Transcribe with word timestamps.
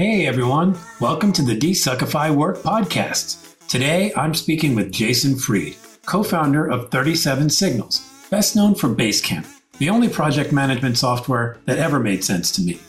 Hey 0.00 0.26
everyone, 0.26 0.78
welcome 0.98 1.30
to 1.34 1.42
the 1.42 1.54
Desuckify 1.54 2.34
Work 2.34 2.60
podcast. 2.60 3.66
Today 3.68 4.14
I'm 4.16 4.34
speaking 4.34 4.74
with 4.74 4.90
Jason 4.90 5.36
Fried, 5.36 5.76
co 6.06 6.22
founder 6.22 6.66
of 6.66 6.90
37 6.90 7.50
Signals, 7.50 8.00
best 8.30 8.56
known 8.56 8.74
for 8.74 8.88
Basecamp, 8.88 9.46
the 9.76 9.90
only 9.90 10.08
project 10.08 10.52
management 10.52 10.96
software 10.96 11.58
that 11.66 11.76
ever 11.76 12.00
made 12.00 12.24
sense 12.24 12.50
to 12.52 12.62
me. 12.62 12.80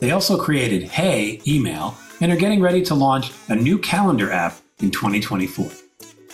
They 0.00 0.10
also 0.10 0.36
created 0.36 0.88
Hey 0.88 1.40
Email 1.46 1.96
and 2.20 2.32
are 2.32 2.36
getting 2.36 2.60
ready 2.60 2.82
to 2.86 2.96
launch 2.96 3.30
a 3.48 3.54
new 3.54 3.78
calendar 3.78 4.32
app 4.32 4.56
in 4.80 4.90
2024. 4.90 5.70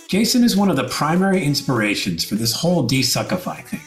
Jason 0.08 0.44
is 0.44 0.56
one 0.56 0.70
of 0.70 0.76
the 0.76 0.88
primary 0.88 1.44
inspirations 1.44 2.24
for 2.24 2.36
this 2.36 2.54
whole 2.54 2.88
Desuckify 2.88 3.62
thing. 3.64 3.82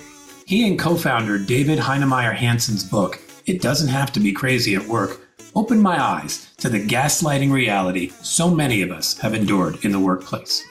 He 0.45 0.67
and 0.67 0.77
co 0.77 0.95
founder 0.95 1.39
David 1.39 1.79
Heinemeier 1.79 2.35
Hansson's 2.35 2.83
book, 2.83 3.19
It 3.47 3.63
Doesn't 3.63 3.89
Have 3.89 4.13
to 4.13 4.19
Be 4.19 4.31
Crazy 4.31 4.75
at 4.75 4.85
Work, 4.85 5.24
opened 5.55 5.81
my 5.81 6.01
eyes 6.01 6.53
to 6.57 6.69
the 6.69 6.85
gaslighting 6.85 7.51
reality 7.51 8.09
so 8.21 8.49
many 8.49 8.81
of 8.81 8.91
us 8.91 9.17
have 9.19 9.33
endured 9.33 9.83
in 9.85 9.91
the 9.91 9.99
workplace. 9.99 10.63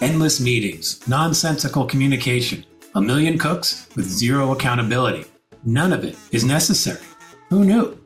Endless 0.00 0.40
meetings, 0.40 1.06
nonsensical 1.08 1.84
communication, 1.84 2.64
a 2.94 3.00
million 3.00 3.38
cooks 3.38 3.88
with 3.96 4.06
zero 4.06 4.52
accountability. 4.52 5.24
None 5.64 5.92
of 5.92 6.04
it 6.04 6.16
is 6.30 6.44
necessary. 6.44 7.04
Who 7.50 7.64
knew? 7.64 7.98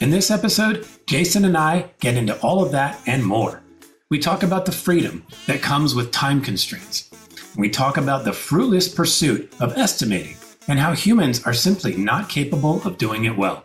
In 0.00 0.10
this 0.10 0.30
episode, 0.30 0.86
Jason 1.06 1.44
and 1.44 1.56
I 1.56 1.90
get 2.00 2.16
into 2.16 2.38
all 2.40 2.62
of 2.62 2.72
that 2.72 3.00
and 3.06 3.24
more. 3.24 3.62
We 4.10 4.18
talk 4.18 4.42
about 4.42 4.64
the 4.64 4.72
freedom 4.72 5.26
that 5.46 5.60
comes 5.60 5.94
with 5.94 6.12
time 6.12 6.40
constraints. 6.40 7.10
We 7.56 7.68
talk 7.68 7.96
about 7.96 8.24
the 8.24 8.32
fruitless 8.32 8.88
pursuit 8.88 9.52
of 9.60 9.76
estimating 9.76 10.36
and 10.68 10.78
how 10.78 10.92
humans 10.92 11.44
are 11.44 11.54
simply 11.54 11.96
not 11.96 12.28
capable 12.28 12.82
of 12.84 12.98
doing 12.98 13.24
it 13.24 13.36
well. 13.36 13.64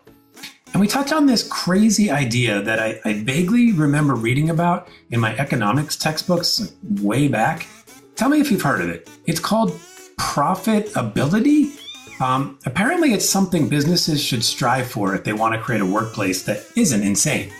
And 0.73 0.81
we 0.81 0.87
touch 0.87 1.11
on 1.11 1.27
this 1.27 1.47
crazy 1.47 2.09
idea 2.09 2.59
that 2.63 2.79
I, 2.79 2.99
I 3.05 3.13
vaguely 3.13 3.73
remember 3.73 4.15
reading 4.15 4.49
about 4.49 4.87
in 5.11 5.19
my 5.19 5.37
economics 5.37 5.95
textbooks 5.95 6.73
way 6.99 7.27
back. 7.27 7.67
Tell 8.15 8.27
me 8.27 8.41
if 8.41 8.49
you've 8.49 8.63
heard 8.63 8.81
of 8.81 8.89
it. 8.89 9.07
It's 9.27 9.39
called 9.39 9.71
profitability. 10.17 11.79
Um, 12.19 12.57
apparently, 12.65 13.13
it's 13.13 13.29
something 13.29 13.69
businesses 13.69 14.21
should 14.21 14.43
strive 14.43 14.89
for 14.89 15.13
if 15.13 15.23
they 15.23 15.33
want 15.33 15.53
to 15.53 15.61
create 15.61 15.81
a 15.81 15.85
workplace 15.85 16.43
that 16.45 16.65
isn't 16.75 17.03
insane. 17.03 17.51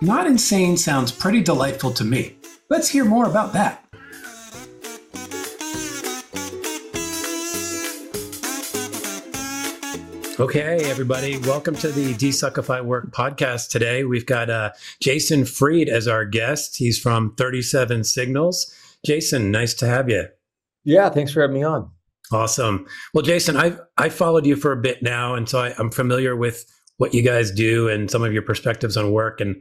Not 0.00 0.26
insane 0.26 0.78
sounds 0.78 1.12
pretty 1.12 1.42
delightful 1.42 1.92
to 1.92 2.04
me. 2.04 2.36
Let's 2.70 2.88
hear 2.88 3.04
more 3.04 3.26
about 3.26 3.52
that. 3.52 3.84
Okay, 10.40 10.78
everybody, 10.90 11.36
welcome 11.36 11.74
to 11.74 11.88
the 11.88 12.14
Desuckify 12.14 12.82
Work 12.82 13.10
podcast. 13.12 13.68
Today, 13.68 14.04
we've 14.04 14.24
got 14.24 14.48
uh, 14.48 14.70
Jason 14.98 15.44
Fried 15.44 15.90
as 15.90 16.08
our 16.08 16.24
guest. 16.24 16.78
He's 16.78 16.98
from 16.98 17.34
37 17.34 18.04
Signals. 18.04 18.74
Jason, 19.04 19.50
nice 19.50 19.74
to 19.74 19.86
have 19.86 20.08
you. 20.08 20.28
Yeah, 20.82 21.10
thanks 21.10 21.30
for 21.30 21.42
having 21.42 21.56
me 21.56 21.62
on. 21.62 21.90
Awesome. 22.32 22.86
Well, 23.12 23.22
Jason, 23.22 23.58
I've 23.58 23.78
I 23.98 24.08
followed 24.08 24.46
you 24.46 24.56
for 24.56 24.72
a 24.72 24.80
bit 24.80 25.02
now, 25.02 25.34
and 25.34 25.46
so 25.46 25.60
I, 25.60 25.74
I'm 25.78 25.90
familiar 25.90 26.34
with 26.34 26.64
what 26.96 27.12
you 27.12 27.20
guys 27.20 27.50
do 27.50 27.90
and 27.90 28.10
some 28.10 28.22
of 28.22 28.32
your 28.32 28.40
perspectives 28.40 28.96
on 28.96 29.12
work. 29.12 29.42
And 29.42 29.60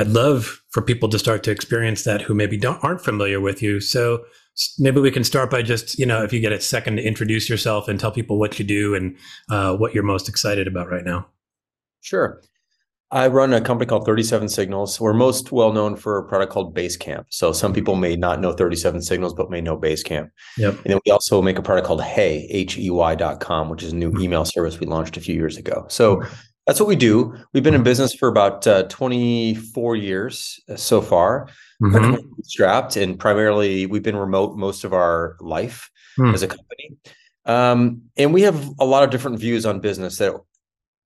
I'd 0.00 0.08
love 0.08 0.60
for 0.70 0.82
people 0.82 1.08
to 1.10 1.18
start 1.20 1.44
to 1.44 1.52
experience 1.52 2.02
that 2.02 2.22
who 2.22 2.34
maybe 2.34 2.56
don't 2.56 2.82
aren't 2.82 3.04
familiar 3.04 3.40
with 3.40 3.62
you. 3.62 3.78
So 3.78 4.24
maybe 4.78 5.00
we 5.00 5.10
can 5.10 5.24
start 5.24 5.50
by 5.50 5.62
just 5.62 5.98
you 5.98 6.06
know 6.06 6.22
if 6.22 6.32
you 6.32 6.40
get 6.40 6.52
a 6.52 6.60
second 6.60 6.96
to 6.96 7.02
introduce 7.02 7.48
yourself 7.48 7.88
and 7.88 7.98
tell 7.98 8.12
people 8.12 8.38
what 8.38 8.58
you 8.58 8.64
do 8.64 8.94
and 8.94 9.16
uh, 9.50 9.76
what 9.76 9.94
you're 9.94 10.04
most 10.04 10.28
excited 10.28 10.66
about 10.66 10.90
right 10.90 11.04
now. 11.04 11.26
Sure. 12.00 12.40
I 13.10 13.28
run 13.28 13.54
a 13.54 13.60
company 13.62 13.88
called 13.88 14.04
37 14.04 14.50
signals. 14.50 15.00
We're 15.00 15.14
most 15.14 15.50
well 15.50 15.72
known 15.72 15.96
for 15.96 16.18
a 16.18 16.28
product 16.28 16.52
called 16.52 16.74
basecamp. 16.74 17.24
So 17.30 17.52
some 17.52 17.72
people 17.72 17.96
may 17.96 18.16
not 18.16 18.38
know 18.38 18.52
37 18.52 19.00
signals 19.00 19.32
but 19.32 19.50
may 19.50 19.62
know 19.62 19.78
basecamp. 19.78 20.30
Yep. 20.58 20.74
And 20.74 20.84
then 20.84 21.00
we 21.06 21.10
also 21.10 21.40
make 21.40 21.58
a 21.58 21.62
product 21.62 21.86
called 21.86 22.02
hey 22.02 22.46
h-e-y 22.50 23.14
dot 23.14 23.40
com 23.40 23.70
which 23.70 23.82
is 23.82 23.92
a 23.92 23.96
new 23.96 24.10
hmm. 24.10 24.20
email 24.20 24.44
service 24.44 24.78
we 24.78 24.86
launched 24.86 25.16
a 25.16 25.20
few 25.20 25.34
years 25.34 25.56
ago. 25.56 25.86
So 25.88 26.22
that's 26.66 26.80
what 26.80 26.88
we 26.88 26.96
do. 26.96 27.34
We've 27.54 27.62
been 27.62 27.74
in 27.74 27.80
hmm. 27.80 27.84
business 27.84 28.14
for 28.14 28.28
about 28.28 28.66
uh, 28.66 28.82
24 28.84 29.96
years 29.96 30.60
uh, 30.68 30.76
so 30.76 31.00
far 31.00 31.48
mm-hmm. 31.82 32.16
strapped 32.42 32.96
and 32.96 33.18
primarily 33.18 33.86
we've 33.86 34.02
been 34.02 34.16
remote 34.16 34.56
most 34.56 34.84
of 34.84 34.92
our 34.92 35.36
life 35.40 35.90
mm. 36.18 36.32
as 36.34 36.42
a 36.42 36.48
company 36.48 36.96
um, 37.46 38.02
and 38.16 38.34
we 38.34 38.42
have 38.42 38.68
a 38.78 38.84
lot 38.84 39.02
of 39.02 39.10
different 39.10 39.38
views 39.38 39.64
on 39.64 39.80
business 39.80 40.18
that 40.18 40.34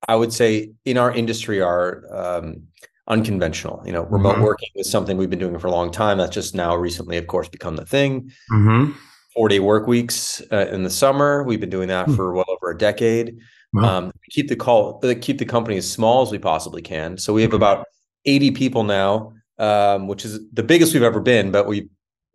i 0.08 0.14
would 0.14 0.32
say 0.32 0.70
in 0.84 0.96
our 0.96 1.12
industry 1.12 1.60
are 1.60 2.04
um, 2.12 2.62
unconventional 3.08 3.82
you 3.84 3.92
know 3.92 4.04
remote 4.04 4.34
mm-hmm. 4.34 4.44
working 4.44 4.70
is 4.76 4.90
something 4.90 5.16
we've 5.16 5.30
been 5.30 5.38
doing 5.38 5.58
for 5.58 5.66
a 5.66 5.72
long 5.72 5.90
time 5.90 6.18
that's 6.18 6.34
just 6.34 6.54
now 6.54 6.74
recently 6.74 7.16
of 7.16 7.26
course 7.26 7.48
become 7.48 7.76
the 7.76 7.84
thing 7.84 8.30
mm-hmm. 8.52 8.92
four 9.34 9.48
day 9.48 9.60
work 9.60 9.86
weeks 9.86 10.40
uh, 10.52 10.66
in 10.68 10.82
the 10.84 10.90
summer 10.90 11.42
we've 11.42 11.60
been 11.60 11.70
doing 11.70 11.88
that 11.88 12.06
mm. 12.06 12.16
for 12.16 12.32
well 12.32 12.44
over 12.48 12.70
a 12.70 12.78
decade 12.78 13.36
wow. 13.74 13.98
um, 13.98 14.12
keep 14.30 14.48
the 14.48 14.56
call 14.56 15.00
keep 15.20 15.38
the 15.38 15.44
company 15.44 15.76
as 15.76 15.90
small 15.90 16.22
as 16.22 16.30
we 16.30 16.38
possibly 16.38 16.80
can 16.80 17.18
so 17.18 17.32
we 17.32 17.42
have 17.42 17.50
mm-hmm. 17.50 17.56
about 17.56 17.86
80 18.24 18.52
people 18.52 18.84
now 18.84 19.32
um, 19.62 20.08
which 20.08 20.24
is 20.24 20.40
the 20.52 20.62
biggest 20.62 20.92
we've 20.92 21.04
ever 21.04 21.20
been, 21.20 21.52
but 21.52 21.66
we've 21.68 21.88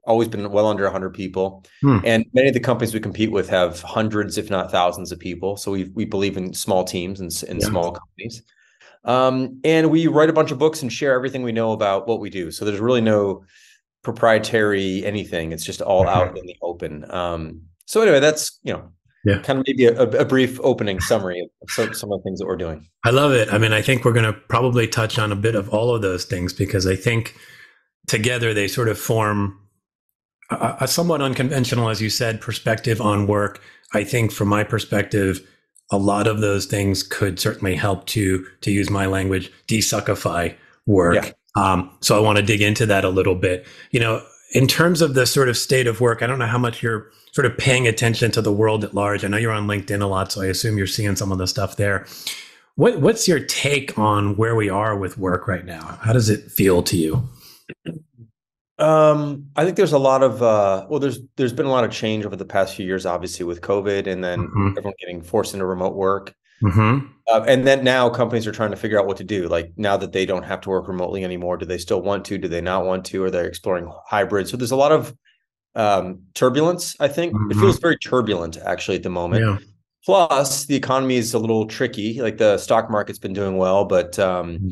always 0.06 0.30
been 0.30 0.50
well 0.50 0.68
under 0.68 0.84
100 0.84 1.14
people. 1.14 1.66
Hmm. 1.82 2.00
And 2.06 2.26
many 2.34 2.48
of 2.48 2.54
the 2.54 2.62
companies 2.62 2.94
we 2.94 3.02
compete 3.02 3.32
with 3.32 3.50
have 3.50 3.82
hundreds, 3.82 4.38
if 4.38 4.50
not 4.50 4.72
thousands, 4.72 5.12
of 5.12 5.20
people. 5.20 5.58
So 5.58 5.72
we 5.72 5.84
we 5.94 6.06
believe 6.06 6.38
in 6.38 6.54
small 6.54 6.86
teams 6.86 7.20
and, 7.20 7.32
and 7.50 7.62
yeah. 7.62 7.68
small 7.68 7.92
companies. 7.92 8.42
Um, 9.04 9.60
and 9.64 9.92
we 9.92 10.08
write 10.08 10.30
a 10.30 10.34
bunch 10.34 10.52
of 10.52 10.58
books 10.58 10.82
and 10.82 10.92
share 10.92 11.14
everything 11.14 11.44
we 11.44 11.52
know 11.52 11.74
about 11.74 12.08
what 12.08 12.20
we 12.20 12.30
do. 12.30 12.50
So 12.50 12.66
there's 12.66 12.80
really 12.80 13.02
no 13.02 13.44
proprietary 14.04 15.06
anything. 15.06 15.52
It's 15.52 15.66
just 15.66 15.82
all 15.82 16.08
out 16.08 16.38
in 16.38 16.46
the 16.46 16.56
open. 16.62 17.10
Um, 17.12 17.62
so 17.86 18.02
anyway, 18.02 18.22
that's 18.22 18.60
you 18.64 18.72
know 18.72 18.92
yeah. 19.26 19.40
kind 19.40 19.60
of 19.60 19.66
maybe 19.68 19.86
a, 19.86 20.02
a, 20.02 20.26
brief 20.26 20.60
opening 20.62 21.00
summary 21.00 21.50
of 21.62 21.72
some, 21.72 21.94
some 21.94 22.12
of 22.12 22.20
the 22.20 22.24
things 22.24 22.40
that 22.40 22.46
we're 22.46 22.56
doing. 22.56 22.88
I 23.04 23.10
love 23.10 23.32
it. 23.32 23.52
I 23.52 23.58
mean, 23.58 23.74
I 23.74 23.82
think 23.82 24.06
we're 24.06 24.14
going 24.14 24.26
to 24.26 24.34
probably 24.34 24.88
touch 24.88 25.20
on 25.20 25.32
a 25.32 25.36
bit 25.36 25.56
of 25.56 25.70
all 25.70 25.94
of 25.94 26.02
those 26.02 26.26
things 26.26 26.54
because 26.54 26.88
I 26.88 26.96
think 26.96 27.36
together 28.08 28.54
they 28.54 28.68
sort 28.68 28.88
of 28.88 28.98
form 28.98 29.60
a, 30.50 30.78
a 30.82 30.88
somewhat 30.88 31.22
unconventional, 31.22 31.90
as 31.90 32.02
you 32.02 32.10
said, 32.10 32.42
perspective 32.42 33.02
on 33.02 33.28
work. 33.28 33.62
I 33.94 34.04
think 34.04 34.32
from 34.32 34.48
my 34.48 34.64
perspective, 34.64 35.46
a 35.92 35.98
lot 35.98 36.28
of 36.28 36.42
those 36.42 36.66
things 36.66 37.04
could 37.04 37.40
certainly 37.40 37.76
help 37.76 38.06
to, 38.08 38.46
to 38.62 38.72
use 38.72 38.90
my 38.90 39.06
language, 39.06 39.52
desuckify 39.68 40.56
work. 40.86 41.16
Yeah. 41.16 41.32
Um, 41.56 41.98
so 42.02 42.18
I 42.18 42.22
want 42.22 42.38
to 42.38 42.44
dig 42.44 42.62
into 42.62 42.86
that 42.86 43.06
a 43.06 43.10
little 43.10 43.36
bit. 43.36 43.66
You 43.92 44.00
know, 44.00 44.22
in 44.52 44.68
terms 44.68 45.02
of 45.02 45.14
the 45.14 45.26
sort 45.26 45.50
of 45.50 45.58
state 45.58 45.88
of 45.88 46.02
work, 46.02 46.22
I 46.22 46.28
don't 46.28 46.40
know 46.40 46.48
how 46.48 46.58
much 46.58 46.82
you're 46.82 47.12
sort 47.32 47.46
of 47.46 47.58
paying 47.58 47.88
attention 47.88 48.32
to 48.32 48.42
the 48.42 48.52
world 48.52 48.84
at 48.84 48.94
large. 48.94 49.24
I 49.24 49.28
know 49.28 49.38
you're 49.38 49.52
on 49.52 49.68
LinkedIn 49.68 50.02
a 50.02 50.08
lot, 50.08 50.32
so 50.32 50.42
I 50.42 50.46
assume 50.46 50.78
you're 50.78 50.88
seeing 50.88 51.16
some 51.16 51.32
of 51.32 51.38
the 51.38 51.48
stuff 51.48 51.76
there. 51.76 52.06
What, 52.76 53.02
what's 53.02 53.28
your 53.28 53.40
take 53.40 53.98
on 53.98 54.38
where 54.38 54.56
we 54.56 54.70
are 54.70 54.96
with 54.96 55.18
work 55.18 55.48
right 55.48 55.66
now? 55.66 56.00
How 56.02 56.14
does 56.14 56.30
it 56.30 56.52
feel 56.52 56.84
to 56.84 56.96
you? 56.96 57.28
Um, 58.80 59.48
I 59.56 59.66
think 59.66 59.76
there's 59.76 59.94
a 59.94 59.98
lot 59.98 60.22
of 60.22 60.44
uh, 60.44 60.86
well, 60.88 61.00
there's 61.00 61.20
there's 61.36 61.54
been 61.54 61.66
a 61.66 61.72
lot 61.72 61.84
of 61.84 61.92
change 61.92 62.26
over 62.26 62.36
the 62.36 62.46
past 62.46 62.76
few 62.76 62.86
years, 62.86 63.08
obviously 63.08 63.44
with 63.44 63.62
COVID, 63.62 64.06
and 64.06 64.24
then 64.24 64.42
mm-hmm. 64.42 64.68
everyone 64.78 64.94
getting 65.00 65.22
forced 65.24 65.54
into 65.54 65.66
remote 65.66 65.96
work. 65.96 66.36
Mm-hmm. 66.64 67.08
Uh, 67.28 67.44
and 67.48 67.68
then 67.68 67.84
now 67.84 68.10
companies 68.10 68.48
are 68.48 68.52
trying 68.52 68.72
to 68.72 68.78
figure 68.78 69.00
out 69.00 69.06
what 69.06 69.18
to 69.18 69.24
do. 69.24 69.48
Like 69.48 69.74
now 69.78 69.98
that 69.98 70.12
they 70.12 70.26
don't 70.26 70.44
have 70.44 70.62
to 70.62 70.70
work 70.70 70.88
remotely 70.88 71.24
anymore, 71.24 71.58
do 71.58 71.66
they 71.66 71.78
still 71.78 72.02
want 72.02 72.26
to? 72.26 72.38
Do 72.38 72.48
they 72.48 72.62
not 72.62 72.86
want 72.86 73.06
to? 73.06 73.24
Are 73.24 73.32
they 73.32 73.46
exploring 73.46 73.92
hybrid? 74.06 74.48
So 74.48 74.58
there's 74.58 74.72
a 74.72 74.78
lot 74.78 74.92
of 74.92 75.16
um, 75.76 76.22
turbulence. 76.34 76.96
I 77.00 77.08
think 77.08 77.34
mm-hmm. 77.34 77.52
it 77.52 77.56
feels 77.56 77.80
very 77.80 77.98
turbulent 77.98 78.58
actually 78.58 78.98
at 78.98 79.04
the 79.04 79.10
moment. 79.10 79.44
Yeah. 79.44 79.58
Plus, 80.06 80.66
the 80.66 80.76
economy 80.76 81.18
is 81.18 81.34
a 81.34 81.40
little 81.40 81.66
tricky. 81.66 82.22
Like 82.22 82.38
the 82.38 82.58
stock 82.58 82.90
market's 82.90 83.20
been 83.20 83.34
doing 83.34 83.58
well, 83.58 83.84
but 83.84 84.18
um, 84.18 84.58
mm-hmm. 84.58 84.70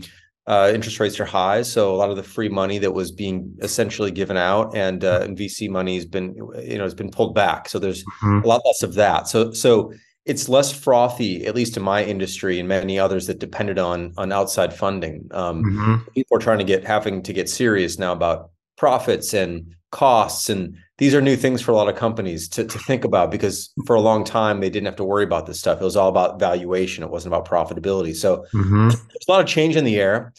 uh, 0.47 0.71
interest 0.73 0.99
rates 0.99 1.19
are 1.19 1.25
high. 1.25 1.61
So 1.61 1.93
a 1.93 1.97
lot 1.97 2.09
of 2.09 2.15
the 2.15 2.23
free 2.23 2.47
money 2.47 2.77
that 2.79 2.93
was 2.93 3.11
being 3.11 3.53
essentially 3.61 4.11
given 4.11 4.37
out 4.37 4.75
and, 4.75 5.03
uh, 5.03 5.19
and 5.23 5.37
VC 5.37 5.69
money 5.69 5.95
has 5.95 6.05
been, 6.05 6.33
you 6.63 6.77
know, 6.77 6.85
has 6.85 6.95
been 6.95 7.11
pulled 7.11 7.35
back. 7.35 7.67
So 7.67 7.79
there's 7.79 8.05
mm-hmm. 8.05 8.45
a 8.45 8.47
lot 8.47 8.61
less 8.65 8.81
of 8.81 8.93
that. 8.93 9.27
So 9.27 9.51
so 9.51 9.91
it's 10.25 10.49
less 10.49 10.71
frothy, 10.71 11.45
at 11.45 11.55
least 11.55 11.77
in 11.77 11.83
my 11.83 12.03
industry 12.03 12.59
and 12.59 12.67
many 12.67 12.97
others 12.97 13.27
that 13.27 13.39
depended 13.39 13.77
on 13.77 14.13
on 14.17 14.31
outside 14.31 14.73
funding. 14.73 15.27
Um, 15.31 15.63
mm-hmm. 15.63 16.09
People 16.13 16.37
are 16.37 16.41
trying 16.41 16.59
to 16.59 16.63
get 16.63 16.83
having 16.83 17.21
to 17.23 17.33
get 17.33 17.49
serious 17.49 17.99
now 17.99 18.11
about 18.11 18.51
profits 18.77 19.33
and 19.33 19.75
costs 19.91 20.49
and 20.49 20.75
these 20.97 21.13
are 21.13 21.21
new 21.21 21.35
things 21.35 21.61
for 21.61 21.71
a 21.71 21.75
lot 21.75 21.89
of 21.89 21.95
companies 21.95 22.47
to, 22.49 22.63
to 22.63 22.79
think 22.79 23.03
about 23.03 23.29
because 23.29 23.73
for 23.85 23.95
a 23.95 24.01
long 24.01 24.23
time 24.23 24.59
they 24.59 24.69
didn't 24.69 24.85
have 24.85 24.95
to 24.95 25.03
worry 25.03 25.23
about 25.23 25.45
this 25.45 25.59
stuff. 25.59 25.81
It 25.81 25.83
was 25.83 25.97
all 25.97 26.09
about 26.09 26.39
valuation. 26.39 27.03
It 27.03 27.09
wasn't 27.09 27.33
about 27.33 27.47
profitability. 27.47 28.15
So 28.15 28.45
mm-hmm. 28.53 28.89
there's 28.89 29.27
a 29.27 29.31
lot 29.31 29.41
of 29.41 29.47
change 29.47 29.75
in 29.75 29.83
the 29.83 29.97
air. 29.97 30.33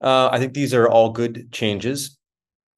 Uh, 0.00 0.28
I 0.30 0.38
think 0.38 0.54
these 0.54 0.74
are 0.74 0.88
all 0.88 1.10
good 1.10 1.50
changes. 1.52 2.16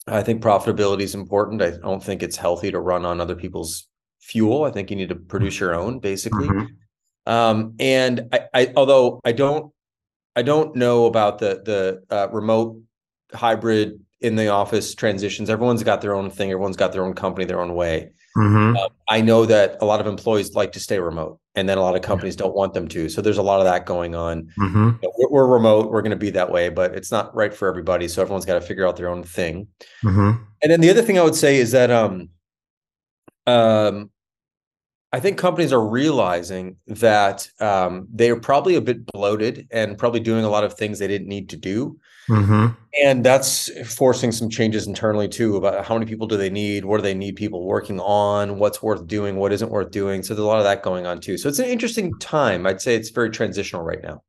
I 0.07 0.23
think 0.23 0.43
profitability 0.43 1.03
is 1.03 1.15
important. 1.15 1.61
I 1.61 1.71
don't 1.71 2.03
think 2.03 2.23
it's 2.23 2.37
healthy 2.37 2.71
to 2.71 2.81
run 2.81 3.05
on 3.05 3.21
other 3.21 3.37
people's 3.37 3.88
fuel. 4.29 4.65
I 4.65 4.71
think 4.71 4.91
you 4.91 4.97
need 4.97 5.09
to 5.09 5.17
produce 5.17 5.59
your 5.59 5.75
own, 5.75 5.99
basically. 5.99 6.49
Mm-hmm. 6.49 7.33
Um, 7.33 7.75
and 7.81 8.29
I, 8.33 8.41
I, 8.55 8.73
although 8.77 9.21
I 9.25 9.33
don't 9.33 9.73
I 10.37 10.43
don't 10.43 10.77
know 10.77 11.07
about 11.07 11.39
the 11.39 11.63
the 11.65 12.15
uh, 12.15 12.29
remote 12.31 12.81
hybrid 13.35 14.01
in 14.21 14.37
the 14.37 14.49
office 14.49 14.95
transitions. 14.95 15.51
Everyone's 15.51 15.83
got 15.83 16.01
their 16.01 16.15
own 16.15 16.31
thing. 16.31 16.51
Everyone's 16.51 16.77
got 16.77 16.93
their 16.93 17.05
own 17.05 17.15
company, 17.15 17.45
their 17.45 17.61
own 17.61 17.75
way. 17.75 18.11
Mm-hmm. 18.37 18.77
Uh, 18.77 18.89
I 19.09 19.21
know 19.21 19.47
that 19.47 19.79
a 19.81 19.85
lot 19.85 20.01
of 20.01 20.07
employees 20.07 20.55
like 20.55 20.73
to 20.73 20.81
stay 20.81 20.99
remote, 20.99 21.41
and 21.55 21.69
then 21.69 21.79
a 21.79 21.83
lot 21.83 21.97
of 21.97 22.03
companies 22.03 22.35
yeah. 22.35 22.45
don't 22.45 22.55
want 22.55 22.73
them 22.73 22.89
to. 22.89 23.09
So 23.09 23.21
there's 23.21 23.39
a 23.39 23.43
lot 23.43 23.59
of 23.59 23.65
that 23.65 23.87
going 23.87 24.15
on. 24.15 24.51
Mm-hmm. 24.59 24.85
You 24.85 24.99
know, 25.03 25.13
we're, 25.19 25.31
we're, 25.31 25.47
remote. 25.47 25.91
We're 25.91 26.03
going 26.03 26.11
to 26.11 26.17
be 26.17 26.31
that 26.31 26.51
way, 26.51 26.69
but 26.69 26.95
it's 26.95 27.11
not 27.11 27.35
right 27.35 27.53
for 27.53 27.69
everybody. 27.69 28.07
So 28.09 28.23
everyone's 28.23 28.45
got 28.45 28.55
to 28.55 28.61
figure 28.61 28.87
out 28.87 28.97
their 28.97 29.09
own 29.09 29.23
thing. 29.23 29.69
Mm-hmm. 30.05 30.43
And 30.63 30.73
then 30.73 30.81
the 30.81 30.91
other 30.91 31.03
thing 31.03 31.19
I 31.19 31.23
would 31.23 31.35
say 31.35 31.57
is 31.57 31.73
that 31.73 31.91
um, 31.91 32.29
um, 33.47 34.11
I 35.13 35.21
think 35.21 35.39
companies 35.39 35.73
are 35.73 35.87
realizing 35.87 36.77
that 36.87 37.49
um, 37.61 38.07
they 38.13 38.31
are 38.31 38.39
probably 38.39 38.75
a 38.75 38.81
bit 38.81 39.07
bloated 39.07 39.67
and 39.71 39.97
probably 39.97 40.21
doing 40.21 40.45
a 40.45 40.51
lot 40.51 40.65
of 40.65 40.75
things 40.75 40.99
they 40.99 41.07
didn't 41.07 41.29
need 41.29 41.49
to 41.49 41.57
do. 41.57 41.99
Mm-hmm. 42.29 42.67
And 43.03 43.25
that's 43.25 43.71
forcing 43.91 44.33
some 44.33 44.51
changes 44.51 44.87
internally 44.87 45.29
too 45.29 45.57
about 45.57 45.87
how 45.87 45.95
many 45.95 46.05
people 46.05 46.27
do 46.27 46.37
they 46.37 46.51
need? 46.51 46.85
What 46.85 46.99
do 46.99 47.03
they 47.03 47.15
need 47.15 47.37
people 47.37 47.65
working 47.65 48.01
on? 48.01 48.59
What's 48.59 48.83
worth 48.83 49.07
doing? 49.07 49.37
What 49.37 49.53
isn't 49.53 49.71
worth 49.71 49.91
doing? 49.91 50.23
So 50.23 50.35
there's 50.35 50.45
a 50.45 50.47
lot 50.47 50.59
of 50.59 50.65
that 50.65 50.83
going 50.83 51.07
on 51.07 51.21
too. 51.21 51.39
So 51.39 51.49
it's 51.49 51.59
an 51.59 51.67
interesting 51.67 52.13
time. 52.19 52.67
I'd 52.67 52.83
say 52.83 52.95
it's 52.95 53.09
very 53.09 53.31
transitional 53.31 53.83
right 53.83 54.03
now. 54.03 54.23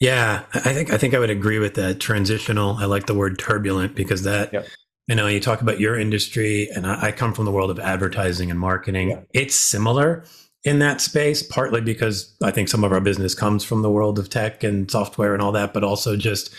Yeah, 0.00 0.44
I 0.54 0.74
think 0.74 0.92
I 0.92 0.98
think 0.98 1.14
I 1.14 1.18
would 1.18 1.30
agree 1.30 1.58
with 1.58 1.74
that. 1.74 1.98
Transitional. 2.00 2.76
I 2.76 2.84
like 2.84 3.06
the 3.06 3.14
word 3.14 3.38
turbulent 3.38 3.96
because 3.96 4.22
that 4.22 4.52
yep. 4.52 4.68
You 5.08 5.14
know 5.14 5.26
you 5.26 5.40
talk 5.40 5.60
about 5.60 5.80
your 5.80 5.98
industry, 5.98 6.68
and 6.74 6.86
I, 6.86 7.06
I 7.06 7.12
come 7.12 7.34
from 7.34 7.46
the 7.46 7.50
world 7.50 7.70
of 7.70 7.80
advertising 7.80 8.50
and 8.50 8.60
marketing. 8.60 9.10
Yeah. 9.10 9.20
It's 9.32 9.54
similar 9.54 10.24
in 10.64 10.80
that 10.80 11.00
space, 11.00 11.42
partly 11.42 11.80
because 11.80 12.36
I 12.42 12.50
think 12.50 12.68
some 12.68 12.84
of 12.84 12.92
our 12.92 13.00
business 13.00 13.34
comes 13.34 13.64
from 13.64 13.82
the 13.82 13.90
world 13.90 14.18
of 14.18 14.28
tech 14.28 14.62
and 14.62 14.90
software 14.90 15.32
and 15.32 15.42
all 15.42 15.52
that, 15.52 15.72
but 15.72 15.84
also 15.84 16.16
just 16.16 16.52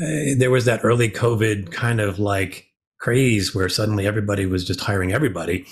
uh, 0.00 0.34
there 0.38 0.50
was 0.50 0.64
that 0.64 0.80
early 0.84 1.10
COVID 1.10 1.70
kind 1.72 2.00
of 2.00 2.18
like 2.18 2.68
craze 2.98 3.54
where 3.54 3.68
suddenly 3.68 4.06
everybody 4.06 4.46
was 4.46 4.64
just 4.64 4.80
hiring 4.80 5.12
everybody. 5.12 5.66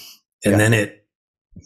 And 0.44 0.52
yeah. 0.52 0.58
then 0.58 0.74
it 0.74 1.06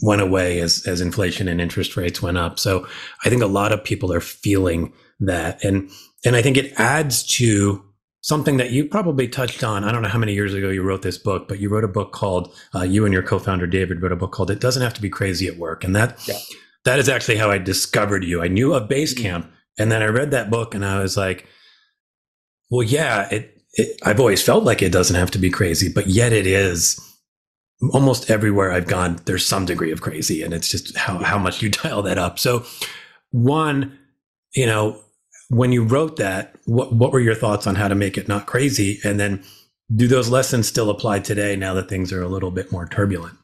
went 0.02 0.20
away 0.20 0.60
as, 0.60 0.86
as 0.86 1.00
inflation 1.00 1.48
and 1.48 1.60
interest 1.60 1.96
rates 1.96 2.22
went 2.22 2.38
up. 2.38 2.58
So 2.58 2.86
I 3.24 3.28
think 3.28 3.42
a 3.42 3.46
lot 3.46 3.72
of 3.72 3.82
people 3.82 4.12
are 4.12 4.20
feeling 4.20 4.92
that. 5.20 5.62
And, 5.64 5.90
and 6.24 6.36
I 6.36 6.42
think 6.42 6.56
it 6.56 6.72
adds 6.78 7.24
to 7.38 7.84
something 8.22 8.56
that 8.56 8.70
you 8.70 8.84
probably 8.84 9.28
touched 9.28 9.62
on. 9.62 9.84
I 9.84 9.92
don't 9.92 10.02
know 10.02 10.08
how 10.08 10.18
many 10.18 10.32
years 10.32 10.54
ago 10.54 10.70
you 10.70 10.82
wrote 10.82 11.02
this 11.02 11.18
book, 11.18 11.48
but 11.48 11.58
you 11.58 11.68
wrote 11.68 11.84
a 11.84 11.88
book 11.88 12.12
called, 12.12 12.54
uh, 12.74 12.82
you 12.82 13.04
and 13.04 13.12
your 13.12 13.22
co-founder 13.22 13.66
David 13.66 14.00
wrote 14.00 14.12
a 14.12 14.16
book 14.16 14.32
called 14.32 14.50
It 14.50 14.60
Doesn't 14.60 14.82
Have 14.82 14.94
to 14.94 15.02
Be 15.02 15.10
Crazy 15.10 15.48
at 15.48 15.58
Work. 15.58 15.84
And 15.84 15.94
that, 15.94 16.26
yeah. 16.26 16.38
that 16.84 16.98
is 16.98 17.08
actually 17.08 17.36
how 17.36 17.50
I 17.50 17.58
discovered 17.58 18.24
you. 18.24 18.40
I 18.40 18.48
knew 18.48 18.74
of 18.74 18.88
Basecamp 18.88 19.46
and 19.78 19.90
then 19.90 20.02
I 20.02 20.06
read 20.06 20.30
that 20.30 20.50
book 20.50 20.74
and 20.74 20.84
I 20.84 21.00
was 21.00 21.16
like, 21.16 21.46
well, 22.70 22.82
yeah, 22.82 23.28
it, 23.30 23.60
it, 23.74 24.00
I've 24.04 24.20
always 24.20 24.42
felt 24.42 24.64
like 24.64 24.82
it 24.82 24.92
doesn't 24.92 25.16
have 25.16 25.30
to 25.32 25.38
be 25.38 25.50
crazy, 25.50 25.92
but 25.92 26.06
yet 26.06 26.32
it 26.32 26.46
is. 26.46 27.00
Almost 27.92 28.30
everywhere 28.30 28.70
I've 28.70 28.86
gone, 28.86 29.18
there's 29.24 29.44
some 29.44 29.66
degree 29.66 29.90
of 29.90 30.02
crazy, 30.02 30.42
and 30.42 30.54
it's 30.54 30.70
just 30.70 30.96
how 30.96 31.18
how 31.18 31.36
much 31.36 31.62
you 31.62 31.68
dial 31.82 32.00
that 32.02 32.16
up. 32.16 32.38
So, 32.38 32.64
one, 33.30 33.98
you 34.54 34.66
know, 34.66 35.00
when 35.52 35.70
you 35.70 35.84
wrote 35.84 36.16
that, 36.16 36.56
what 36.64 36.94
what 36.94 37.12
were 37.12 37.20
your 37.20 37.34
thoughts 37.34 37.66
on 37.66 37.74
how 37.74 37.86
to 37.86 37.94
make 37.94 38.16
it 38.16 38.26
not 38.26 38.46
crazy, 38.46 38.98
and 39.04 39.20
then 39.20 39.44
do 39.94 40.08
those 40.08 40.30
lessons 40.30 40.66
still 40.66 40.88
apply 40.88 41.18
today 41.18 41.56
now 41.56 41.74
that 41.74 41.90
things 41.90 42.10
are 42.10 42.22
a 42.22 42.28
little 42.28 42.50
bit 42.50 42.72
more 42.72 42.86
turbulent? 42.86 43.36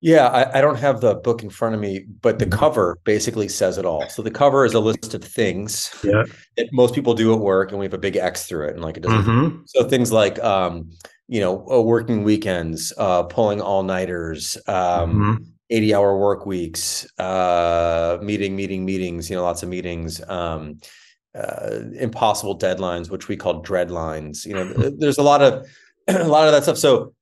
Yeah, 0.00 0.28
I, 0.28 0.58
I, 0.58 0.60
don't 0.60 0.78
have 0.80 1.00
the 1.00 1.14
book 1.14 1.44
in 1.44 1.50
front 1.50 1.76
of 1.76 1.80
me, 1.80 2.04
but 2.22 2.40
the 2.40 2.46
mm-hmm. 2.46 2.58
cover 2.58 2.98
basically 3.04 3.46
says 3.46 3.78
it 3.78 3.84
all. 3.84 4.08
So 4.08 4.20
the 4.20 4.32
cover 4.32 4.64
is 4.64 4.74
a 4.74 4.80
list 4.80 5.14
of 5.14 5.22
things 5.22 5.94
yeah. 6.02 6.24
that 6.56 6.72
most 6.72 6.92
people 6.92 7.14
do 7.14 7.32
at 7.32 7.38
work, 7.38 7.70
and 7.70 7.78
we 7.78 7.84
have 7.84 7.94
a 7.94 7.98
big 7.98 8.16
X 8.16 8.46
through 8.46 8.66
it, 8.68 8.74
and 8.74 8.82
like 8.82 8.96
it 8.96 9.04
doesn't. 9.04 9.22
Mm-hmm. 9.22 9.58
So 9.66 9.88
things 9.88 10.10
like, 10.10 10.42
um, 10.42 10.90
you 11.28 11.38
know, 11.38 11.64
uh, 11.70 11.80
working 11.80 12.24
weekends, 12.24 12.92
uh, 12.98 13.22
pulling 13.24 13.60
all 13.60 13.84
nighters, 13.84 14.56
um, 14.66 14.74
mm-hmm. 14.74 15.44
Eighty-hour 15.72 16.18
work 16.18 16.46
weeks, 16.46 17.06
uh, 17.18 18.18
meeting, 18.22 18.54
meeting, 18.54 18.84
meetings. 18.84 19.28
You 19.28 19.36
know, 19.36 19.42
lots 19.42 19.62
of 19.62 19.68
meetings. 19.68 20.20
Um, 20.28 20.78
uh, 21.34 21.80
impossible 21.98 22.58
deadlines, 22.58 23.10
which 23.10 23.28
we 23.28 23.36
call 23.36 23.62
dreadlines. 23.62 24.44
You 24.44 24.54
know, 24.54 24.90
there's 24.98 25.18
a 25.18 25.22
lot 25.22 25.42
of 25.42 25.66
a 26.08 26.24
lot 26.24 26.46
of 26.46 26.52
that 26.52 26.64
stuff. 26.64 26.78
So, 26.78 27.14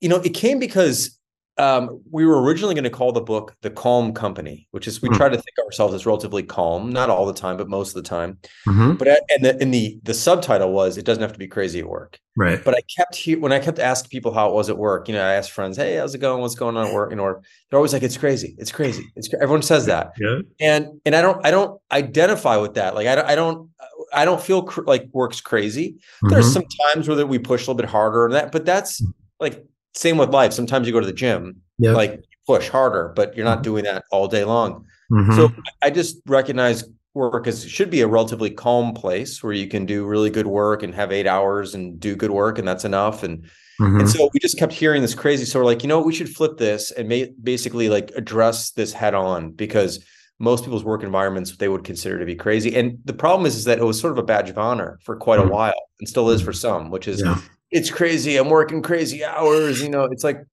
you 0.00 0.08
know, 0.08 0.16
it 0.16 0.34
came 0.34 0.58
because 0.58 1.18
um, 1.58 2.00
we 2.10 2.24
were 2.24 2.42
originally 2.42 2.74
going 2.74 2.84
to 2.84 2.90
call 2.90 3.12
the 3.12 3.20
book 3.20 3.54
"The 3.60 3.70
Calm 3.70 4.12
Company," 4.12 4.66
which 4.70 4.88
is 4.88 5.02
we 5.02 5.08
mm-hmm. 5.08 5.16
try 5.16 5.28
to 5.28 5.36
think 5.36 5.58
of 5.58 5.64
ourselves 5.64 5.94
as 5.94 6.06
relatively 6.06 6.42
calm, 6.42 6.90
not 6.90 7.10
all 7.10 7.26
the 7.26 7.34
time, 7.34 7.56
but 7.56 7.68
most 7.68 7.90
of 7.90 8.02
the 8.02 8.08
time. 8.08 8.38
Mm-hmm. 8.66 8.94
But 8.94 9.08
and 9.28 9.44
the, 9.44 9.60
and 9.60 9.74
the 9.74 9.98
the 10.02 10.14
subtitle 10.14 10.72
was 10.72 10.96
"It 10.96 11.04
doesn't 11.04 11.22
have 11.22 11.32
to 11.32 11.38
be 11.38 11.48
crazy 11.48 11.80
at 11.80 11.86
work." 11.86 12.18
Right. 12.36 12.64
But 12.64 12.74
I 12.74 12.80
kept 12.96 13.14
he- 13.14 13.36
when 13.36 13.52
I 13.52 13.58
kept 13.58 13.78
asking 13.78 14.10
people 14.10 14.32
how 14.32 14.48
it 14.48 14.54
was 14.54 14.70
at 14.70 14.78
work. 14.78 15.08
You 15.08 15.14
know, 15.14 15.22
I 15.22 15.34
asked 15.34 15.50
friends, 15.50 15.76
"Hey, 15.76 15.96
how's 15.96 16.14
it 16.14 16.18
going? 16.18 16.40
What's 16.40 16.54
going 16.54 16.76
on 16.76 16.86
at 16.86 16.94
work?" 16.94 17.10
You 17.10 17.16
know, 17.16 17.40
they're 17.68 17.78
always 17.78 17.92
like, 17.92 18.02
"It's 18.02 18.16
crazy. 18.16 18.54
It's 18.58 18.72
crazy. 18.72 19.10
It's 19.16 19.28
cra-. 19.28 19.42
everyone 19.42 19.62
says 19.62 19.86
that." 19.86 20.12
Yeah. 20.18 20.38
And 20.60 21.00
and 21.04 21.14
I 21.14 21.20
don't 21.20 21.44
I 21.44 21.50
don't 21.50 21.80
identify 21.92 22.56
with 22.56 22.74
that. 22.74 22.94
Like 22.94 23.06
I 23.06 23.14
don't 23.14 23.26
I 23.26 23.34
don't 23.34 23.68
I 24.12 24.24
don't 24.24 24.40
feel 24.40 24.62
cr- 24.62 24.82
like 24.82 25.08
work's 25.12 25.40
crazy. 25.40 25.92
Mm-hmm. 25.92 26.28
There's 26.28 26.52
some 26.52 26.64
times 26.94 27.06
where 27.06 27.16
that 27.16 27.26
we 27.26 27.38
push 27.38 27.62
a 27.62 27.64
little 27.64 27.74
bit 27.74 27.86
harder 27.86 28.24
and 28.24 28.34
that, 28.34 28.52
but 28.52 28.64
that's 28.64 29.02
mm. 29.02 29.12
like 29.38 29.64
same 29.94 30.18
with 30.18 30.30
life. 30.30 30.52
Sometimes 30.52 30.86
you 30.86 30.92
go 30.92 31.00
to 31.00 31.06
the 31.06 31.12
gym, 31.12 31.60
yep. 31.78 31.96
like 31.96 32.24
push 32.46 32.68
harder, 32.68 33.12
but 33.14 33.36
you're 33.36 33.44
not 33.44 33.58
mm-hmm. 33.58 33.62
doing 33.62 33.84
that 33.84 34.04
all 34.10 34.28
day 34.28 34.44
long. 34.44 34.84
Mm-hmm. 35.10 35.36
So 35.36 35.52
I 35.82 35.90
just 35.90 36.20
recognize 36.26 36.84
work 37.14 37.46
as 37.48 37.68
should 37.68 37.90
be 37.90 38.00
a 38.00 38.06
relatively 38.06 38.50
calm 38.50 38.94
place 38.94 39.42
where 39.42 39.52
you 39.52 39.66
can 39.66 39.84
do 39.84 40.06
really 40.06 40.30
good 40.30 40.46
work 40.46 40.82
and 40.82 40.94
have 40.94 41.10
eight 41.10 41.26
hours 41.26 41.74
and 41.74 41.98
do 41.98 42.14
good 42.14 42.30
work, 42.30 42.58
and 42.58 42.66
that's 42.66 42.84
enough. 42.84 43.22
And 43.22 43.42
mm-hmm. 43.80 44.00
and 44.00 44.08
so 44.08 44.30
we 44.32 44.40
just 44.40 44.58
kept 44.58 44.72
hearing 44.72 45.02
this 45.02 45.14
crazy. 45.14 45.44
So 45.44 45.58
we're 45.58 45.64
like, 45.64 45.82
you 45.82 45.88
know, 45.88 46.00
we 46.00 46.14
should 46.14 46.28
flip 46.28 46.58
this 46.58 46.92
and 46.92 47.08
may, 47.08 47.32
basically 47.42 47.88
like 47.88 48.12
address 48.16 48.70
this 48.70 48.92
head 48.92 49.14
on 49.14 49.50
because 49.50 50.04
most 50.38 50.64
people's 50.64 50.84
work 50.84 51.02
environments 51.02 51.54
they 51.56 51.68
would 51.68 51.84
consider 51.84 52.18
to 52.18 52.24
be 52.24 52.36
crazy. 52.36 52.74
And 52.76 52.98
the 53.04 53.12
problem 53.12 53.46
is, 53.46 53.56
is 53.56 53.64
that 53.64 53.78
it 53.78 53.84
was 53.84 54.00
sort 54.00 54.12
of 54.12 54.18
a 54.18 54.22
badge 54.22 54.48
of 54.48 54.58
honor 54.58 54.98
for 55.02 55.16
quite 55.16 55.38
a 55.38 55.42
mm-hmm. 55.42 55.52
while 55.52 55.82
and 55.98 56.08
still 56.08 56.30
is 56.30 56.40
for 56.40 56.52
mm-hmm. 56.52 56.58
some, 56.58 56.90
which 56.90 57.08
is 57.08 57.20
yeah 57.20 57.38
it's 57.70 57.90
crazy. 57.90 58.36
I'm 58.36 58.48
working 58.48 58.82
crazy 58.82 59.24
hours. 59.24 59.82
You 59.82 59.88
know, 59.88 60.04
it's 60.04 60.24
like, 60.24 60.44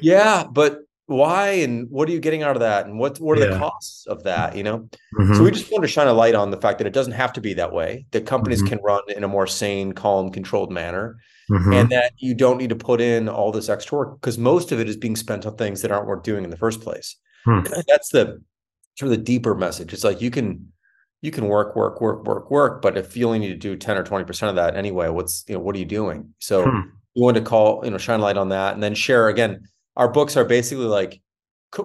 yeah, 0.00 0.44
but 0.50 0.80
why 1.10 1.48
and 1.48 1.90
what 1.90 2.08
are 2.08 2.12
you 2.12 2.20
getting 2.20 2.44
out 2.44 2.54
of 2.54 2.60
that 2.60 2.86
and 2.86 2.96
what 2.96 3.18
what 3.18 3.36
are 3.36 3.40
yeah. 3.40 3.48
the 3.48 3.58
costs 3.58 4.06
of 4.06 4.22
that 4.22 4.54
you 4.54 4.62
know 4.62 4.88
mm-hmm. 5.18 5.34
so 5.34 5.42
we 5.42 5.50
just 5.50 5.70
want 5.72 5.82
to 5.82 5.88
shine 5.88 6.06
a 6.06 6.12
light 6.12 6.36
on 6.36 6.52
the 6.52 6.56
fact 6.56 6.78
that 6.78 6.86
it 6.86 6.92
doesn't 6.92 7.14
have 7.14 7.32
to 7.32 7.40
be 7.40 7.52
that 7.52 7.72
way 7.72 8.06
that 8.12 8.26
companies 8.26 8.60
mm-hmm. 8.60 8.68
can 8.68 8.78
run 8.84 9.02
in 9.08 9.24
a 9.24 9.28
more 9.28 9.46
sane 9.46 9.92
calm 9.92 10.30
controlled 10.30 10.70
manner 10.70 11.16
mm-hmm. 11.50 11.72
and 11.72 11.90
that 11.90 12.12
you 12.18 12.32
don't 12.32 12.58
need 12.58 12.68
to 12.68 12.76
put 12.76 13.00
in 13.00 13.28
all 13.28 13.50
this 13.50 13.68
extra 13.68 13.98
work 13.98 14.20
because 14.20 14.38
most 14.38 14.70
of 14.70 14.78
it 14.78 14.88
is 14.88 14.96
being 14.96 15.16
spent 15.16 15.44
on 15.44 15.56
things 15.56 15.82
that 15.82 15.90
aren't 15.90 16.06
worth 16.06 16.22
doing 16.22 16.44
in 16.44 16.50
the 16.50 16.56
first 16.56 16.80
place 16.80 17.16
hmm. 17.44 17.58
that's 17.88 18.10
the 18.10 18.40
sort 18.96 19.10
of 19.10 19.18
the 19.18 19.24
deeper 19.24 19.56
message 19.56 19.92
it's 19.92 20.04
like 20.04 20.20
you 20.20 20.30
can 20.30 20.64
you 21.22 21.30
can 21.30 21.46
work, 21.48 21.76
work, 21.76 22.00
work, 22.00 22.24
work, 22.24 22.50
work, 22.50 22.82
but 22.82 22.96
if 22.96 23.16
you 23.16 23.26
only 23.26 23.38
need 23.38 23.48
to 23.48 23.54
do 23.54 23.76
10 23.76 23.96
or 23.96 24.04
20% 24.04 24.48
of 24.48 24.54
that 24.54 24.76
anyway, 24.76 25.08
what's, 25.08 25.44
you 25.48 25.54
know, 25.54 25.60
what 25.60 25.76
are 25.76 25.78
you 25.78 25.84
doing? 25.84 26.32
So 26.38 26.64
hmm. 26.64 26.80
we 27.14 27.22
want 27.22 27.36
to 27.36 27.42
call, 27.42 27.84
you 27.84 27.90
know, 27.90 27.98
shine 27.98 28.20
a 28.20 28.22
light 28.22 28.36
on 28.36 28.48
that 28.50 28.74
and 28.74 28.82
then 28.82 28.94
share 28.94 29.28
again. 29.28 29.68
Our 29.96 30.08
books 30.08 30.36
are 30.36 30.44
basically 30.44 30.86
like, 30.86 31.20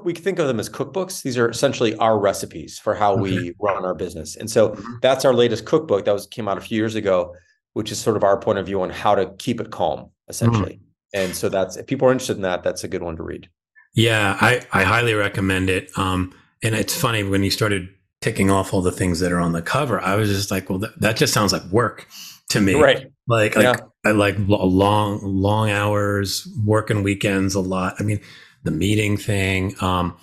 we 0.03 0.13
think 0.13 0.39
of 0.39 0.47
them 0.47 0.59
as 0.59 0.69
cookbooks. 0.69 1.21
These 1.21 1.37
are 1.37 1.49
essentially 1.49 1.95
our 1.97 2.17
recipes 2.17 2.79
for 2.79 2.95
how 2.95 3.15
we 3.15 3.53
run 3.61 3.85
our 3.85 3.93
business. 3.93 4.35
And 4.35 4.49
so 4.49 4.69
mm-hmm. 4.69 4.93
that's 5.01 5.25
our 5.25 5.33
latest 5.33 5.65
cookbook 5.65 6.05
that 6.05 6.13
was 6.13 6.25
came 6.25 6.47
out 6.47 6.57
a 6.57 6.61
few 6.61 6.77
years 6.77 6.95
ago, 6.95 7.35
which 7.73 7.91
is 7.91 7.99
sort 7.99 8.17
of 8.17 8.23
our 8.23 8.39
point 8.39 8.57
of 8.57 8.65
view 8.65 8.81
on 8.81 8.89
how 8.89 9.13
to 9.13 9.31
keep 9.37 9.61
it 9.61 9.69
calm, 9.69 10.09
essentially. 10.27 10.79
Mm-hmm. 11.13 11.25
And 11.25 11.35
so 11.35 11.49
that's 11.49 11.77
if 11.77 11.85
people 11.85 12.07
are 12.07 12.11
interested 12.11 12.35
in 12.35 12.41
that, 12.41 12.63
that's 12.63 12.83
a 12.83 12.87
good 12.87 13.03
one 13.03 13.15
to 13.17 13.23
read. 13.23 13.47
Yeah, 13.93 14.37
I, 14.41 14.61
I 14.73 14.83
highly 14.83 15.13
recommend 15.13 15.69
it. 15.69 15.89
Um, 15.97 16.33
and 16.63 16.73
it's 16.73 16.99
funny 16.99 17.23
when 17.23 17.43
you 17.43 17.51
started 17.51 17.87
ticking 18.25 18.49
off 18.49 18.73
all 18.73 18.81
the 18.81 18.91
things 18.91 19.19
that 19.19 19.31
are 19.31 19.39
on 19.39 19.51
the 19.51 19.61
cover, 19.61 20.01
I 20.01 20.15
was 20.15 20.29
just 20.29 20.49
like, 20.49 20.67
well, 20.67 20.79
that, 20.79 20.99
that 20.99 21.15
just 21.15 21.31
sounds 21.31 21.53
like 21.53 21.63
work 21.65 22.07
to 22.49 22.59
me. 22.59 22.73
Right. 22.73 23.05
Like, 23.27 23.55
like 23.55 23.63
yeah. 23.63 23.85
I 24.03 24.13
like 24.13 24.35
long, 24.39 25.19
long 25.21 25.69
hours, 25.69 26.47
working 26.65 27.03
weekends 27.03 27.53
a 27.53 27.59
lot. 27.59 27.93
I 27.99 28.03
mean, 28.03 28.19
the 28.63 28.71
meeting 28.71 29.15
thing. 29.15 29.75
Um, 29.79 30.17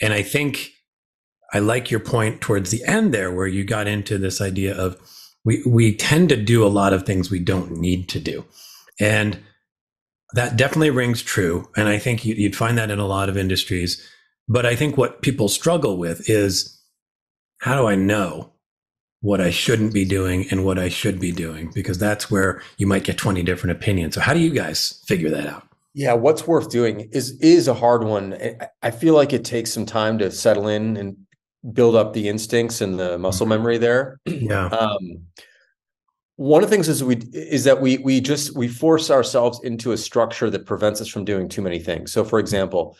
and 0.00 0.12
I 0.12 0.22
think 0.22 0.72
I 1.52 1.60
like 1.60 1.92
your 1.92 2.00
point 2.00 2.40
towards 2.40 2.72
the 2.72 2.84
end 2.84 3.14
there, 3.14 3.30
where 3.30 3.46
you 3.46 3.62
got 3.62 3.86
into 3.86 4.18
this 4.18 4.40
idea 4.40 4.76
of 4.76 4.96
we, 5.44 5.62
we 5.64 5.94
tend 5.94 6.30
to 6.30 6.36
do 6.36 6.66
a 6.66 6.66
lot 6.66 6.92
of 6.92 7.06
things 7.06 7.30
we 7.30 7.38
don't 7.38 7.70
need 7.70 8.08
to 8.08 8.18
do. 8.18 8.44
And 8.98 9.38
that 10.34 10.56
definitely 10.56 10.90
rings 10.90 11.22
true. 11.22 11.68
And 11.76 11.88
I 11.88 11.98
think 11.98 12.24
you'd 12.24 12.56
find 12.56 12.76
that 12.78 12.90
in 12.90 12.98
a 12.98 13.06
lot 13.06 13.28
of 13.28 13.36
industries. 13.36 14.04
But 14.48 14.66
I 14.66 14.74
think 14.74 14.96
what 14.96 15.22
people 15.22 15.48
struggle 15.48 15.98
with 15.98 16.28
is 16.28 16.74
how 17.58 17.80
do 17.80 17.86
I 17.86 17.94
know 17.94 18.52
what 19.20 19.40
I 19.40 19.50
shouldn't 19.50 19.92
be 19.92 20.04
doing 20.04 20.46
and 20.50 20.64
what 20.64 20.78
I 20.78 20.88
should 20.88 21.18
be 21.18 21.32
doing? 21.32 21.70
Because 21.74 21.98
that's 21.98 22.30
where 22.30 22.62
you 22.76 22.86
might 22.86 23.04
get 23.04 23.18
20 23.18 23.42
different 23.42 23.76
opinions. 23.76 24.14
So 24.14 24.20
how 24.20 24.32
do 24.32 24.40
you 24.40 24.50
guys 24.50 25.02
figure 25.06 25.30
that 25.30 25.46
out? 25.46 25.64
Yeah, 25.94 26.12
what's 26.12 26.46
worth 26.46 26.70
doing 26.70 27.08
is 27.12 27.32
is 27.40 27.66
a 27.66 27.74
hard 27.74 28.04
one. 28.04 28.38
I 28.82 28.90
feel 28.90 29.14
like 29.14 29.32
it 29.32 29.44
takes 29.44 29.72
some 29.72 29.86
time 29.86 30.18
to 30.18 30.30
settle 30.30 30.68
in 30.68 30.96
and 30.96 31.16
build 31.72 31.96
up 31.96 32.12
the 32.12 32.28
instincts 32.28 32.80
and 32.80 32.98
the 32.98 33.18
muscle 33.18 33.46
memory 33.46 33.78
there. 33.78 34.20
Yeah. 34.26 34.66
Um, 34.66 35.24
one 36.36 36.62
of 36.62 36.70
the 36.70 36.76
things 36.76 36.88
is 36.88 37.02
we 37.02 37.16
is 37.32 37.64
that 37.64 37.80
we 37.80 37.98
we 37.98 38.20
just 38.20 38.54
we 38.56 38.68
force 38.68 39.10
ourselves 39.10 39.60
into 39.64 39.90
a 39.90 39.96
structure 39.96 40.48
that 40.50 40.66
prevents 40.66 41.00
us 41.00 41.08
from 41.08 41.24
doing 41.24 41.48
too 41.48 41.62
many 41.62 41.80
things. 41.80 42.12
So, 42.12 42.22
for 42.22 42.38
example, 42.38 42.96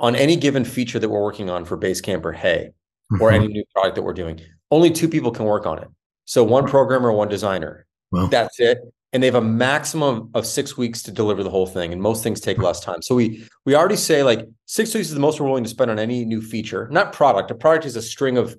on 0.00 0.16
any 0.16 0.34
given 0.34 0.64
feature 0.64 0.98
that 0.98 1.08
we're 1.08 1.22
working 1.22 1.50
on 1.50 1.64
for 1.64 1.78
Basecamp 1.78 2.24
or 2.24 2.32
Hey, 2.32 2.72
mm-hmm. 3.12 3.22
or 3.22 3.30
any 3.30 3.48
new 3.48 3.64
product 3.74 3.96
that 3.96 4.02
we're 4.02 4.14
doing, 4.14 4.40
only 4.70 4.90
two 4.90 5.08
people 5.08 5.30
can 5.30 5.44
work 5.44 5.66
on 5.66 5.78
it. 5.78 5.88
So, 6.24 6.44
one 6.44 6.66
programmer, 6.66 7.12
one 7.12 7.28
designer. 7.28 7.86
Well. 8.10 8.28
That's 8.28 8.58
it. 8.60 8.78
And 9.12 9.22
they 9.22 9.26
have 9.26 9.34
a 9.34 9.40
maximum 9.40 10.30
of 10.34 10.46
six 10.46 10.76
weeks 10.76 11.02
to 11.02 11.10
deliver 11.10 11.42
the 11.42 11.50
whole 11.50 11.66
thing 11.66 11.92
and 11.92 12.00
most 12.00 12.22
things 12.22 12.40
take 12.40 12.58
less 12.58 12.80
time. 12.80 13.02
So 13.02 13.14
we 13.16 13.44
we 13.66 13.74
already 13.74 13.96
say 13.96 14.22
like 14.22 14.46
six 14.66 14.94
weeks 14.94 15.08
is 15.08 15.14
the 15.14 15.20
most 15.20 15.40
we're 15.40 15.48
willing 15.48 15.64
to 15.64 15.70
spend 15.70 15.90
on 15.90 15.98
any 15.98 16.24
new 16.24 16.40
feature. 16.40 16.88
Not 16.92 17.12
product. 17.12 17.50
A 17.50 17.54
product 17.54 17.86
is 17.86 17.96
a 17.96 18.02
string 18.02 18.38
of 18.38 18.56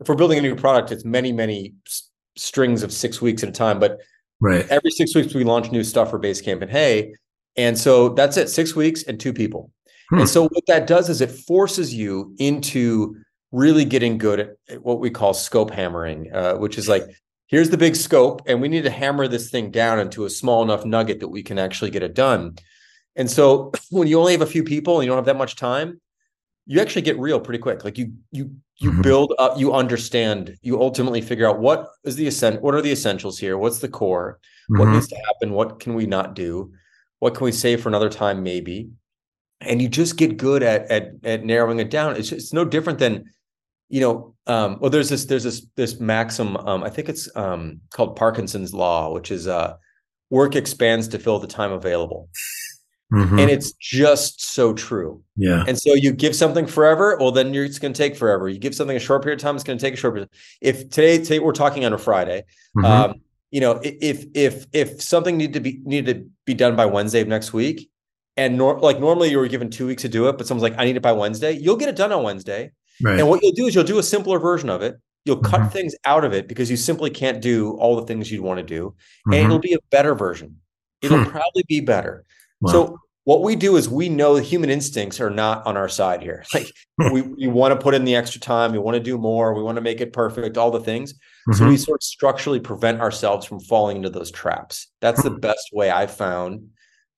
if 0.00 0.08
we're 0.08 0.14
building 0.14 0.38
a 0.38 0.42
new 0.42 0.56
product 0.56 0.92
it's 0.92 1.04
many 1.04 1.30
many 1.30 1.74
s- 1.86 2.08
strings 2.36 2.82
of 2.82 2.90
six 2.90 3.20
weeks 3.20 3.42
at 3.42 3.50
a 3.50 3.52
time. 3.52 3.78
But 3.78 3.98
right. 4.40 4.66
every 4.70 4.90
six 4.90 5.14
weeks 5.14 5.34
we 5.34 5.44
launch 5.44 5.70
new 5.70 5.84
stuff 5.84 6.08
for 6.08 6.18
basecamp 6.18 6.62
and 6.62 6.70
hey. 6.70 7.12
And 7.58 7.78
so 7.78 8.08
that's 8.10 8.38
it. 8.38 8.48
Six 8.48 8.74
weeks 8.74 9.02
and 9.02 9.20
two 9.20 9.34
people. 9.34 9.70
Hmm. 10.08 10.20
and 10.20 10.28
so 10.28 10.48
what 10.48 10.64
that 10.68 10.86
does 10.86 11.10
is 11.10 11.20
it 11.20 11.30
forces 11.30 11.94
you 11.94 12.34
into 12.38 13.16
really 13.52 13.84
getting 13.84 14.18
good 14.18 14.40
at, 14.40 14.50
at 14.68 14.82
what 14.82 14.98
we 14.98 15.10
call 15.10 15.34
scope 15.34 15.70
hammering 15.70 16.32
uh, 16.34 16.54
which 16.54 16.78
is 16.78 16.88
like 16.88 17.04
here's 17.46 17.70
the 17.70 17.76
big 17.76 17.94
scope 17.94 18.42
and 18.46 18.60
we 18.60 18.68
need 18.68 18.82
to 18.82 18.90
hammer 18.90 19.28
this 19.28 19.50
thing 19.50 19.70
down 19.70 20.00
into 20.00 20.24
a 20.24 20.30
small 20.30 20.62
enough 20.62 20.84
nugget 20.84 21.20
that 21.20 21.28
we 21.28 21.42
can 21.42 21.58
actually 21.58 21.90
get 21.90 22.02
it 22.02 22.14
done 22.14 22.56
and 23.14 23.30
so 23.30 23.70
when 23.90 24.08
you 24.08 24.18
only 24.18 24.32
have 24.32 24.42
a 24.42 24.46
few 24.46 24.64
people 24.64 24.96
and 24.96 25.04
you 25.04 25.10
don't 25.10 25.18
have 25.18 25.26
that 25.26 25.36
much 25.36 25.54
time 25.54 26.00
you 26.66 26.80
actually 26.80 27.02
get 27.02 27.18
real 27.18 27.38
pretty 27.38 27.58
quick 27.58 27.84
like 27.84 27.98
you 27.98 28.12
you 28.30 28.50
you 28.76 28.90
mm-hmm. 28.90 29.02
build 29.02 29.34
up 29.38 29.58
you 29.58 29.72
understand 29.72 30.56
you 30.62 30.80
ultimately 30.80 31.20
figure 31.20 31.48
out 31.48 31.58
what 31.58 31.88
is 32.04 32.16
the 32.16 32.26
ascent 32.26 32.62
what 32.62 32.74
are 32.74 32.82
the 32.82 32.92
essentials 32.92 33.38
here 33.38 33.58
what's 33.58 33.80
the 33.80 33.88
core 33.88 34.38
mm-hmm. 34.70 34.78
what 34.78 34.88
needs 34.88 35.08
to 35.08 35.16
happen 35.26 35.52
what 35.52 35.78
can 35.80 35.94
we 35.94 36.06
not 36.06 36.34
do 36.34 36.72
what 37.18 37.34
can 37.34 37.44
we 37.44 37.52
save 37.52 37.80
for 37.80 37.88
another 37.88 38.08
time 38.08 38.42
maybe 38.42 38.90
and 39.60 39.80
you 39.82 39.88
just 39.88 40.16
get 40.16 40.36
good 40.36 40.62
at 40.62 40.90
at, 40.90 41.12
at 41.24 41.44
narrowing 41.44 41.80
it 41.80 41.90
down 41.90 42.16
it's, 42.16 42.32
it's 42.32 42.52
no 42.52 42.64
different 42.64 42.98
than 42.98 43.30
you 43.92 44.00
know, 44.00 44.34
um, 44.46 44.78
well, 44.80 44.88
there's 44.88 45.10
this 45.10 45.26
there's 45.26 45.44
this 45.44 45.66
this 45.76 46.00
maxim. 46.00 46.56
Um, 46.56 46.82
I 46.82 46.88
think 46.88 47.10
it's 47.10 47.28
um, 47.36 47.78
called 47.90 48.16
Parkinson's 48.16 48.72
law, 48.72 49.12
which 49.12 49.30
is 49.30 49.46
uh, 49.46 49.74
work 50.30 50.56
expands 50.56 51.06
to 51.08 51.18
fill 51.18 51.38
the 51.38 51.46
time 51.46 51.72
available. 51.72 52.30
Mm-hmm. 53.12 53.38
And 53.38 53.50
it's 53.50 53.72
just 53.72 54.42
so 54.42 54.72
true. 54.72 55.22
Yeah. 55.36 55.64
And 55.68 55.78
so 55.78 55.92
you 55.92 56.10
give 56.10 56.34
something 56.34 56.66
forever, 56.66 57.18
well, 57.20 57.32
then 57.32 57.54
it's 57.54 57.78
going 57.78 57.92
to 57.92 57.98
take 57.98 58.16
forever. 58.16 58.48
You 58.48 58.58
give 58.58 58.74
something 58.74 58.96
a 58.96 59.00
short 59.00 59.22
period 59.22 59.40
of 59.40 59.42
time, 59.42 59.54
it's 59.56 59.64
going 59.64 59.78
to 59.78 59.84
take 59.84 59.92
a 59.92 59.98
short 59.98 60.14
period. 60.14 60.30
If 60.62 60.88
today, 60.88 61.18
today 61.18 61.38
we're 61.38 61.52
talking 61.52 61.84
on 61.84 61.92
a 61.92 61.98
Friday, 61.98 62.44
mm-hmm. 62.74 62.86
um, 62.86 63.20
you 63.50 63.60
know, 63.60 63.78
if 63.82 64.24
if 64.32 64.64
if 64.72 65.02
something 65.02 65.36
needed 65.36 65.52
to 65.52 65.60
be 65.60 65.82
needed 65.84 66.14
to 66.14 66.30
be 66.46 66.54
done 66.54 66.76
by 66.76 66.86
Wednesday 66.86 67.20
of 67.20 67.28
next 67.28 67.52
week, 67.52 67.90
and 68.38 68.56
nor- 68.56 68.80
like 68.80 68.98
normally 68.98 69.28
you 69.28 69.36
were 69.36 69.48
given 69.48 69.68
two 69.68 69.86
weeks 69.86 70.00
to 70.00 70.08
do 70.08 70.30
it, 70.30 70.38
but 70.38 70.46
someone's 70.46 70.62
like, 70.62 70.80
I 70.80 70.86
need 70.86 70.96
it 70.96 71.02
by 71.02 71.12
Wednesday, 71.12 71.52
you'll 71.52 71.76
get 71.76 71.90
it 71.90 71.96
done 71.96 72.10
on 72.10 72.22
Wednesday. 72.22 72.72
Right. 73.02 73.18
And 73.18 73.28
what 73.28 73.42
you'll 73.42 73.52
do 73.52 73.66
is 73.66 73.74
you'll 73.74 73.84
do 73.84 73.98
a 73.98 74.02
simpler 74.02 74.38
version 74.38 74.70
of 74.70 74.82
it. 74.82 74.96
You'll 75.24 75.36
cut 75.36 75.60
mm-hmm. 75.60 75.70
things 75.70 75.94
out 76.04 76.24
of 76.24 76.32
it 76.32 76.48
because 76.48 76.70
you 76.70 76.76
simply 76.76 77.10
can't 77.10 77.40
do 77.40 77.76
all 77.78 77.96
the 77.96 78.06
things 78.06 78.30
you'd 78.30 78.42
want 78.42 78.58
to 78.58 78.64
do. 78.64 78.88
Mm-hmm. 78.88 79.32
And 79.34 79.44
it'll 79.44 79.58
be 79.60 79.74
a 79.74 79.78
better 79.90 80.14
version. 80.14 80.56
It'll 81.00 81.22
hmm. 81.22 81.30
probably 81.30 81.64
be 81.68 81.80
better. 81.80 82.24
Wow. 82.60 82.72
So 82.72 82.98
what 83.24 83.42
we 83.42 83.54
do 83.54 83.76
is 83.76 83.88
we 83.88 84.08
know 84.08 84.34
the 84.34 84.42
human 84.42 84.70
instincts 84.70 85.20
are 85.20 85.30
not 85.30 85.64
on 85.66 85.76
our 85.76 85.88
side 85.88 86.22
here. 86.22 86.44
Like 86.54 86.66
we, 87.12 87.22
we 87.38 87.46
want 87.48 87.72
to 87.72 87.82
put 87.82 87.94
in 87.94 88.04
the 88.04 88.14
extra 88.14 88.40
time, 88.40 88.72
we 88.72 88.78
want 88.78 88.96
to 88.96 89.02
do 89.02 89.18
more, 89.18 89.54
we 89.54 89.62
want 89.62 89.76
to 89.76 89.82
make 89.82 90.00
it 90.00 90.12
perfect, 90.12 90.56
all 90.56 90.70
the 90.70 90.80
things. 90.80 91.12
Mm-hmm. 91.12 91.52
So 91.54 91.68
we 91.68 91.76
sort 91.76 91.98
of 92.00 92.04
structurally 92.04 92.60
prevent 92.60 93.00
ourselves 93.00 93.46
from 93.46 93.60
falling 93.60 93.98
into 93.98 94.10
those 94.10 94.30
traps. 94.30 94.88
That's 95.00 95.22
the 95.22 95.30
hmm. 95.30 95.40
best 95.40 95.70
way 95.72 95.90
I've 95.90 96.14
found 96.14 96.68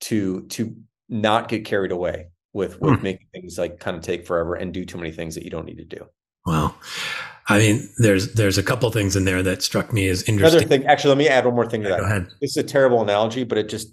to 0.01 0.43
to 0.49 0.77
not 1.09 1.49
get 1.49 1.65
carried 1.65 1.93
away 1.93 2.29
with 2.55 2.81
with 2.81 2.97
hmm. 2.97 3.03
making 3.03 3.27
things 3.35 3.59
like 3.59 3.79
kind 3.81 3.97
of 3.97 4.03
take 4.03 4.27
forever 4.27 4.55
and 4.55 4.73
do 4.73 4.85
too 4.87 4.97
many 4.97 5.13
things 5.13 5.35
that 5.35 5.45
you 5.45 5.51
don't 5.51 5.67
need 5.67 5.77
to 5.77 5.85
do. 5.85 6.07
Well, 6.47 6.75
I 7.49 7.59
mean, 7.59 7.91
there's 7.99 8.33
there's 8.35 8.57
a 8.57 8.63
couple 8.63 8.91
things 8.91 9.17
in 9.17 9.25
there 9.25 9.43
that 9.43 9.63
struck 9.63 9.93
me 9.93 10.09
as 10.09 10.23
interesting. 10.23 10.61
Another 10.61 10.69
thing, 10.69 10.87
actually, 10.87 11.11
let 11.11 11.19
me 11.19 11.29
add 11.29 11.45
one 11.45 11.55
more 11.55 11.69
thing 11.69 11.83
to 11.83 11.89
yeah, 11.89 11.97
that. 11.97 12.01
Go 12.01 12.07
ahead. 12.07 12.27
This 12.41 12.53
is 12.53 12.57
a 12.57 12.63
terrible 12.63 13.03
analogy, 13.03 13.45
but 13.45 13.59
it 13.59 13.69
just 13.69 13.93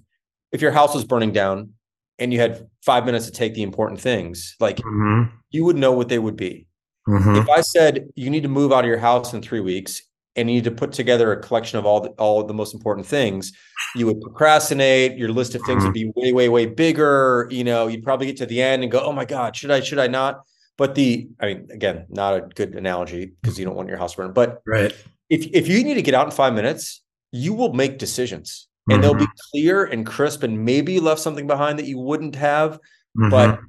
if 0.53 0.61
your 0.61 0.71
house 0.71 0.93
was 0.93 1.03
burning 1.03 1.33
down 1.33 1.71
and 2.19 2.31
you 2.31 2.39
had 2.39 2.67
five 2.85 3.05
minutes 3.05 3.25
to 3.25 3.31
take 3.31 3.55
the 3.55 3.63
important 3.63 3.99
things, 3.99 4.55
like 4.59 4.77
mm-hmm. 4.77 5.35
you 5.49 5.65
would 5.65 5.75
know 5.75 5.91
what 5.91 6.07
they 6.07 6.19
would 6.19 6.37
be. 6.37 6.67
Mm-hmm. 7.09 7.37
If 7.37 7.49
I 7.49 7.61
said 7.61 8.09
you 8.15 8.29
need 8.29 8.43
to 8.43 8.49
move 8.49 8.71
out 8.71 8.83
of 8.83 8.87
your 8.87 8.99
house 8.99 9.33
in 9.33 9.41
three 9.41 9.59
weeks 9.59 10.01
and 10.35 10.49
you 10.49 10.55
need 10.55 10.63
to 10.63 10.71
put 10.71 10.91
together 10.91 11.31
a 11.31 11.41
collection 11.41 11.77
of 11.77 11.85
all 11.85 12.01
the, 12.01 12.09
all 12.11 12.43
the 12.43 12.53
most 12.53 12.73
important 12.73 13.05
things, 13.05 13.51
you 13.95 14.05
would 14.05 14.21
procrastinate. 14.21 15.17
Your 15.17 15.29
list 15.29 15.55
of 15.55 15.61
things 15.63 15.83
would 15.83 15.93
mm-hmm. 15.93 16.11
be 16.11 16.31
way, 16.31 16.33
way, 16.33 16.49
way 16.49 16.65
bigger. 16.65 17.47
You 17.51 17.63
know, 17.63 17.87
you'd 17.87 18.03
probably 18.03 18.27
get 18.27 18.37
to 18.37 18.45
the 18.45 18.61
end 18.61 18.83
and 18.83 18.91
go, 18.91 18.99
"Oh 18.99 19.11
my 19.11 19.25
God, 19.25 19.55
should 19.55 19.71
I? 19.71 19.81
Should 19.81 19.99
I 19.99 20.07
not?" 20.07 20.41
But 20.77 20.95
the, 20.95 21.29
I 21.39 21.47
mean, 21.47 21.67
again, 21.71 22.05
not 22.09 22.33
a 22.35 22.41
good 22.41 22.75
analogy 22.75 23.33
because 23.41 23.59
you 23.59 23.65
don't 23.65 23.75
want 23.75 23.89
your 23.89 23.97
house 23.97 24.15
burned. 24.15 24.33
But 24.33 24.61
right, 24.65 24.95
if 25.29 25.47
if 25.53 25.67
you 25.67 25.83
need 25.83 25.95
to 25.95 26.01
get 26.01 26.13
out 26.13 26.27
in 26.27 26.31
five 26.31 26.53
minutes, 26.53 27.03
you 27.31 27.53
will 27.53 27.73
make 27.73 27.97
decisions, 27.97 28.67
and 28.89 28.93
mm-hmm. 28.93 29.01
they'll 29.01 29.13
be 29.13 29.25
mm-hmm. 29.25 29.49
clear 29.51 29.83
and 29.85 30.05
crisp, 30.05 30.43
and 30.43 30.63
maybe 30.63 30.93
you 30.93 31.01
left 31.01 31.19
something 31.19 31.47
behind 31.47 31.77
that 31.79 31.85
you 31.85 31.99
wouldn't 31.99 32.35
have, 32.35 32.75
mm-hmm. 33.17 33.29
but. 33.29 33.59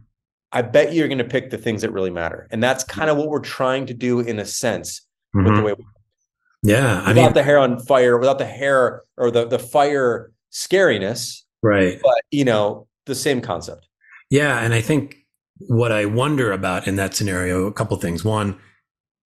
I 0.55 0.61
bet 0.61 0.93
you're 0.93 1.09
going 1.09 1.17
to 1.17 1.25
pick 1.25 1.49
the 1.49 1.57
things 1.57 1.81
that 1.81 1.93
really 1.93 2.11
matter. 2.11 2.47
And 2.51 2.63
that's 2.63 2.85
kind 2.85 3.09
of 3.09 3.17
what 3.17 3.31
we're 3.31 3.41
trying 3.41 3.87
to 3.87 3.95
do 3.95 4.21
in 4.21 4.39
a 4.39 4.45
sense 4.45 5.01
with 5.33 5.47
the 5.47 5.51
mm-hmm. 5.51 5.63
way 5.63 5.73
we 5.73 5.85
yeah, 6.63 7.01
I 7.01 7.07
mean, 7.07 7.17
without 7.17 7.25
mean, 7.25 7.35
the 7.35 7.43
hair 7.43 7.59
on 7.59 7.81
fire, 7.81 8.19
without 8.19 8.39
the 8.39 8.47
hair 8.47 9.03
or 9.17 9.31
the 9.31 9.47
the 9.47 9.59
fire 9.59 10.33
scariness, 10.53 11.43
right? 11.63 11.99
But 12.03 12.23
you 12.31 12.45
know, 12.45 12.87
the 13.07 13.15
same 13.15 13.41
concept. 13.41 13.89
Yeah, 14.31 14.61
and 14.61 14.73
I 14.73 14.81
think 14.81 15.17
what 15.69 15.93
I 15.93 16.05
wonder 16.05 16.53
about 16.53 16.87
in 16.87 16.97
that 16.97 17.15
scenario, 17.15 17.67
a 17.67 17.73
couple 17.73 17.97
things. 17.97 18.25
One, 18.25 18.59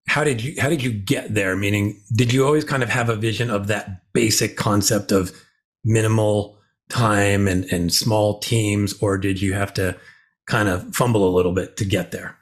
how 0.09 0.25
did 0.25 0.43
you 0.43 0.55
how 0.61 0.71
did 0.71 0.83
you 0.83 0.93
get 0.93 1.35
there? 1.35 1.57
Meaning, 1.57 2.01
did 2.15 2.33
you 2.33 2.47
always 2.47 2.65
kind 2.65 2.83
of 2.83 2.89
have 2.89 3.09
a 3.09 3.17
vision 3.17 3.51
of 3.51 3.67
that 3.67 4.03
basic 4.15 4.57
concept 4.57 5.13
of 5.13 5.33
minimal 5.85 6.59
time 6.89 7.47
and 7.47 7.65
and 7.67 7.93
small 7.93 8.39
teams, 8.39 8.95
or 9.03 9.19
did 9.19 9.43
you 9.43 9.53
have 9.53 9.75
to 9.75 9.97
kind 10.47 10.69
of 10.69 10.95
fumble 10.95 11.29
a 11.29 11.35
little 11.35 11.53
bit 11.53 11.77
to 11.77 11.85
get 11.85 12.13
there? 12.13 12.39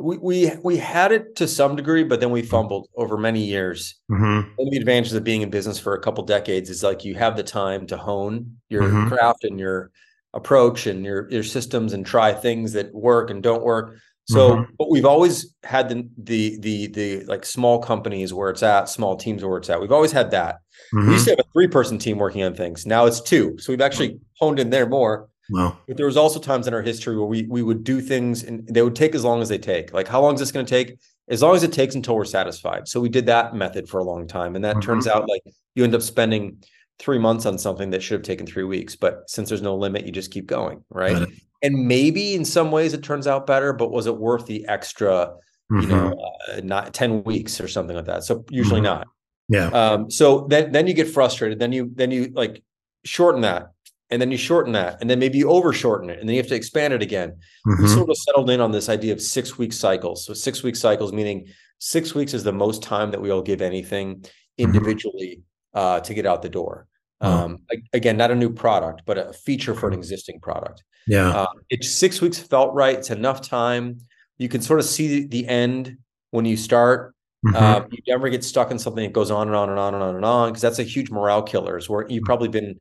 We 0.00 0.18
we 0.18 0.52
we 0.62 0.76
had 0.76 1.12
it 1.12 1.36
to 1.36 1.48
some 1.48 1.76
degree, 1.76 2.04
but 2.04 2.20
then 2.20 2.30
we 2.30 2.42
fumbled 2.42 2.88
over 2.96 3.16
many 3.16 3.44
years. 3.44 3.98
Mm-hmm. 4.10 4.50
One 4.56 4.68
of 4.68 4.70
the 4.70 4.78
advantages 4.78 5.14
of 5.14 5.24
being 5.24 5.42
in 5.42 5.50
business 5.50 5.78
for 5.78 5.94
a 5.94 6.00
couple 6.00 6.24
decades 6.24 6.70
is 6.70 6.82
like 6.82 7.04
you 7.04 7.14
have 7.14 7.36
the 7.36 7.42
time 7.42 7.86
to 7.88 7.96
hone 7.96 8.56
your 8.68 8.82
mm-hmm. 8.82 9.08
craft 9.08 9.44
and 9.44 9.58
your 9.58 9.90
approach 10.34 10.86
and 10.86 11.04
your 11.04 11.30
your 11.30 11.42
systems 11.42 11.92
and 11.92 12.04
try 12.04 12.32
things 12.32 12.72
that 12.72 12.94
work 12.94 13.30
and 13.30 13.42
don't 13.42 13.62
work. 13.62 13.96
So, 14.30 14.50
mm-hmm. 14.50 14.72
but 14.78 14.90
we've 14.90 15.06
always 15.06 15.54
had 15.64 15.88
the 15.88 16.08
the 16.18 16.58
the 16.60 16.86
the 16.88 17.24
like 17.24 17.46
small 17.46 17.78
companies 17.78 18.34
where 18.34 18.50
it's 18.50 18.62
at, 18.62 18.88
small 18.88 19.16
teams 19.16 19.42
where 19.42 19.56
it's 19.56 19.70
at. 19.70 19.80
We've 19.80 19.92
always 19.92 20.12
had 20.12 20.30
that. 20.32 20.56
We 20.92 21.00
used 21.00 21.10
mm-hmm. 21.10 21.24
to 21.24 21.30
have 21.30 21.38
a 21.40 21.52
three 21.52 21.68
person 21.68 21.98
team 21.98 22.18
working 22.18 22.42
on 22.42 22.54
things. 22.54 22.86
Now 22.86 23.06
it's 23.06 23.20
two. 23.20 23.56
So 23.58 23.72
we've 23.72 23.80
actually 23.80 24.20
honed 24.38 24.58
in 24.58 24.70
there 24.70 24.86
more. 24.86 25.28
Wow. 25.50 25.78
But 25.86 25.96
there 25.96 26.06
was 26.06 26.16
also 26.16 26.38
times 26.38 26.66
in 26.66 26.74
our 26.74 26.82
history 26.82 27.16
where 27.16 27.26
we 27.26 27.44
we 27.44 27.62
would 27.62 27.84
do 27.84 28.00
things 28.00 28.42
and 28.42 28.66
they 28.68 28.82
would 28.82 28.96
take 28.96 29.14
as 29.14 29.24
long 29.24 29.40
as 29.40 29.48
they 29.48 29.58
take. 29.58 29.92
Like 29.92 30.08
how 30.08 30.20
long 30.20 30.34
is 30.34 30.40
this 30.40 30.52
going 30.52 30.66
to 30.66 30.70
take? 30.70 30.98
As 31.28 31.42
long 31.42 31.54
as 31.54 31.62
it 31.62 31.72
takes 31.72 31.94
until 31.94 32.16
we're 32.16 32.24
satisfied. 32.24 32.88
So 32.88 33.00
we 33.00 33.08
did 33.08 33.26
that 33.26 33.54
method 33.54 33.88
for 33.88 33.98
a 33.98 34.04
long 34.04 34.26
time. 34.26 34.56
And 34.56 34.64
that 34.64 34.76
mm-hmm. 34.76 34.80
turns 34.80 35.06
out 35.06 35.28
like 35.28 35.42
you 35.74 35.84
end 35.84 35.94
up 35.94 36.02
spending 36.02 36.62
three 36.98 37.18
months 37.18 37.46
on 37.46 37.58
something 37.58 37.90
that 37.90 38.02
should 38.02 38.14
have 38.14 38.26
taken 38.26 38.46
three 38.46 38.64
weeks. 38.64 38.96
But 38.96 39.28
since 39.28 39.48
there's 39.48 39.62
no 39.62 39.76
limit, 39.76 40.06
you 40.06 40.12
just 40.12 40.30
keep 40.30 40.46
going. 40.46 40.84
Right. 40.90 41.28
And 41.62 41.86
maybe 41.86 42.34
in 42.34 42.44
some 42.44 42.70
ways 42.70 42.94
it 42.94 43.02
turns 43.02 43.26
out 43.26 43.46
better, 43.46 43.72
but 43.72 43.90
was 43.90 44.06
it 44.06 44.16
worth 44.16 44.46
the 44.46 44.66
extra, 44.68 45.34
mm-hmm. 45.70 45.80
you 45.80 45.86
know, 45.88 46.10
mm-hmm. 46.10 46.58
uh, 46.58 46.60
not 46.62 46.94
10 46.94 47.24
weeks 47.24 47.60
or 47.60 47.68
something 47.68 47.96
like 47.96 48.06
that? 48.06 48.24
So 48.24 48.44
usually 48.50 48.80
mm-hmm. 48.80 49.00
not. 49.00 49.08
Yeah. 49.48 49.68
Um, 49.68 50.10
so 50.10 50.46
then 50.50 50.72
then 50.72 50.86
you 50.86 50.94
get 50.94 51.08
frustrated. 51.08 51.58
Then 51.58 51.72
you 51.72 51.90
then 51.94 52.10
you 52.10 52.32
like 52.34 52.62
shorten 53.04 53.40
that 53.42 53.72
and 54.10 54.20
then 54.20 54.30
you 54.30 54.38
shorten 54.38 54.72
that 54.72 54.98
and 55.00 55.08
then 55.08 55.18
maybe 55.18 55.38
you 55.38 55.50
over 55.50 55.72
shorten 55.72 56.10
it 56.10 56.18
and 56.18 56.28
then 56.28 56.34
you 56.34 56.40
have 56.40 56.48
to 56.48 56.54
expand 56.54 56.92
it 56.92 57.02
again 57.02 57.30
mm-hmm. 57.66 57.82
we 57.82 57.88
sort 57.88 58.08
of 58.08 58.16
settled 58.16 58.50
in 58.50 58.60
on 58.60 58.72
this 58.72 58.88
idea 58.88 59.12
of 59.12 59.20
six 59.20 59.58
week 59.58 59.72
cycles 59.72 60.24
so 60.24 60.34
six 60.34 60.62
week 60.62 60.76
cycles 60.76 61.12
meaning 61.12 61.46
six 61.78 62.14
weeks 62.14 62.34
is 62.34 62.44
the 62.44 62.52
most 62.52 62.82
time 62.82 63.10
that 63.10 63.20
we'll 63.20 63.42
give 63.42 63.62
anything 63.62 64.16
mm-hmm. 64.16 64.64
individually 64.64 65.40
mm-hmm. 65.74 65.78
uh, 65.78 66.00
to 66.00 66.14
get 66.14 66.26
out 66.26 66.42
the 66.42 66.48
door 66.48 66.86
um, 67.20 67.58
again 67.92 68.16
not 68.16 68.30
a 68.30 68.34
new 68.34 68.50
product 68.50 69.02
but 69.04 69.18
a 69.18 69.32
feature 69.32 69.74
for 69.74 69.86
an 69.86 69.92
mm-hmm. 69.92 70.00
existing 70.00 70.40
product 70.40 70.84
yeah 71.06 71.30
uh, 71.30 71.46
it's 71.68 71.90
six 71.90 72.20
weeks 72.20 72.38
felt 72.38 72.72
right 72.74 72.98
it's 72.98 73.10
enough 73.10 73.40
time 73.42 73.98
you 74.38 74.48
can 74.48 74.62
sort 74.62 74.78
of 74.78 74.86
see 74.86 75.26
the 75.26 75.46
end 75.48 75.96
when 76.30 76.44
you 76.44 76.56
start 76.56 77.14
Mm-hmm. 77.46 77.54
Uh, 77.56 77.86
you 77.92 77.98
never 78.08 78.28
get 78.28 78.42
stuck 78.42 78.72
in 78.72 78.80
something 78.80 79.04
that 79.04 79.12
goes 79.12 79.30
on 79.30 79.46
and 79.46 79.56
on 79.56 79.70
and 79.70 79.78
on 79.78 79.94
and 79.94 80.02
on 80.02 80.16
and 80.16 80.24
on 80.24 80.48
because 80.50 80.60
that's 80.60 80.80
a 80.80 80.82
huge 80.82 81.08
morale 81.08 81.40
killer. 81.40 81.76
Is 81.76 81.88
where 81.88 82.04
you've 82.08 82.24
probably 82.24 82.48
been 82.48 82.80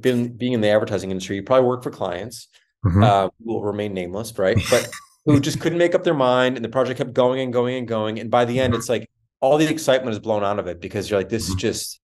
been 0.00 0.36
being 0.36 0.52
in 0.52 0.60
the 0.60 0.68
advertising 0.68 1.10
industry, 1.10 1.36
you 1.36 1.42
probably 1.42 1.66
work 1.66 1.82
for 1.82 1.90
clients 1.90 2.48
mm-hmm. 2.84 3.02
uh, 3.02 3.28
who 3.44 3.54
will 3.54 3.62
remain 3.62 3.94
nameless, 3.94 4.36
right? 4.38 4.56
But 4.70 4.88
who 5.24 5.40
just 5.40 5.60
couldn't 5.60 5.78
make 5.78 5.94
up 5.94 6.04
their 6.04 6.14
mind 6.14 6.56
and 6.56 6.64
the 6.64 6.68
project 6.68 6.98
kept 6.98 7.12
going 7.12 7.40
and 7.40 7.52
going 7.52 7.76
and 7.76 7.86
going. 7.86 8.18
And 8.18 8.30
by 8.30 8.44
the 8.44 8.58
end, 8.58 8.74
it's 8.74 8.88
like 8.88 9.08
all 9.40 9.58
the 9.58 9.68
excitement 9.68 10.12
is 10.12 10.18
blown 10.18 10.42
out 10.44 10.58
of 10.58 10.66
it 10.66 10.80
because 10.80 11.10
you're 11.10 11.20
like, 11.20 11.28
this 11.28 11.44
is 11.44 11.50
mm-hmm. 11.50 11.58
just 11.58 12.00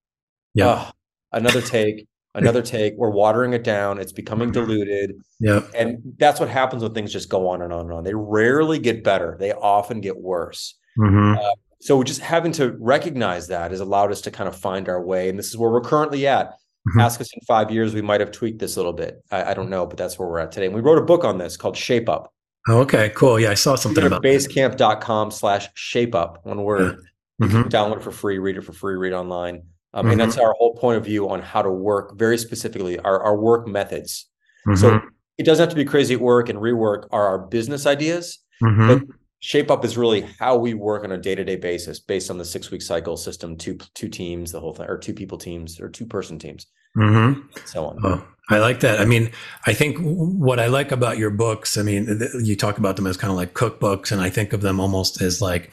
yeah, 0.53 0.67
uh, 0.67 0.91
another 1.33 1.61
take, 1.61 2.07
another 2.33 2.61
take. 2.61 2.93
We're 2.97 3.09
watering 3.09 3.53
it 3.53 3.63
down. 3.63 3.99
It's 3.99 4.11
becoming 4.11 4.51
mm-hmm. 4.51 4.65
diluted. 4.65 5.15
Yeah. 5.39 5.61
And 5.75 5.99
that's 6.17 6.39
what 6.39 6.49
happens 6.49 6.83
when 6.83 6.93
things 6.93 7.11
just 7.11 7.29
go 7.29 7.47
on 7.49 7.61
and 7.61 7.73
on 7.73 7.81
and 7.81 7.93
on. 7.93 8.03
They 8.03 8.13
rarely 8.13 8.79
get 8.79 9.03
better. 9.03 9.35
They 9.39 9.51
often 9.51 10.01
get 10.01 10.17
worse. 10.17 10.77
Mm-hmm. 10.97 11.39
Uh, 11.39 11.51
so 11.81 12.03
just 12.03 12.19
having 12.19 12.51
to 12.53 12.75
recognize 12.79 13.47
that 13.47 13.71
has 13.71 13.79
allowed 13.79 14.11
us 14.11 14.21
to 14.21 14.31
kind 14.31 14.47
of 14.49 14.55
find 14.55 14.89
our 14.89 15.01
way. 15.01 15.29
And 15.29 15.39
this 15.39 15.47
is 15.47 15.57
where 15.57 15.71
we're 15.71 15.81
currently 15.81 16.27
at. 16.27 16.53
Mm-hmm. 16.89 16.99
Ask 16.99 17.21
us 17.21 17.31
in 17.33 17.41
five 17.41 17.71
years, 17.71 17.93
we 17.93 18.01
might 18.01 18.19
have 18.19 18.31
tweaked 18.31 18.59
this 18.59 18.75
a 18.75 18.79
little 18.79 18.93
bit. 18.93 19.23
I, 19.31 19.51
I, 19.51 19.53
don't 19.53 19.69
know, 19.69 19.85
but 19.85 19.97
that's 19.97 20.17
where 20.17 20.27
we're 20.27 20.39
at 20.39 20.51
today. 20.51 20.65
And 20.65 20.75
we 20.75 20.81
wrote 20.81 20.97
a 20.97 21.05
book 21.05 21.23
on 21.23 21.37
this 21.37 21.57
called 21.57 21.77
Shape 21.77 22.09
Up. 22.09 22.33
Oh, 22.67 22.79
okay, 22.79 23.11
cool. 23.15 23.39
Yeah, 23.39 23.51
I 23.51 23.53
saw 23.53 23.75
something 23.75 24.05
about 24.05 24.23
basecamp.com 24.23 25.31
slash 25.31 25.69
shape 25.75 26.15
up, 26.15 26.45
one 26.45 26.63
word. 26.63 26.99
Yeah. 27.39 27.47
Mm-hmm. 27.47 27.61
Download 27.69 27.97
it 27.97 28.03
for 28.03 28.11
free, 28.11 28.37
read 28.37 28.57
it 28.57 28.63
for 28.63 28.73
free, 28.73 28.95
read 28.95 29.13
online. 29.13 29.63
Um, 29.93 30.03
mm-hmm. 30.03 30.11
And 30.11 30.21
that's 30.21 30.37
our 30.37 30.53
whole 30.53 30.75
point 30.75 30.97
of 30.97 31.05
view 31.05 31.29
on 31.29 31.41
how 31.41 31.61
to 31.61 31.71
work 31.71 32.17
very 32.17 32.37
specifically, 32.37 32.99
our, 32.99 33.21
our 33.23 33.37
work 33.37 33.67
methods. 33.67 34.27
Mm-hmm. 34.67 34.75
So 34.75 35.01
it 35.37 35.43
doesn't 35.43 35.63
have 35.63 35.69
to 35.69 35.75
be 35.75 35.85
crazy 35.85 36.15
at 36.15 36.21
work 36.21 36.49
and 36.49 36.59
rework 36.59 37.07
are 37.11 37.27
our 37.27 37.39
business 37.39 37.85
ideas, 37.85 38.39
mm-hmm. 38.61 38.87
but 38.87 39.03
shape 39.39 39.71
up 39.71 39.85
is 39.85 39.97
really 39.97 40.21
how 40.37 40.57
we 40.57 40.73
work 40.73 41.03
on 41.03 41.11
a 41.11 41.17
day-to-day 41.17 41.55
basis 41.55 41.99
based 41.99 42.29
on 42.29 42.37
the 42.37 42.45
six-week 42.45 42.81
cycle 42.81 43.17
system, 43.17 43.55
two 43.55 43.77
two 43.95 44.09
teams, 44.09 44.51
the 44.51 44.59
whole 44.59 44.73
thing, 44.73 44.87
or 44.87 44.97
two 44.97 45.13
people 45.13 45.37
teams 45.37 45.79
or 45.79 45.89
two 45.89 46.05
person 46.05 46.37
teams. 46.37 46.67
Mm-hmm. 46.97 47.41
So 47.65 47.85
on. 47.85 47.99
Oh, 48.03 48.27
I 48.49 48.57
like 48.59 48.79
that. 48.79 48.99
I 48.99 49.05
mean, 49.05 49.31
I 49.67 49.73
think 49.73 49.97
what 49.99 50.59
I 50.59 50.67
like 50.67 50.91
about 50.91 51.17
your 51.17 51.29
books, 51.29 51.77
I 51.77 51.83
mean, 51.83 52.21
you 52.41 52.55
talk 52.55 52.77
about 52.77 52.95
them 52.95 53.07
as 53.07 53.17
kind 53.17 53.31
of 53.31 53.37
like 53.37 53.53
cookbooks, 53.53 54.11
and 54.11 54.21
I 54.21 54.29
think 54.29 54.53
of 54.53 54.61
them 54.61 54.79
almost 54.79 55.21
as 55.21 55.41
like, 55.41 55.71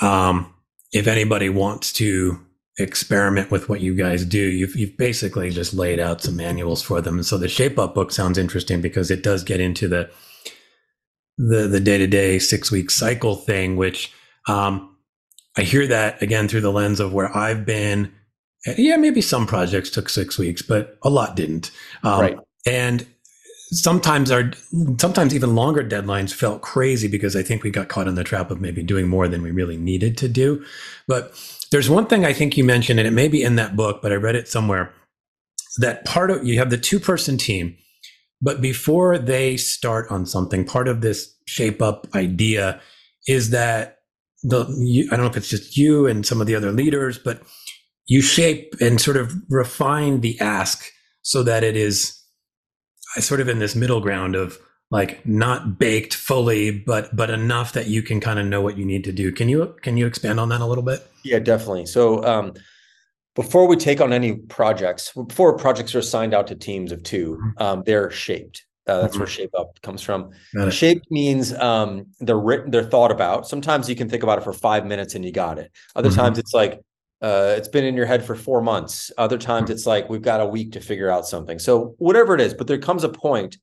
um, 0.00 0.52
if 0.92 1.06
anybody 1.06 1.48
wants 1.48 1.92
to 1.94 2.38
experiment 2.78 3.50
with 3.50 3.68
what 3.68 3.80
you 3.80 3.94
guys 3.94 4.24
do, 4.24 4.38
you've, 4.38 4.76
you've 4.76 4.96
basically 4.96 5.50
just 5.50 5.74
laid 5.74 5.98
out 5.98 6.22
some 6.22 6.36
manuals 6.36 6.82
for 6.82 7.00
them. 7.00 7.16
And 7.16 7.26
so 7.26 7.38
the 7.38 7.48
Shape 7.48 7.78
Up 7.78 7.94
book 7.94 8.12
sounds 8.12 8.38
interesting 8.38 8.80
because 8.80 9.10
it 9.10 9.22
does 9.22 9.42
get 9.42 9.60
into 9.60 9.88
the 9.88 10.10
the 11.38 11.68
the 11.68 11.80
day 11.80 11.98
to 11.98 12.06
day 12.06 12.38
six 12.38 12.70
week 12.70 12.90
cycle 12.90 13.36
thing, 13.36 13.76
which 13.76 14.12
um, 14.48 14.96
I 15.56 15.62
hear 15.62 15.86
that 15.86 16.20
again 16.20 16.48
through 16.48 16.62
the 16.62 16.72
lens 16.72 17.00
of 17.00 17.12
where 17.12 17.34
I've 17.34 17.64
been 17.64 18.12
yeah, 18.76 18.96
maybe 18.96 19.20
some 19.20 19.46
projects 19.46 19.90
took 19.90 20.08
six 20.08 20.38
weeks, 20.38 20.62
but 20.62 20.98
a 21.02 21.10
lot 21.10 21.36
didn't. 21.36 21.70
Um, 22.02 22.20
right. 22.20 22.38
And 22.66 23.06
sometimes 23.70 24.30
our 24.30 24.50
sometimes 24.98 25.34
even 25.34 25.54
longer 25.54 25.84
deadlines 25.84 26.32
felt 26.32 26.62
crazy 26.62 27.08
because 27.08 27.36
I 27.36 27.42
think 27.42 27.62
we 27.62 27.70
got 27.70 27.88
caught 27.88 28.08
in 28.08 28.14
the 28.14 28.24
trap 28.24 28.50
of 28.50 28.60
maybe 28.60 28.82
doing 28.82 29.08
more 29.08 29.28
than 29.28 29.42
we 29.42 29.50
really 29.50 29.76
needed 29.76 30.16
to 30.18 30.28
do. 30.28 30.64
But 31.06 31.32
there's 31.70 31.90
one 31.90 32.06
thing 32.06 32.24
I 32.24 32.32
think 32.32 32.56
you 32.56 32.64
mentioned, 32.64 32.98
and 32.98 33.06
it 33.06 33.12
may 33.12 33.28
be 33.28 33.42
in 33.42 33.56
that 33.56 33.76
book, 33.76 34.00
but 34.02 34.12
I 34.12 34.16
read 34.16 34.36
it 34.36 34.48
somewhere. 34.48 34.92
That 35.78 36.04
part 36.04 36.30
of 36.30 36.44
you 36.44 36.58
have 36.58 36.70
the 36.70 36.78
two 36.78 36.98
person 36.98 37.36
team, 37.36 37.76
but 38.40 38.60
before 38.60 39.18
they 39.18 39.56
start 39.56 40.10
on 40.10 40.26
something, 40.26 40.64
part 40.64 40.88
of 40.88 41.02
this 41.02 41.34
shape 41.46 41.82
up 41.82 42.06
idea 42.14 42.80
is 43.26 43.50
that 43.50 43.98
the 44.42 44.66
you, 44.78 45.08
I 45.12 45.16
don't 45.16 45.26
know 45.26 45.30
if 45.30 45.36
it's 45.36 45.48
just 45.48 45.76
you 45.76 46.06
and 46.06 46.24
some 46.24 46.40
of 46.40 46.46
the 46.46 46.54
other 46.54 46.72
leaders, 46.72 47.18
but 47.18 47.42
you 48.08 48.22
shape 48.22 48.74
and 48.80 49.00
sort 49.00 49.16
of 49.16 49.32
refine 49.48 50.20
the 50.20 50.38
ask 50.40 50.90
so 51.22 51.42
that 51.42 51.62
it 51.62 51.76
is 51.76 52.20
sort 53.18 53.40
of 53.40 53.48
in 53.48 53.58
this 53.58 53.76
middle 53.76 54.00
ground 54.00 54.34
of 54.34 54.58
like 54.90 55.24
not 55.26 55.78
baked 55.78 56.14
fully 56.14 56.70
but 56.70 57.14
but 57.14 57.30
enough 57.30 57.72
that 57.74 57.86
you 57.86 58.02
can 58.02 58.20
kind 58.20 58.38
of 58.38 58.46
know 58.46 58.60
what 58.60 58.76
you 58.76 58.84
need 58.84 59.04
to 59.04 59.12
do 59.12 59.30
can 59.30 59.48
you 59.48 59.74
can 59.82 59.96
you 59.96 60.06
expand 60.06 60.40
on 60.40 60.48
that 60.48 60.60
a 60.60 60.66
little 60.66 60.84
bit 60.84 61.06
yeah 61.24 61.38
definitely 61.38 61.86
so 61.86 62.24
um 62.24 62.52
before 63.34 63.68
we 63.68 63.76
take 63.76 64.00
on 64.00 64.12
any 64.12 64.34
projects 64.34 65.12
before 65.12 65.56
projects 65.56 65.94
are 65.94 66.00
assigned 66.00 66.34
out 66.34 66.46
to 66.46 66.54
teams 66.54 66.90
of 66.90 67.02
2 67.02 67.36
mm-hmm. 67.36 67.62
um, 67.62 67.82
they're 67.86 68.10
shaped 68.10 68.64
uh, 68.86 69.02
that's 69.02 69.12
mm-hmm. 69.12 69.20
where 69.20 69.26
shape 69.26 69.50
up 69.54 69.78
comes 69.82 70.00
from. 70.00 70.30
Shape 70.70 71.02
means 71.10 71.52
um, 71.52 72.06
they're 72.20 72.38
written, 72.38 72.70
they're 72.70 72.82
thought 72.82 73.10
about. 73.10 73.46
Sometimes 73.46 73.86
you 73.86 73.94
can 73.94 74.08
think 74.08 74.22
about 74.22 74.38
it 74.38 74.44
for 74.44 74.54
five 74.54 74.86
minutes 74.86 75.14
and 75.14 75.22
you 75.26 75.30
got 75.30 75.58
it. 75.58 75.70
Other 75.94 76.08
mm-hmm. 76.08 76.18
times 76.18 76.38
it's 76.38 76.54
like 76.54 76.80
uh, 77.20 77.54
it's 77.56 77.68
been 77.68 77.84
in 77.84 77.96
your 77.96 78.06
head 78.06 78.24
for 78.24 78.34
four 78.34 78.62
months. 78.62 79.10
Other 79.18 79.38
times 79.38 79.70
it's 79.70 79.86
like 79.86 80.08
we've 80.08 80.22
got 80.22 80.40
a 80.40 80.46
week 80.46 80.72
to 80.72 80.80
figure 80.80 81.10
out 81.10 81.26
something. 81.26 81.58
So 81.58 81.94
whatever 81.98 82.34
it 82.34 82.40
is, 82.40 82.54
but 82.54 82.66
there 82.66 82.78
comes 82.78 83.04
a 83.04 83.08
point 83.08 83.58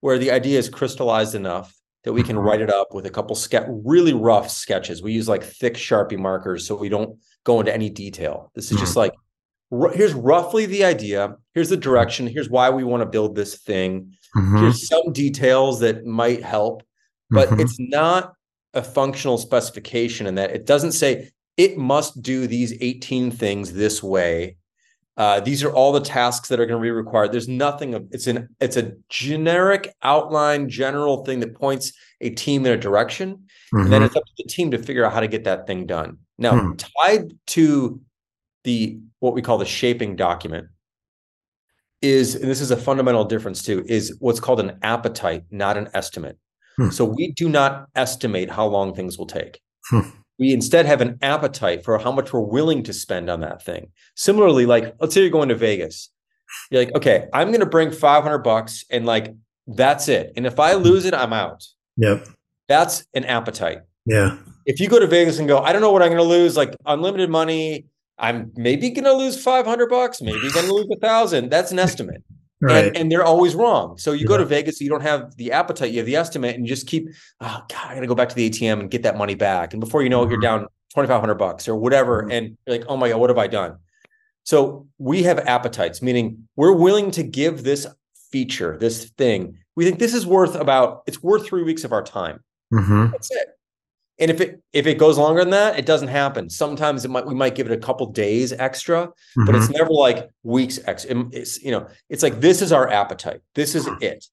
where 0.00 0.18
the 0.18 0.30
idea 0.30 0.58
is 0.58 0.68
crystallized 0.68 1.34
enough 1.34 1.74
that 2.04 2.12
we 2.12 2.22
can 2.22 2.38
write 2.38 2.60
it 2.60 2.70
up 2.70 2.94
with 2.94 3.06
a 3.06 3.10
couple 3.10 3.34
ske- 3.34 3.66
really 3.68 4.12
rough 4.12 4.50
sketches. 4.50 5.02
We 5.02 5.12
use 5.12 5.28
like 5.28 5.42
thick 5.42 5.74
Sharpie 5.74 6.18
markers 6.18 6.66
so 6.66 6.76
we 6.76 6.88
don't 6.88 7.18
go 7.44 7.60
into 7.60 7.74
any 7.74 7.90
detail. 7.90 8.50
This 8.54 8.70
is 8.70 8.78
just 8.78 8.96
like 8.96 9.12
r- 9.72 9.92
here's 9.92 10.14
roughly 10.14 10.66
the 10.66 10.84
idea. 10.84 11.36
Here's 11.54 11.70
the 11.70 11.76
direction. 11.76 12.26
Here's 12.26 12.50
why 12.50 12.70
we 12.70 12.84
want 12.84 13.02
to 13.02 13.06
build 13.06 13.34
this 13.34 13.58
thing. 13.58 14.14
Mm-hmm. 14.36 14.58
Here's 14.58 14.88
some 14.88 15.12
details 15.12 15.80
that 15.80 16.04
might 16.04 16.42
help, 16.42 16.82
but 17.30 17.48
mm-hmm. 17.48 17.60
it's 17.60 17.76
not 17.78 18.34
a 18.74 18.82
functional 18.82 19.38
specification 19.38 20.26
in 20.26 20.34
that 20.34 20.50
it 20.50 20.66
doesn't 20.66 20.92
say 20.92 21.30
it 21.56 21.78
must 21.78 22.22
do 22.22 22.46
these 22.46 22.74
18 22.80 23.30
things 23.30 23.72
this 23.72 24.02
way. 24.02 24.56
Uh, 25.16 25.38
these 25.38 25.62
are 25.62 25.72
all 25.72 25.92
the 25.92 26.00
tasks 26.00 26.48
that 26.48 26.58
are 26.58 26.66
going 26.66 26.80
to 26.80 26.82
be 26.82 26.90
required. 26.90 27.30
There's 27.30 27.46
nothing 27.46 27.94
of 27.94 28.04
it's 28.10 28.26
an 28.26 28.48
it's 28.60 28.76
a 28.76 28.94
generic 29.08 29.94
outline, 30.02 30.68
general 30.68 31.24
thing 31.24 31.38
that 31.40 31.54
points 31.54 31.92
a 32.20 32.30
team 32.30 32.66
in 32.66 32.72
a 32.72 32.76
direction, 32.76 33.36
mm-hmm. 33.36 33.78
and 33.78 33.92
then 33.92 34.00
mm-hmm. 34.00 34.06
it's 34.06 34.16
up 34.16 34.24
to 34.24 34.32
the 34.38 34.48
team 34.48 34.72
to 34.72 34.78
figure 34.78 35.04
out 35.04 35.12
how 35.12 35.20
to 35.20 35.28
get 35.28 35.44
that 35.44 35.68
thing 35.68 35.86
done. 35.86 36.18
Now, 36.36 36.54
mm-hmm. 36.54 36.72
tied 37.00 37.32
to 37.48 38.00
the 38.64 38.98
what 39.20 39.34
we 39.34 39.42
call 39.42 39.58
the 39.58 39.64
shaping 39.64 40.16
document 40.16 40.66
is, 42.02 42.34
and 42.34 42.50
this 42.50 42.60
is 42.60 42.72
a 42.72 42.76
fundamental 42.76 43.24
difference 43.24 43.62
too, 43.62 43.84
is 43.86 44.16
what's 44.18 44.40
called 44.40 44.58
an 44.58 44.78
appetite, 44.82 45.44
not 45.50 45.76
an 45.76 45.88
estimate. 45.94 46.38
Hmm. 46.76 46.90
So 46.90 47.04
we 47.04 47.32
do 47.32 47.48
not 47.48 47.86
estimate 47.94 48.50
how 48.50 48.66
long 48.66 48.94
things 48.94 49.16
will 49.16 49.26
take. 49.26 49.60
We 50.38 50.52
instead 50.52 50.86
have 50.86 51.00
an 51.00 51.18
appetite 51.22 51.84
for 51.84 51.98
how 51.98 52.10
much 52.10 52.32
we're 52.32 52.40
willing 52.40 52.82
to 52.84 52.92
spend 52.92 53.30
on 53.30 53.40
that 53.40 53.62
thing. 53.62 53.90
Similarly, 54.16 54.66
like 54.66 54.94
let's 55.00 55.14
say 55.14 55.20
you're 55.20 55.30
going 55.30 55.48
to 55.48 55.54
Vegas. 55.54 56.10
You're 56.70 56.84
like, 56.84 56.94
okay, 56.94 57.28
I'm 57.32 57.48
going 57.48 57.60
to 57.60 57.66
bring 57.66 57.90
500 57.90 58.38
bucks 58.38 58.84
and 58.90 59.06
like 59.06 59.34
that's 59.66 60.08
it. 60.08 60.32
And 60.36 60.46
if 60.46 60.58
I 60.58 60.74
lose 60.74 61.04
it, 61.04 61.14
I'm 61.14 61.32
out. 61.32 61.64
Yep. 61.96 62.28
That's 62.68 63.06
an 63.14 63.24
appetite. 63.24 63.78
Yeah. 64.06 64.38
If 64.66 64.80
you 64.80 64.88
go 64.88 64.98
to 64.98 65.06
Vegas 65.06 65.38
and 65.38 65.48
go, 65.48 65.58
I 65.58 65.72
don't 65.72 65.82
know 65.82 65.92
what 65.92 66.02
I'm 66.02 66.08
going 66.08 66.18
to 66.18 66.24
lose, 66.24 66.56
like 66.56 66.74
unlimited 66.86 67.30
money, 67.30 67.86
I'm 68.18 68.52
maybe 68.56 68.90
going 68.90 69.04
to 69.04 69.12
lose 69.12 69.42
500 69.42 69.88
bucks, 69.88 70.20
maybe 70.22 70.50
going 70.52 70.66
to 70.66 70.72
lose 70.72 70.88
a 70.92 70.98
thousand. 71.00 71.50
That's 71.50 71.72
an 71.72 71.78
estimate. 71.78 72.22
Right. 72.64 72.86
And, 72.86 72.96
and, 72.96 73.12
they're 73.12 73.24
always 73.24 73.54
wrong. 73.54 73.98
So 73.98 74.12
you 74.12 74.20
yeah. 74.20 74.26
go 74.26 74.38
to 74.38 74.44
Vegas, 74.44 74.80
you 74.80 74.88
don't 74.88 75.02
have 75.02 75.36
the 75.36 75.52
appetite, 75.52 75.90
you 75.90 75.98
have 75.98 76.06
the 76.06 76.16
estimate, 76.16 76.54
and 76.54 76.64
you 76.64 76.68
just 76.68 76.86
keep, 76.86 77.08
oh 77.40 77.62
God, 77.68 77.90
I 77.90 77.94
gotta 77.94 78.06
go 78.06 78.14
back 78.14 78.28
to 78.30 78.34
the 78.34 78.48
ATM 78.48 78.80
and 78.80 78.90
get 78.90 79.02
that 79.02 79.16
money 79.16 79.34
back. 79.34 79.74
And 79.74 79.80
before 79.80 80.02
you 80.02 80.08
know 80.08 80.22
it, 80.22 80.30
you're 80.30 80.38
mm-hmm. 80.38 80.62
down 80.62 80.68
2,500 80.94 81.34
bucks 81.34 81.68
or 81.68 81.76
whatever. 81.76 82.22
Mm-hmm. 82.22 82.30
And 82.30 82.58
you're 82.66 82.78
like, 82.78 82.86
oh 82.88 82.96
my 82.96 83.08
God, 83.10 83.20
what 83.20 83.30
have 83.30 83.38
I 83.38 83.46
done? 83.46 83.76
So 84.44 84.86
we 84.98 85.22
have 85.24 85.38
appetites, 85.40 86.00
meaning 86.02 86.48
we're 86.56 86.72
willing 86.72 87.10
to 87.12 87.22
give 87.22 87.64
this 87.64 87.86
feature, 88.30 88.76
this 88.78 89.10
thing. 89.10 89.58
We 89.76 89.84
think 89.84 89.98
this 89.98 90.14
is 90.14 90.26
worth 90.26 90.54
about, 90.54 91.02
it's 91.06 91.22
worth 91.22 91.46
three 91.46 91.62
weeks 91.62 91.84
of 91.84 91.92
our 91.92 92.02
time. 92.02 92.40
Mm-hmm. 92.72 93.10
That's 93.12 93.30
it 93.30 93.48
and 94.18 94.30
if 94.30 94.40
it 94.40 94.62
if 94.72 94.86
it 94.86 94.98
goes 94.98 95.18
longer 95.18 95.40
than 95.40 95.50
that 95.50 95.78
it 95.78 95.86
doesn't 95.86 96.08
happen. 96.08 96.48
Sometimes 96.48 97.04
it 97.04 97.10
might 97.10 97.26
we 97.26 97.34
might 97.34 97.54
give 97.54 97.66
it 97.66 97.72
a 97.72 97.80
couple 97.80 98.06
days 98.06 98.52
extra 98.52 99.06
mm-hmm. 99.08 99.44
but 99.44 99.54
it's 99.54 99.66
mm-hmm. 99.66 99.78
never 99.78 99.90
like 99.90 100.28
weeks 100.42 100.78
extra. 100.86 101.24
It's 101.32 101.62
you 101.62 101.70
know 101.70 101.88
it's 102.08 102.22
like 102.22 102.40
this 102.40 102.62
is 102.62 102.72
our 102.72 102.88
appetite. 102.88 103.40
This 103.54 103.74
is 103.74 103.88
it. 104.00 104.24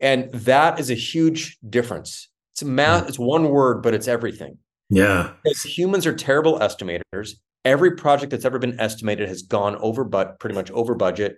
And 0.00 0.30
that 0.32 0.78
is 0.78 0.90
a 0.90 0.94
huge 0.94 1.58
difference. 1.68 2.28
It's 2.54 2.64
math 2.64 3.08
it's 3.08 3.18
one 3.18 3.48
word 3.50 3.82
but 3.82 3.94
it's 3.94 4.08
everything. 4.08 4.58
Yeah. 4.88 5.32
Because 5.42 5.62
humans 5.62 6.06
are 6.06 6.14
terrible 6.14 6.58
estimators. 6.60 7.32
Every 7.64 7.96
project 7.96 8.30
that's 8.30 8.44
ever 8.44 8.58
been 8.58 8.78
estimated 8.78 9.28
has 9.28 9.42
gone 9.42 9.76
over 9.76 10.04
but 10.04 10.38
pretty 10.38 10.54
much 10.54 10.70
over 10.70 10.94
budget 10.94 11.36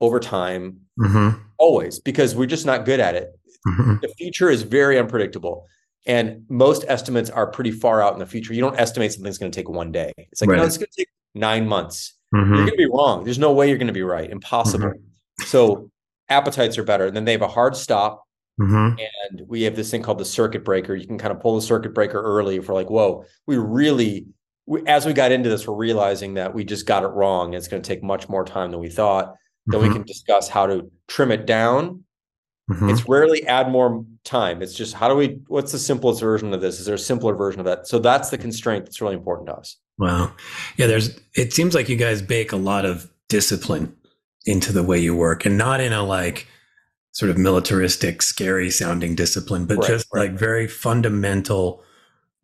over 0.00 0.20
time. 0.20 0.80
Mm-hmm. 1.00 1.40
always 1.56 1.98
because 1.98 2.34
we're 2.34 2.46
just 2.46 2.66
not 2.66 2.84
good 2.84 3.00
at 3.00 3.16
it. 3.16 3.30
Mm-hmm. 3.66 3.96
the 4.00 4.08
future 4.16 4.48
is 4.48 4.62
very 4.62 4.98
unpredictable 4.98 5.66
and 6.06 6.44
most 6.48 6.84
estimates 6.88 7.30
are 7.30 7.46
pretty 7.46 7.70
far 7.70 8.02
out 8.02 8.14
in 8.14 8.18
the 8.18 8.26
future. 8.26 8.54
You 8.54 8.60
don't 8.60 8.78
estimate 8.78 9.12
something's 9.12 9.38
going 9.38 9.52
to 9.52 9.56
take 9.56 9.68
one 9.68 9.92
day. 9.92 10.12
It's 10.16 10.40
like, 10.40 10.50
right. 10.50 10.56
no, 10.56 10.64
it's 10.64 10.78
going 10.78 10.88
to 10.90 10.96
take 10.96 11.08
nine 11.34 11.66
months. 11.66 12.14
Mm-hmm. 12.34 12.54
You're 12.54 12.64
going 12.64 12.70
to 12.70 12.76
be 12.76 12.90
wrong. 12.90 13.24
There's 13.24 13.38
no 13.38 13.52
way 13.52 13.68
you're 13.68 13.78
going 13.78 13.88
to 13.88 13.92
be 13.92 14.02
right. 14.02 14.30
Impossible. 14.30 14.88
Mm-hmm. 14.88 15.44
So 15.44 15.90
appetites 16.28 16.78
are 16.78 16.84
better. 16.84 17.06
And 17.06 17.16
then 17.16 17.24
they 17.24 17.32
have 17.32 17.42
a 17.42 17.48
hard 17.48 17.76
stop. 17.76 18.24
Mm-hmm. 18.60 18.98
And 18.98 19.48
we 19.48 19.62
have 19.62 19.76
this 19.76 19.90
thing 19.90 20.02
called 20.02 20.18
the 20.18 20.24
circuit 20.24 20.64
breaker. 20.64 20.94
You 20.94 21.06
can 21.06 21.18
kind 21.18 21.32
of 21.32 21.40
pull 21.40 21.56
the 21.56 21.62
circuit 21.62 21.94
breaker 21.94 22.20
early 22.20 22.56
if 22.56 22.68
we're 22.68 22.74
like, 22.74 22.90
whoa, 22.90 23.24
we 23.46 23.56
really, 23.56 24.26
we, 24.66 24.86
as 24.86 25.06
we 25.06 25.12
got 25.12 25.32
into 25.32 25.48
this, 25.48 25.66
we're 25.66 25.74
realizing 25.74 26.34
that 26.34 26.54
we 26.54 26.64
just 26.64 26.86
got 26.86 27.02
it 27.02 27.08
wrong. 27.08 27.54
It's 27.54 27.68
going 27.68 27.82
to 27.82 27.86
take 27.86 28.02
much 28.02 28.28
more 28.28 28.44
time 28.44 28.70
than 28.70 28.80
we 28.80 28.90
thought. 28.90 29.34
Then 29.66 29.80
we 29.80 29.86
mm-hmm. 29.86 29.96
can 29.96 30.06
discuss 30.06 30.48
how 30.48 30.66
to 30.66 30.90
trim 31.08 31.30
it 31.30 31.46
down 31.46 32.04
Mm-hmm. 32.70 32.90
It's 32.90 33.08
rarely 33.08 33.44
add 33.46 33.68
more 33.68 34.04
time. 34.24 34.62
It's 34.62 34.74
just 34.74 34.94
how 34.94 35.08
do 35.08 35.16
we? 35.16 35.40
What's 35.48 35.72
the 35.72 35.78
simplest 35.78 36.20
version 36.20 36.54
of 36.54 36.60
this? 36.60 36.78
Is 36.78 36.86
there 36.86 36.94
a 36.94 36.98
simpler 36.98 37.34
version 37.34 37.58
of 37.58 37.66
that? 37.66 37.88
So 37.88 37.98
that's 37.98 38.30
the 38.30 38.38
constraint 38.38 38.84
that's 38.84 39.00
really 39.00 39.16
important 39.16 39.48
to 39.48 39.56
us. 39.56 39.76
Wow, 39.98 40.32
yeah. 40.76 40.86
There's. 40.86 41.18
It 41.34 41.52
seems 41.52 41.74
like 41.74 41.88
you 41.88 41.96
guys 41.96 42.22
bake 42.22 42.52
a 42.52 42.56
lot 42.56 42.84
of 42.84 43.10
discipline 43.28 43.96
into 44.46 44.72
the 44.72 44.84
way 44.84 44.98
you 45.00 45.16
work, 45.16 45.44
and 45.44 45.58
not 45.58 45.80
in 45.80 45.92
a 45.92 46.04
like 46.04 46.46
sort 47.12 47.30
of 47.30 47.36
militaristic, 47.36 48.22
scary 48.22 48.70
sounding 48.70 49.16
discipline, 49.16 49.66
but 49.66 49.78
right, 49.78 49.88
just 49.88 50.06
right. 50.12 50.30
like 50.30 50.38
very 50.38 50.68
fundamental 50.68 51.82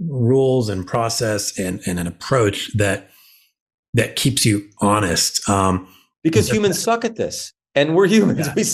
rules 0.01 0.69
and 0.69 0.87
process 0.87 1.57
and, 1.59 1.81
and 1.87 1.99
an 1.99 2.07
approach 2.07 2.71
that 2.77 3.11
that 3.95 4.17
keeps 4.17 4.45
you 4.45 4.69
honest. 4.81 5.49
Um, 5.49 5.89
because 6.23 6.51
humans 6.53 6.83
suck 6.83 7.05
at 7.05 7.15
this, 7.15 7.53
and 7.77 7.95
we're 7.95 8.09
humans. 8.09 8.49
Yeah. 8.49 8.55
We 8.57 8.65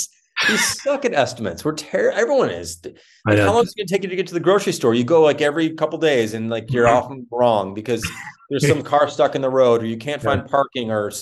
we 0.48 0.56
suck 0.56 1.04
at 1.04 1.14
estimates. 1.14 1.64
We're 1.64 1.74
terrible. 1.74 2.18
Everyone 2.18 2.50
is. 2.50 2.80
Like, 3.26 3.38
how 3.38 3.52
long 3.52 3.64
is 3.64 3.72
it 3.72 3.76
going 3.76 3.86
to 3.86 3.92
take 3.94 4.02
you 4.02 4.08
to 4.08 4.16
get 4.16 4.26
to 4.28 4.34
the 4.34 4.40
grocery 4.40 4.72
store? 4.72 4.94
You 4.94 5.04
go 5.04 5.22
like 5.22 5.40
every 5.40 5.70
couple 5.70 5.98
days, 5.98 6.34
and 6.34 6.50
like 6.50 6.72
you're 6.72 6.88
often 6.88 7.26
wrong 7.30 7.74
because 7.74 8.06
there's 8.50 8.66
some 8.66 8.82
car 8.82 9.08
stuck 9.08 9.34
in 9.34 9.42
the 9.42 9.50
road, 9.50 9.82
or 9.82 9.86
you 9.86 9.96
can't 9.96 10.22
find 10.22 10.46
parking, 10.46 10.90
or 10.90 11.12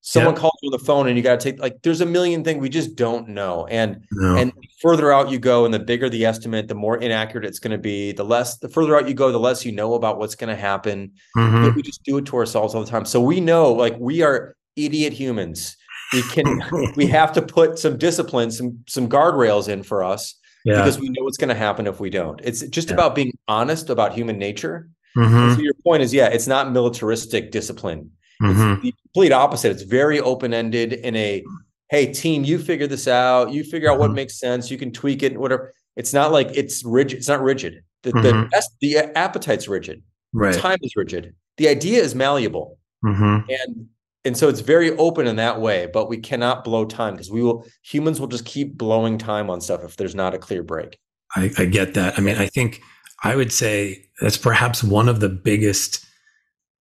someone 0.00 0.34
calls 0.34 0.54
you 0.62 0.68
on 0.68 0.78
the 0.78 0.84
phone, 0.84 1.08
and 1.08 1.16
you 1.16 1.22
got 1.22 1.40
to 1.40 1.52
take 1.52 1.60
like. 1.60 1.82
There's 1.82 2.00
a 2.00 2.06
million 2.06 2.44
things 2.44 2.60
we 2.60 2.68
just 2.68 2.96
don't 2.96 3.28
know, 3.28 3.66
and 3.66 4.04
no. 4.12 4.36
and 4.36 4.52
further 4.80 5.12
out 5.12 5.30
you 5.30 5.38
go, 5.38 5.64
and 5.64 5.72
the 5.72 5.78
bigger 5.78 6.08
the 6.08 6.24
estimate, 6.24 6.68
the 6.68 6.74
more 6.74 6.98
inaccurate 6.98 7.44
it's 7.44 7.58
going 7.58 7.72
to 7.72 7.78
be. 7.78 8.12
The 8.12 8.24
less, 8.24 8.58
the 8.58 8.68
further 8.68 8.96
out 8.96 9.08
you 9.08 9.14
go, 9.14 9.32
the 9.32 9.40
less 9.40 9.64
you 9.64 9.72
know 9.72 9.94
about 9.94 10.18
what's 10.18 10.34
going 10.34 10.54
to 10.54 10.60
happen. 10.60 11.12
Mm-hmm. 11.36 11.74
We 11.74 11.82
just 11.82 12.02
do 12.04 12.18
it 12.18 12.26
to 12.26 12.36
ourselves 12.36 12.74
all 12.74 12.84
the 12.84 12.90
time. 12.90 13.04
So 13.04 13.20
we 13.20 13.40
know, 13.40 13.72
like, 13.72 13.96
we 13.98 14.22
are 14.22 14.54
idiot 14.76 15.12
humans 15.14 15.76
we 16.12 16.22
can 16.22 16.92
we 16.96 17.06
have 17.18 17.32
to 17.32 17.42
put 17.42 17.78
some 17.78 17.96
discipline 17.98 18.50
some 18.50 18.78
some 18.86 19.08
guardrails 19.08 19.68
in 19.68 19.82
for 19.82 20.04
us 20.04 20.34
yeah. 20.64 20.76
because 20.76 20.98
we 20.98 21.08
know 21.08 21.24
what's 21.24 21.36
going 21.36 21.48
to 21.48 21.54
happen 21.54 21.86
if 21.86 22.00
we 22.00 22.10
don't 22.10 22.40
it's 22.42 22.62
just 22.68 22.88
yeah. 22.88 22.94
about 22.94 23.14
being 23.14 23.32
honest 23.48 23.90
about 23.90 24.12
human 24.12 24.38
nature 24.38 24.88
mm-hmm. 25.16 25.54
so 25.54 25.60
your 25.60 25.74
point 25.84 26.02
is 26.02 26.12
yeah 26.12 26.26
it's 26.26 26.46
not 26.46 26.72
militaristic 26.72 27.50
discipline 27.50 28.10
mm-hmm. 28.42 28.72
it's 28.72 28.82
the 28.82 28.94
complete 29.02 29.32
opposite 29.32 29.70
it's 29.70 29.82
very 29.82 30.20
open-ended 30.20 30.92
in 30.92 31.16
a 31.16 31.44
hey 31.90 32.12
team 32.12 32.44
you 32.44 32.58
figure 32.58 32.86
this 32.86 33.08
out 33.08 33.52
you 33.52 33.64
figure 33.64 33.88
out 33.88 33.94
mm-hmm. 33.94 34.02
what 34.02 34.12
makes 34.12 34.38
sense 34.38 34.70
you 34.70 34.78
can 34.78 34.92
tweak 34.92 35.22
it 35.22 35.38
whatever 35.38 35.72
it's 35.96 36.12
not 36.12 36.32
like 36.32 36.48
it's 36.54 36.84
rigid 36.84 37.18
it's 37.18 37.28
not 37.28 37.42
rigid 37.42 37.82
the, 38.02 38.12
the, 38.12 38.32
mm-hmm. 38.32 38.66
the 38.80 39.18
appetite's 39.18 39.66
rigid 39.66 40.02
right. 40.32 40.54
time 40.54 40.78
is 40.82 40.94
rigid 40.94 41.34
the 41.56 41.68
idea 41.68 42.00
is 42.00 42.14
malleable 42.14 42.78
mm-hmm. 43.04 43.48
and 43.48 43.88
and 44.26 44.36
so 44.36 44.48
it's 44.48 44.60
very 44.60 44.90
open 44.98 45.26
in 45.26 45.36
that 45.36 45.60
way 45.60 45.88
but 45.92 46.08
we 46.08 46.18
cannot 46.18 46.64
blow 46.64 46.84
time 46.84 47.14
because 47.14 47.30
we 47.30 47.42
will 47.42 47.64
humans 47.82 48.20
will 48.20 48.26
just 48.26 48.44
keep 48.44 48.76
blowing 48.76 49.16
time 49.16 49.48
on 49.48 49.60
stuff 49.60 49.82
if 49.84 49.96
there's 49.96 50.14
not 50.14 50.34
a 50.34 50.38
clear 50.38 50.62
break. 50.62 50.98
I, 51.34 51.50
I, 51.58 51.64
get 51.64 51.94
that. 51.94 52.18
I 52.18 52.20
mean 52.20 52.36
i 52.36 52.46
think 52.46 52.82
i 53.24 53.34
would 53.34 53.52
say 53.52 54.04
that's 54.20 54.36
perhaps 54.38 54.84
one 54.84 55.08
of 55.08 55.20
the 55.20 55.28
biggest 55.28 56.04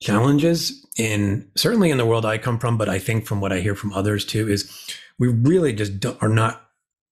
challenges 0.01 0.86
in 0.97 1.47
certainly 1.55 1.89
in 1.89 1.97
the 1.97 2.05
world 2.05 2.25
i 2.25 2.38
come 2.38 2.60
from 2.60 2.77
but 2.77 2.89
i 2.89 2.99
think 2.99 3.25
from 3.25 3.39
what 3.39 3.53
i 3.53 3.60
hear 3.60 3.75
from 3.75 3.93
others 3.93 4.25
too 4.25 4.49
is 4.49 4.69
we 5.17 5.29
really 5.29 5.71
just 5.71 6.05
are 6.21 6.29
not 6.29 6.65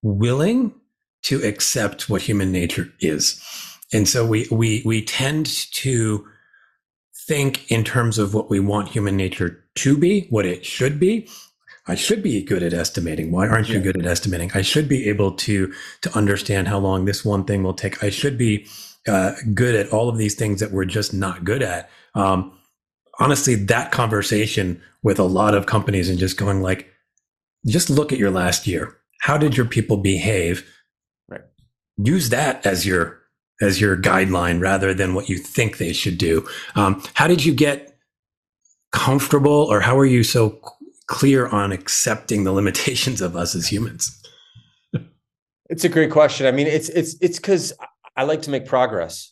willing 0.03 0.73
to 1.23 1.41
accept 1.43 2.09
what 2.09 2.21
human 2.21 2.51
nature 2.51 2.89
is. 2.99 3.41
And 3.91 4.07
so 4.07 4.25
we 4.25 4.47
we 4.51 4.83
we 4.85 5.03
tend 5.03 5.45
to 5.73 6.27
think 7.27 7.71
in 7.71 7.83
terms 7.83 8.17
of 8.17 8.33
what 8.33 8.49
we 8.49 8.59
want 8.59 8.89
human 8.89 9.15
nature 9.17 9.63
to 9.75 9.97
be, 9.97 10.27
what 10.29 10.45
it 10.45 10.65
should 10.65 10.99
be. 10.99 11.27
I 11.85 11.95
should 11.95 12.23
be 12.23 12.41
good 12.41 12.63
at 12.63 12.73
estimating. 12.73 13.31
Why 13.31 13.47
aren't 13.47 13.67
you 13.67 13.81
good 13.81 13.97
at 13.97 14.05
estimating? 14.05 14.51
I 14.53 14.61
should 14.61 14.87
be 14.87 15.09
able 15.09 15.33
to 15.33 15.73
to 16.01 16.17
understand 16.17 16.69
how 16.69 16.79
long 16.79 17.03
this 17.05 17.25
one 17.25 17.43
thing 17.43 17.61
will 17.61 17.73
take. 17.73 18.01
I 18.01 18.09
should 18.09 18.37
be 18.37 18.65
uh, 19.07 19.33
good 19.53 19.75
at 19.75 19.91
all 19.91 20.07
of 20.07 20.17
these 20.17 20.35
things 20.35 20.61
that 20.61 20.71
we're 20.71 20.85
just 20.85 21.13
not 21.13 21.43
good 21.43 21.61
at. 21.61 21.89
Um, 22.15 22.57
honestly, 23.19 23.55
that 23.55 23.91
conversation 23.91 24.81
with 25.01 25.19
a 25.19 25.23
lot 25.23 25.55
of 25.55 25.65
companies 25.65 26.09
and 26.09 26.17
just 26.17 26.37
going 26.37 26.61
like, 26.61 26.89
just 27.67 27.89
look 27.89 28.13
at 28.13 28.19
your 28.19 28.31
last 28.31 28.65
year. 28.65 28.97
How 29.21 29.37
did 29.37 29.57
your 29.57 29.65
people 29.65 29.97
behave? 29.97 30.65
Right. 31.27 31.41
Use 31.97 32.29
that 32.29 32.65
as 32.65 32.85
your 32.85 33.22
as 33.61 33.79
your 33.79 33.95
guideline 33.95 34.61
rather 34.61 34.93
than 34.93 35.13
what 35.13 35.29
you 35.29 35.37
think 35.37 35.77
they 35.77 35.93
should 35.93 36.17
do. 36.17 36.47
Um, 36.75 37.03
how 37.13 37.27
did 37.27 37.45
you 37.45 37.53
get 37.53 37.97
comfortable 38.91 39.51
or 39.51 39.79
how 39.79 39.97
are 39.97 40.05
you 40.05 40.23
so 40.23 40.59
clear 41.07 41.47
on 41.47 41.71
accepting 41.71 42.43
the 42.43 42.51
limitations 42.51 43.21
of 43.21 43.35
us 43.35 43.55
as 43.55 43.67
humans? 43.67 44.19
It's 45.69 45.83
a 45.83 45.89
great 45.89 46.11
question. 46.11 46.45
I 46.45 46.51
mean, 46.51 46.67
it's 46.67 46.89
it's 46.89 47.15
it's 47.21 47.39
because 47.39 47.73
I 48.15 48.23
like 48.23 48.41
to 48.43 48.51
make 48.51 48.65
progress, 48.65 49.31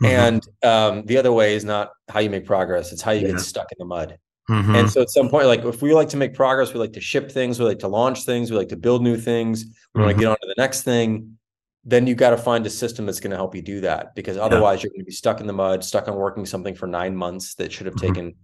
mm-hmm. 0.00 0.06
and 0.06 0.42
um, 0.62 1.04
the 1.06 1.18
other 1.18 1.32
way 1.32 1.54
is 1.54 1.64
not 1.64 1.90
how 2.08 2.20
you 2.20 2.30
make 2.30 2.46
progress; 2.46 2.92
it's 2.92 3.02
how 3.02 3.10
you 3.10 3.26
yeah. 3.26 3.32
get 3.32 3.40
stuck 3.40 3.66
in 3.72 3.76
the 3.78 3.84
mud. 3.84 4.16
Mm-hmm. 4.48 4.74
And 4.74 4.90
so, 4.90 5.02
at 5.02 5.10
some 5.10 5.28
point, 5.28 5.46
like 5.46 5.64
if 5.64 5.82
we 5.82 5.92
like 5.92 6.08
to 6.10 6.16
make 6.16 6.34
progress, 6.34 6.72
we 6.72 6.80
like 6.80 6.92
to 6.94 7.00
ship 7.00 7.30
things, 7.30 7.58
we 7.58 7.66
like 7.66 7.80
to 7.80 7.88
launch 7.88 8.24
things, 8.24 8.50
we 8.50 8.56
like 8.56 8.68
to 8.68 8.76
build 8.76 9.02
new 9.02 9.16
things, 9.16 9.64
we 9.64 9.70
mm-hmm. 9.70 10.00
want 10.02 10.16
to 10.16 10.20
get 10.20 10.28
on 10.30 10.36
to 10.36 10.46
the 10.46 10.54
next 10.56 10.82
thing. 10.82 11.36
Then 11.84 12.06
you 12.06 12.14
got 12.14 12.30
to 12.30 12.36
find 12.36 12.64
a 12.64 12.70
system 12.70 13.06
that's 13.06 13.18
going 13.20 13.32
to 13.32 13.36
help 13.36 13.54
you 13.54 13.62
do 13.62 13.80
that, 13.80 14.14
because 14.14 14.36
otherwise, 14.36 14.78
yeah. 14.78 14.84
you're 14.84 14.90
going 14.90 15.00
to 15.00 15.06
be 15.06 15.12
stuck 15.12 15.40
in 15.40 15.46
the 15.46 15.52
mud, 15.52 15.82
stuck 15.82 16.06
on 16.06 16.14
working 16.14 16.46
something 16.46 16.74
for 16.74 16.86
nine 16.86 17.16
months 17.16 17.54
that 17.56 17.72
should 17.72 17.86
have 17.86 17.96
mm-hmm. 17.96 18.14
taken 18.14 18.34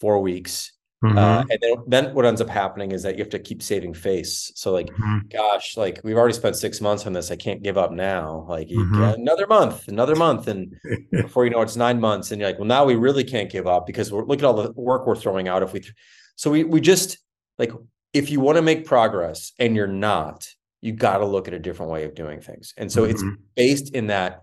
four 0.00 0.20
weeks. 0.20 0.72
Mm-hmm. 1.04 1.18
Uh, 1.18 1.44
and 1.50 1.58
then, 1.60 1.74
then 1.86 2.14
what 2.14 2.24
ends 2.24 2.40
up 2.40 2.48
happening 2.48 2.92
is 2.92 3.02
that 3.02 3.16
you 3.16 3.22
have 3.22 3.30
to 3.30 3.38
keep 3.38 3.62
saving 3.62 3.92
face. 3.92 4.50
So 4.54 4.72
like, 4.72 4.86
mm-hmm. 4.86 5.28
gosh, 5.30 5.76
like 5.76 6.00
we've 6.02 6.16
already 6.16 6.34
spent 6.34 6.56
six 6.56 6.80
months 6.80 7.06
on 7.06 7.12
this. 7.12 7.30
I 7.30 7.36
can't 7.36 7.62
give 7.62 7.76
up 7.76 7.92
now. 7.92 8.46
Like 8.48 8.68
mm-hmm. 8.68 9.02
another 9.02 9.46
month, 9.46 9.88
another 9.88 10.16
month. 10.16 10.48
And 10.48 10.74
before 11.12 11.44
you 11.44 11.50
know 11.50 11.60
it's 11.60 11.76
nine 11.76 12.00
months. 12.00 12.32
And 12.32 12.40
you're 12.40 12.48
like, 12.48 12.58
well, 12.58 12.66
now 12.66 12.84
we 12.84 12.96
really 12.96 13.24
can't 13.24 13.50
give 13.50 13.66
up 13.66 13.86
because 13.86 14.10
we're 14.10 14.24
look 14.24 14.38
at 14.38 14.44
all 14.44 14.54
the 14.54 14.72
work 14.72 15.06
we're 15.06 15.16
throwing 15.16 15.48
out. 15.48 15.62
If 15.62 15.74
we, 15.74 15.80
th- 15.80 15.94
so 16.36 16.50
we, 16.50 16.64
we 16.64 16.80
just 16.80 17.18
like, 17.58 17.72
if 18.14 18.30
you 18.30 18.40
want 18.40 18.56
to 18.56 18.62
make 18.62 18.86
progress 18.86 19.52
and 19.58 19.76
you're 19.76 19.86
not, 19.86 20.48
you 20.80 20.92
got 20.92 21.18
to 21.18 21.26
look 21.26 21.48
at 21.48 21.54
a 21.54 21.58
different 21.58 21.90
way 21.90 22.04
of 22.04 22.14
doing 22.14 22.40
things. 22.40 22.72
And 22.76 22.90
so 22.90 23.04
it's 23.04 23.22
mm-hmm. 23.22 23.42
based 23.54 23.94
in 23.94 24.08
that 24.08 24.42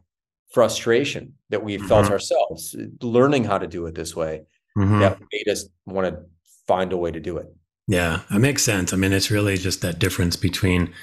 frustration 0.51 1.33
that 1.49 1.63
we 1.63 1.77
felt 1.77 2.05
mm-hmm. 2.05 2.13
ourselves 2.13 2.75
learning 3.01 3.43
how 3.43 3.57
to 3.57 3.67
do 3.67 3.85
it 3.85 3.95
this 3.95 4.15
way 4.15 4.43
mm-hmm. 4.77 4.99
that 4.99 5.19
made 5.31 5.51
us 5.51 5.67
want 5.85 6.07
to 6.07 6.21
find 6.67 6.93
a 6.93 6.97
way 6.97 7.11
to 7.11 7.19
do 7.19 7.37
it. 7.37 7.47
Yeah, 7.87 8.21
it 8.31 8.39
makes 8.39 8.63
sense. 8.63 8.93
I 8.93 8.97
mean, 8.97 9.11
it's 9.11 9.31
really 9.31 9.57
just 9.57 9.81
that 9.81 9.99
difference 9.99 10.35
between 10.35 10.93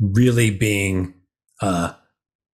really 0.00 0.50
being 0.50 1.14
uh, 1.60 1.92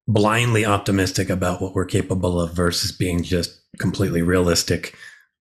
blindly 0.08 0.64
optimistic 0.64 1.30
about 1.30 1.60
what 1.60 1.74
we're 1.74 1.84
capable 1.84 2.40
of 2.40 2.52
versus 2.52 2.92
being 2.92 3.22
just 3.22 3.60
completely 3.78 4.22
realistic 4.22 4.96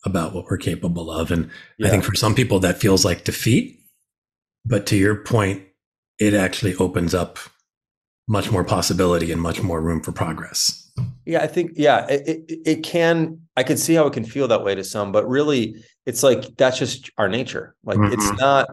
about 0.06 0.34
what 0.34 0.46
we're 0.46 0.58
capable 0.58 1.10
of. 1.10 1.32
And 1.32 1.50
yeah. 1.80 1.88
I 1.88 1.90
think 1.90 2.04
for 2.04 2.16
some 2.16 2.36
people 2.36 2.60
that 2.60 2.78
feels 2.78 3.04
like 3.04 3.24
defeat. 3.24 3.80
But 4.66 4.86
to 4.88 4.96
your 4.96 5.16
point, 5.16 5.64
it 6.20 6.34
actually 6.34 6.76
opens 6.76 7.14
up 7.14 7.40
much 8.28 8.52
more 8.52 8.64
possibility 8.64 9.32
and 9.32 9.42
much 9.42 9.62
more 9.62 9.82
room 9.82 10.02
for 10.02 10.12
progress. 10.12 10.82
Yeah, 11.26 11.42
I 11.42 11.48
think 11.48 11.72
yeah, 11.76 12.08
it, 12.08 12.28
it, 12.28 12.60
it 12.66 12.84
can. 12.84 13.42
I 13.58 13.64
can 13.64 13.78
see 13.78 13.94
how 13.94 14.06
it 14.08 14.14
can 14.14 14.26
feel 14.26 14.48
that 14.48 14.64
way 14.64 14.76
to 14.76 14.84
some, 14.84 15.12
but 15.12 15.28
really, 15.28 15.84
it's 16.06 16.24
like 16.24 16.56
that's 16.58 16.78
just 16.78 17.10
our 17.18 17.28
nature. 17.28 17.76
Like 17.84 17.98
mm-hmm. 17.98 18.14
it's 18.14 18.32
not. 18.40 18.68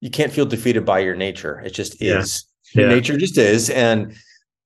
You 0.00 0.10
can't 0.10 0.32
feel 0.32 0.46
defeated 0.46 0.84
by 0.84 0.98
your 0.98 1.14
nature. 1.14 1.60
It 1.60 1.70
just 1.70 2.02
is. 2.02 2.44
Yeah. 2.74 2.82
Your 2.82 2.90
yeah. 2.90 2.96
nature 2.96 3.16
just 3.16 3.38
is, 3.38 3.70
and 3.70 4.16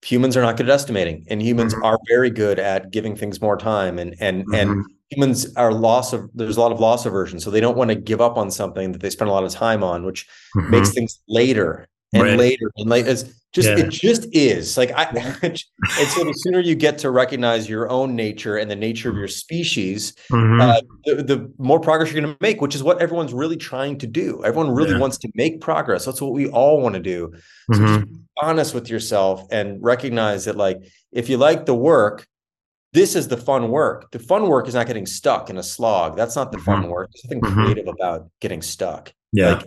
humans 0.03 0.37
are 0.37 0.43
not 0.43 0.57
good 0.57 0.69
at 0.69 0.75
estimating, 0.75 1.27
and 1.29 1.43
humans 1.43 1.75
mm-hmm. 1.75 1.85
are 1.85 1.99
very 2.09 2.31
good 2.31 2.59
at 2.59 2.91
giving 2.91 3.17
things 3.17 3.41
more 3.41 3.57
time, 3.57 3.99
and 3.99 4.15
and 4.21 4.45
mm-hmm. 4.45 4.55
and 4.55 4.85
humans 5.11 5.55
are 5.57 5.73
loss 5.73 6.13
of. 6.13 6.31
There's 6.35 6.57
a 6.57 6.61
lot 6.61 6.73
of 6.73 6.81
loss 6.81 7.05
aversion, 7.05 7.41
so 7.41 7.51
they 7.51 7.61
don't 7.61 7.77
want 7.77 7.91
to 7.91 7.97
give 7.97 8.21
up 8.21 8.39
on 8.39 8.51
something 8.51 8.93
that 8.93 9.03
they 9.03 9.11
spend 9.11 9.29
a 9.29 9.33
lot 9.33 9.45
of 9.45 9.51
time 9.51 9.83
on, 9.83 10.07
which 10.07 10.27
mm-hmm. 10.57 10.71
makes 10.71 10.93
things 10.93 11.21
later 11.29 11.87
and 12.13 12.23
right. 12.23 12.39
later 12.39 12.71
and 12.77 12.89
later. 12.89 13.11
It's 13.11 13.25
just 13.53 13.69
yeah. 13.69 13.79
it 13.79 13.89
just 13.89 14.27
is 14.33 14.77
like 14.77 14.93
I. 14.93 15.05
and 15.43 15.59
so 16.09 16.25
the 16.25 16.33
sooner 16.37 16.61
you 16.61 16.75
get 16.75 16.99
to 16.99 17.11
recognize 17.11 17.69
your 17.69 17.91
own 17.91 18.15
nature 18.15 18.59
and 18.59 18.71
the 18.71 18.77
nature 18.77 19.09
of 19.09 19.17
your 19.17 19.29
species, 19.29 20.13
mm-hmm. 20.31 20.61
uh, 20.61 20.81
the, 21.05 21.23
the, 21.23 21.53
more 21.59 21.81
progress 21.81 22.13
you're 22.13 22.21
going 22.21 22.35
to 22.35 22.39
make. 22.41 22.61
Which 22.61 22.75
is 22.75 22.83
what 22.83 23.01
everyone's 23.01 23.33
really 23.33 23.57
trying 23.57 23.99
to 23.99 24.07
do. 24.07 24.45
Everyone 24.45 24.71
really 24.71 24.93
yeah. 24.93 24.99
wants 24.99 25.19
to 25.19 25.31
make 25.35 25.61
progress. 25.61 26.05
That's 26.05 26.21
what 26.21 26.33
we 26.33 26.49
all 26.49 26.81
want 26.81 26.95
to 26.95 27.01
do. 27.01 27.33
So 27.73 27.79
mm-hmm. 27.79 27.87
just 27.87 28.13
be 28.13 28.21
honest 28.43 28.75
with 28.75 28.91
yourself 28.91 29.47
and 29.51 29.83
recognize 29.83 30.45
that, 30.45 30.57
like, 30.57 30.83
if 31.13 31.29
you 31.29 31.39
like 31.39 31.67
the 31.67 31.75
work, 31.75 32.27
this 32.93 33.15
is 33.15 33.29
the 33.29 33.37
fun 33.37 33.71
work. 33.71 34.11
The 34.11 34.19
fun 34.19 34.49
work 34.49 34.69
is 34.69 34.75
not 34.75 34.87
getting 34.87 35.07
stuck 35.07 35.51
in 35.51 35.59
a 35.59 35.63
slog. 35.63 36.17
That's 36.17 36.37
not 36.37 36.53
the 36.53 36.59
mm-hmm. 36.59 36.65
fun 36.65 36.89
work. 36.89 37.11
There's 37.13 37.23
something 37.23 37.41
mm-hmm. 37.41 37.65
creative 37.65 37.89
about 37.89 38.31
getting 38.41 38.63
stuck. 38.63 39.13
Yeah. 39.33 39.55
Like, 39.55 39.67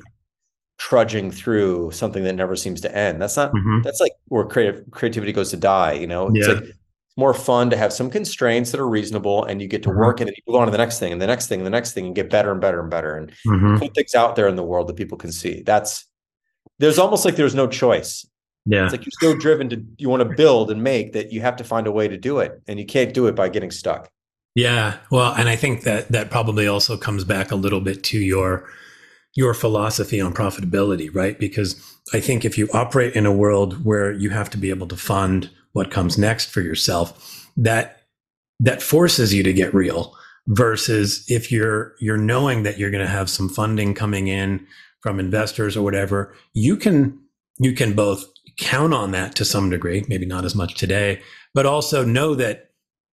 trudging 0.79 1.29
through 1.29 1.91
something 1.91 2.23
that 2.23 2.33
never 2.33 2.55
seems 2.55 2.81
to 2.81 2.97
end. 2.97 3.21
That's 3.21 3.37
not 3.37 3.53
mm-hmm. 3.53 3.81
that's 3.83 3.99
like 3.99 4.13
where 4.29 4.45
creative 4.45 4.89
creativity 4.91 5.31
goes 5.31 5.51
to 5.51 5.57
die, 5.57 5.93
you 5.93 6.07
know? 6.07 6.31
It's 6.33 6.47
yeah. 6.47 6.53
like 6.55 6.63
it's 6.63 7.17
more 7.17 7.33
fun 7.33 7.69
to 7.69 7.77
have 7.77 7.91
some 7.93 8.09
constraints 8.09 8.71
that 8.71 8.79
are 8.79 8.87
reasonable 8.87 9.43
and 9.43 9.61
you 9.61 9.67
get 9.67 9.83
to 9.83 9.89
mm-hmm. 9.89 9.99
work 9.99 10.21
and 10.21 10.27
then 10.27 10.33
you 10.37 10.43
move 10.51 10.59
on 10.59 10.67
to 10.67 10.71
the 10.71 10.77
next 10.77 10.97
thing 10.97 11.11
and 11.11 11.21
the 11.21 11.27
next 11.27 11.47
thing 11.47 11.59
and 11.59 11.67
the 11.67 11.71
next 11.71 11.91
thing 11.91 12.07
and 12.07 12.15
get 12.15 12.29
better 12.29 12.51
and 12.51 12.61
better 12.61 12.79
and 12.79 12.89
better 12.89 13.17
and 13.17 13.31
mm-hmm. 13.45 13.77
put 13.77 13.93
things 13.93 14.15
out 14.15 14.37
there 14.37 14.47
in 14.47 14.55
the 14.55 14.63
world 14.63 14.87
that 14.87 14.95
people 14.95 15.17
can 15.17 15.31
see. 15.31 15.61
That's 15.61 16.07
there's 16.79 16.97
almost 16.97 17.25
like 17.25 17.35
there's 17.35 17.55
no 17.55 17.67
choice. 17.67 18.25
Yeah. 18.65 18.85
It's 18.85 18.93
like 18.93 19.05
you're 19.05 19.33
so 19.33 19.37
driven 19.37 19.69
to 19.69 19.83
you 19.97 20.07
want 20.09 20.23
to 20.23 20.35
build 20.35 20.71
and 20.71 20.81
make 20.81 21.11
that 21.11 21.33
you 21.33 21.41
have 21.41 21.57
to 21.57 21.65
find 21.65 21.87
a 21.87 21.91
way 21.91 22.07
to 22.07 22.17
do 22.17 22.39
it. 22.39 22.61
And 22.67 22.79
you 22.79 22.85
can't 22.85 23.13
do 23.13 23.27
it 23.27 23.35
by 23.35 23.49
getting 23.49 23.71
stuck. 23.71 24.09
Yeah. 24.55 24.97
Well, 25.11 25.33
and 25.33 25.49
I 25.49 25.57
think 25.57 25.83
that 25.83 26.09
that 26.09 26.31
probably 26.31 26.67
also 26.67 26.95
comes 26.95 27.25
back 27.25 27.51
a 27.51 27.55
little 27.55 27.81
bit 27.81 28.03
to 28.05 28.17
your 28.17 28.69
your 29.35 29.53
philosophy 29.53 30.19
on 30.19 30.33
profitability, 30.33 31.13
right? 31.13 31.39
Because 31.39 31.79
I 32.13 32.19
think 32.19 32.43
if 32.43 32.57
you 32.57 32.67
operate 32.73 33.15
in 33.15 33.25
a 33.25 33.31
world 33.31 33.85
where 33.85 34.11
you 34.11 34.31
have 34.31 34.49
to 34.51 34.57
be 34.57 34.69
able 34.69 34.87
to 34.87 34.97
fund 34.97 35.49
what 35.73 35.91
comes 35.91 36.17
next 36.17 36.49
for 36.49 36.61
yourself, 36.61 37.47
that 37.55 38.03
that 38.59 38.81
forces 38.81 39.33
you 39.33 39.43
to 39.43 39.53
get 39.53 39.73
real 39.73 40.13
versus 40.47 41.23
if 41.27 41.51
you're 41.51 41.95
you're 41.99 42.17
knowing 42.17 42.63
that 42.63 42.77
you're 42.77 42.91
going 42.91 43.05
to 43.05 43.11
have 43.11 43.29
some 43.29 43.47
funding 43.47 43.93
coming 43.93 44.27
in 44.27 44.65
from 45.01 45.19
investors 45.19 45.77
or 45.77 45.83
whatever, 45.83 46.33
you 46.53 46.75
can 46.75 47.17
you 47.59 47.73
can 47.73 47.93
both 47.93 48.25
count 48.57 48.93
on 48.93 49.11
that 49.11 49.35
to 49.35 49.45
some 49.45 49.69
degree, 49.69 50.03
maybe 50.09 50.25
not 50.25 50.45
as 50.45 50.55
much 50.55 50.75
today, 50.75 51.21
but 51.53 51.65
also 51.65 52.03
know 52.03 52.35
that 52.35 52.71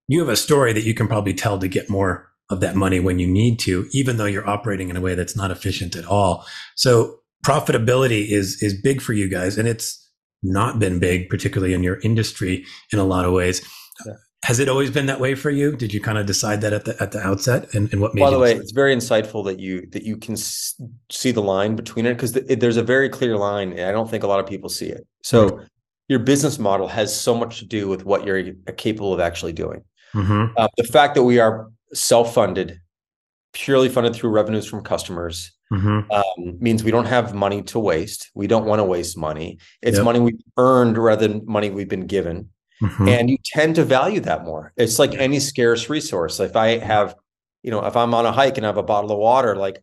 you 0.07 0.19
have 0.19 0.29
a 0.29 0.35
story 0.35 0.73
that 0.73 0.83
you 0.83 0.93
can 0.93 1.07
probably 1.07 1.33
tell 1.33 1.59
to 1.59 1.67
get 1.67 1.89
more 1.89 2.31
of 2.49 2.59
that 2.59 2.75
money 2.75 2.99
when 2.99 3.19
you 3.19 3.27
need 3.27 3.59
to, 3.59 3.87
even 3.91 4.17
though 4.17 4.25
you're 4.25 4.47
operating 4.47 4.89
in 4.89 4.97
a 4.97 5.01
way 5.01 5.15
that's 5.15 5.35
not 5.35 5.51
efficient 5.51 5.95
at 5.95 6.05
all. 6.05 6.45
So 6.75 7.19
profitability 7.45 8.29
is 8.29 8.61
is 8.61 8.79
big 8.81 9.01
for 9.01 9.13
you 9.13 9.29
guys, 9.29 9.57
and 9.57 9.67
it's 9.67 10.01
not 10.43 10.79
been 10.79 10.99
big, 10.99 11.29
particularly 11.29 11.73
in 11.73 11.83
your 11.83 11.99
industry, 12.01 12.65
in 12.91 12.99
a 12.99 13.03
lot 13.03 13.25
of 13.25 13.33
ways. 13.33 13.61
Yeah. 14.05 14.13
Has 14.43 14.59
it 14.59 14.69
always 14.69 14.91
been 14.91 15.07
that 15.07 15.19
way 15.19 15.33
for 15.33 15.49
you? 15.49 15.75
Did 15.75 15.91
you 15.91 15.99
kind 15.99 16.19
of 16.19 16.27
decide 16.27 16.61
that 16.61 16.71
at 16.71 16.85
the 16.85 16.95
at 17.01 17.11
the 17.11 17.19
outset, 17.19 17.73
and, 17.73 17.91
and 17.91 17.99
what 17.99 18.13
made? 18.13 18.21
By 18.21 18.29
the 18.29 18.37
way, 18.37 18.49
decide? 18.49 18.61
it's 18.61 18.71
very 18.73 18.95
insightful 18.95 19.43
that 19.45 19.59
you 19.59 19.87
that 19.91 20.03
you 20.03 20.17
can 20.17 20.37
see 20.37 21.31
the 21.31 21.41
line 21.41 21.75
between 21.75 22.05
it 22.05 22.13
because 22.13 22.33
the, 22.33 22.55
there's 22.55 22.77
a 22.77 22.83
very 22.83 23.09
clear 23.09 23.37
line, 23.37 23.71
and 23.71 23.81
I 23.81 23.91
don't 23.91 24.09
think 24.09 24.23
a 24.23 24.27
lot 24.27 24.39
of 24.39 24.45
people 24.45 24.69
see 24.69 24.87
it. 24.87 25.07
So, 25.23 25.49
mm-hmm. 25.49 25.63
your 26.09 26.19
business 26.19 26.59
model 26.59 26.87
has 26.87 27.19
so 27.19 27.35
much 27.35 27.57
to 27.59 27.65
do 27.65 27.87
with 27.87 28.05
what 28.05 28.23
you're 28.23 28.53
capable 28.77 29.13
of 29.13 29.19
actually 29.19 29.53
doing. 29.53 29.83
Mm-hmm. 30.13 30.53
Uh, 30.55 30.67
the 30.77 30.83
fact 30.83 31.15
that 31.15 31.23
we 31.23 31.39
are 31.39 31.67
self-funded, 31.93 32.79
purely 33.53 33.89
funded 33.89 34.15
through 34.15 34.31
revenues 34.31 34.65
from 34.65 34.83
customers, 34.83 35.51
mm-hmm. 35.71 36.11
um, 36.11 36.59
means 36.59 36.83
we 36.83 36.91
don't 36.91 37.05
have 37.05 37.33
money 37.33 37.61
to 37.63 37.79
waste. 37.79 38.29
We 38.35 38.47
don't 38.47 38.65
want 38.65 38.79
to 38.79 38.83
waste 38.83 39.17
money. 39.17 39.59
It's 39.81 39.97
yep. 39.97 40.05
money 40.05 40.19
we've 40.19 40.43
earned 40.57 40.97
rather 40.97 41.27
than 41.27 41.45
money 41.45 41.69
we've 41.69 41.89
been 41.89 42.07
given. 42.07 42.49
Mm-hmm. 42.81 43.07
And 43.07 43.29
you 43.29 43.37
tend 43.45 43.75
to 43.75 43.85
value 43.85 44.19
that 44.21 44.43
more. 44.43 44.73
It's 44.75 44.99
like 44.99 45.13
any 45.15 45.39
scarce 45.39 45.89
resource. 45.89 46.39
If 46.39 46.55
I 46.55 46.77
have, 46.77 47.15
you 47.63 47.71
know, 47.71 47.85
if 47.85 47.95
I'm 47.95 48.13
on 48.13 48.25
a 48.25 48.31
hike 48.31 48.57
and 48.57 48.65
I 48.65 48.69
have 48.69 48.77
a 48.77 48.83
bottle 48.83 49.11
of 49.11 49.17
water, 49.17 49.55
like 49.55 49.81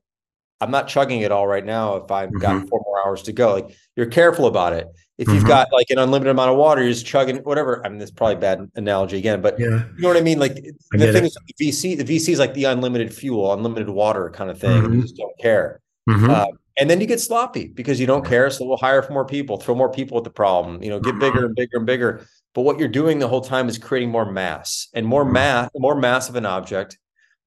I'm 0.63 0.71
not 0.71 0.87
chugging 0.87 1.23
it 1.23 1.33
all 1.33 1.49
right 1.49 1.65
now 1.65 1.97
if 1.97 2.11
I've 2.11 2.29
mm-hmm. 2.29 2.39
got 2.39 2.69
four 2.69 2.81
more 2.85 3.05
hours 3.05 3.23
to 3.23 3.33
go. 3.33 3.55
Like 3.55 3.77
you're 3.97 4.07
careful 4.07 4.47
about 4.47 4.73
it. 4.73 4.87
If 5.19 5.29
you've 5.29 5.39
mm-hmm. 5.39 5.49
got 5.49 5.73
like 5.73 5.91
an 5.91 5.99
unlimited 5.99 6.31
amount 6.31 6.53
of 6.53 6.57
water, 6.57 6.83
you're 6.83 6.93
just 6.93 7.05
chugging 7.05 7.37
whatever. 7.39 7.85
I 7.85 7.89
mean, 7.89 7.99
that's 7.99 8.13
probably 8.13 8.37
a 8.37 8.39
bad 8.39 8.71
analogy 8.77 9.19
again, 9.19 9.43
but 9.43 9.59
yeah. 9.59 9.85
you 9.97 10.03
know 10.03 10.09
what 10.09 10.17
I 10.17 10.21
mean? 10.21 10.39
Like 10.39 10.53
I 10.95 10.99
the 10.99 11.13
thing 11.13 11.25
it. 11.25 11.27
is 11.27 11.37
the 11.59 11.65
VC, 11.65 11.97
the 11.97 12.05
VC 12.05 12.29
is 12.31 12.39
like 12.39 12.55
the 12.55 12.65
unlimited 12.65 13.13
fuel, 13.13 13.53
unlimited 13.53 13.89
water 13.89 14.31
kind 14.31 14.51
of 14.51 14.59
thing. 14.59 14.83
Mm-hmm. 14.83 14.95
You 14.95 15.03
just 15.03 15.17
don't 15.17 15.37
care. 15.39 15.81
Mm-hmm. 16.09 16.31
Uh, 16.31 16.47
and 16.79 16.89
then 16.89 17.01
you 17.01 17.07
get 17.07 17.21
sloppy 17.21 17.69
because 17.69 18.01
you 18.01 18.07
don't 18.07 18.25
care. 18.25 18.49
So 18.51 18.65
we'll 18.65 18.79
hire 18.79 19.07
more 19.11 19.27
people, 19.27 19.59
throw 19.59 19.75
more 19.75 19.91
people 19.91 20.17
at 20.19 20.25
the 20.25 20.31
problem, 20.31 20.83
you 20.83 20.91
know, 20.91 21.01
get 21.01 21.19
bigger 21.19 21.45
and 21.45 21.55
bigger 21.55 21.77
and 21.77 21.87
bigger. 21.87 22.27
But 22.55 22.63
what 22.63 22.79
you're 22.79 22.89
doing 22.89 23.19
the 23.19 23.29
whole 23.29 23.41
time 23.41 23.69
is 23.69 23.79
creating 23.79 24.11
more 24.11 24.31
mass 24.31 24.89
and 24.95 25.07
more 25.07 25.25
mm-hmm. 25.25 25.35
mass, 25.35 25.71
more 25.75 25.95
mass 25.95 26.29
of 26.29 26.37
an 26.37 26.47
object 26.47 26.99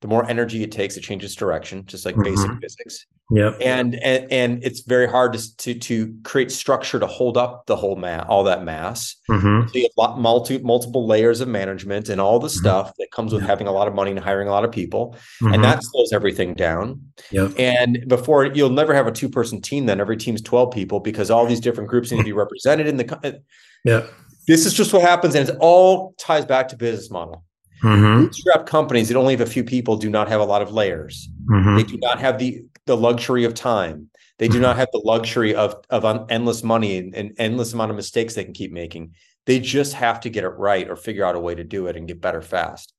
the 0.01 0.07
more 0.07 0.29
energy 0.29 0.61
it 0.61 0.71
takes, 0.71 0.97
it 0.97 1.01
changes 1.01 1.35
direction, 1.35 1.85
just 1.85 2.05
like 2.05 2.15
mm-hmm. 2.15 2.35
basic 2.35 2.51
physics. 2.61 3.05
Yeah. 3.31 3.53
And, 3.59 3.95
and 3.95 4.31
and 4.31 4.63
it's 4.63 4.81
very 4.81 5.07
hard 5.07 5.33
to, 5.33 5.57
to 5.57 5.73
to 5.73 6.15
create 6.23 6.51
structure 6.51 6.99
to 6.99 7.07
hold 7.07 7.37
up 7.37 7.65
the 7.65 7.75
whole 7.75 7.95
mass, 7.95 8.25
all 8.29 8.43
that 8.43 8.63
mass. 8.63 9.15
Mm-hmm. 9.29 9.67
So 9.67 9.79
you 9.79 9.89
have 9.99 10.17
multi, 10.17 10.59
multiple 10.59 11.07
layers 11.07 11.41
of 11.41 11.47
management 11.47 12.09
and 12.09 12.21
all 12.21 12.37
the 12.37 12.47
mm-hmm. 12.47 12.59
stuff 12.59 12.93
that 12.99 13.09
comes 13.11 13.33
with 13.33 13.41
having 13.41 13.65
a 13.65 13.71
lot 13.71 13.87
of 13.87 13.95
money 13.95 14.11
and 14.11 14.19
hiring 14.19 14.47
a 14.47 14.51
lot 14.51 14.63
of 14.63 14.71
people, 14.71 15.15
and 15.41 15.53
mm-hmm. 15.53 15.61
that 15.63 15.83
slows 15.83 16.13
everything 16.13 16.53
down. 16.53 17.01
Yeah. 17.31 17.49
And 17.57 18.05
before 18.07 18.45
you'll 18.45 18.69
never 18.69 18.93
have 18.93 19.07
a 19.07 19.11
two 19.11 19.29
person 19.29 19.59
team. 19.59 19.87
Then 19.87 19.99
every 19.99 20.17
team's 20.17 20.41
twelve 20.41 20.71
people 20.71 20.99
because 20.99 21.31
all 21.31 21.47
these 21.47 21.59
different 21.59 21.89
groups 21.89 22.11
need 22.11 22.19
to 22.19 22.23
be 22.23 22.33
represented 22.33 22.85
in 22.85 22.97
the. 22.97 23.41
Yeah. 23.83 24.05
This 24.47 24.67
is 24.67 24.75
just 24.75 24.93
what 24.93 25.01
happens, 25.01 25.33
and 25.33 25.49
it 25.49 25.57
all 25.59 26.13
ties 26.19 26.45
back 26.45 26.67
to 26.67 26.75
business 26.75 27.09
model. 27.09 27.43
Mm-hmm. 27.85 28.23
Bootstrap 28.23 28.65
companies 28.65 29.09
that 29.09 29.15
only 29.15 29.33
have 29.33 29.47
a 29.47 29.49
few 29.49 29.63
people 29.63 29.95
do 29.95 30.09
not 30.09 30.27
have 30.27 30.41
a 30.41 30.45
lot 30.45 30.61
of 30.61 30.71
layers. 30.71 31.29
Mm-hmm. 31.45 31.77
They 31.77 31.83
do 31.83 31.97
not 31.97 32.19
have 32.19 32.39
the 32.39 32.65
the 32.85 32.97
luxury 32.97 33.43
of 33.45 33.53
time. 33.53 34.09
They 34.37 34.47
do 34.47 34.55
mm-hmm. 34.55 34.63
not 34.63 34.77
have 34.77 34.89
the 34.91 35.01
luxury 35.05 35.53
of 35.53 35.75
of 35.91 36.03
un- 36.03 36.25
endless 36.29 36.63
money 36.63 36.97
and, 36.97 37.13
and 37.15 37.33
endless 37.37 37.73
amount 37.73 37.91
of 37.91 37.95
mistakes 37.95 38.33
they 38.33 38.43
can 38.43 38.53
keep 38.53 38.71
making. 38.71 39.13
They 39.45 39.59
just 39.59 39.93
have 39.93 40.19
to 40.21 40.29
get 40.29 40.43
it 40.43 40.49
right 40.49 40.89
or 40.89 40.95
figure 40.95 41.23
out 41.23 41.35
a 41.35 41.39
way 41.39 41.53
to 41.53 41.63
do 41.63 41.85
it 41.85 41.95
and 41.95 42.07
get 42.07 42.19
better 42.19 42.41
fast. 42.41 42.93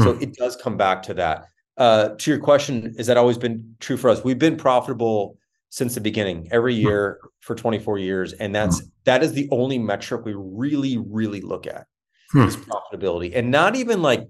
So 0.00 0.14
hmm. 0.14 0.22
it 0.22 0.34
does 0.34 0.56
come 0.56 0.76
back 0.76 1.02
to 1.04 1.14
that. 1.14 1.46
Uh, 1.76 2.10
to 2.10 2.30
your 2.30 2.40
question, 2.40 2.94
is 2.96 3.06
that 3.08 3.16
always 3.18 3.36
been 3.36 3.74
true 3.80 3.96
for 3.96 4.08
us? 4.08 4.24
We've 4.24 4.38
been 4.38 4.56
profitable 4.56 5.36
since 5.68 5.94
the 5.94 6.00
beginning, 6.00 6.48
every 6.50 6.74
hmm. 6.74 6.86
year 6.86 7.20
for 7.40 7.54
24 7.54 7.98
years, 7.98 8.32
and 8.32 8.54
that's 8.54 8.80
hmm. 8.80 8.86
that 9.04 9.22
is 9.22 9.34
the 9.34 9.48
only 9.50 9.78
metric 9.78 10.24
we 10.24 10.34
really, 10.34 10.96
really 10.96 11.42
look 11.42 11.66
at 11.66 11.86
hmm. 12.32 12.42
is 12.42 12.56
profitability. 12.56 13.32
And 13.34 13.50
not 13.50 13.76
even 13.76 14.02
like, 14.02 14.28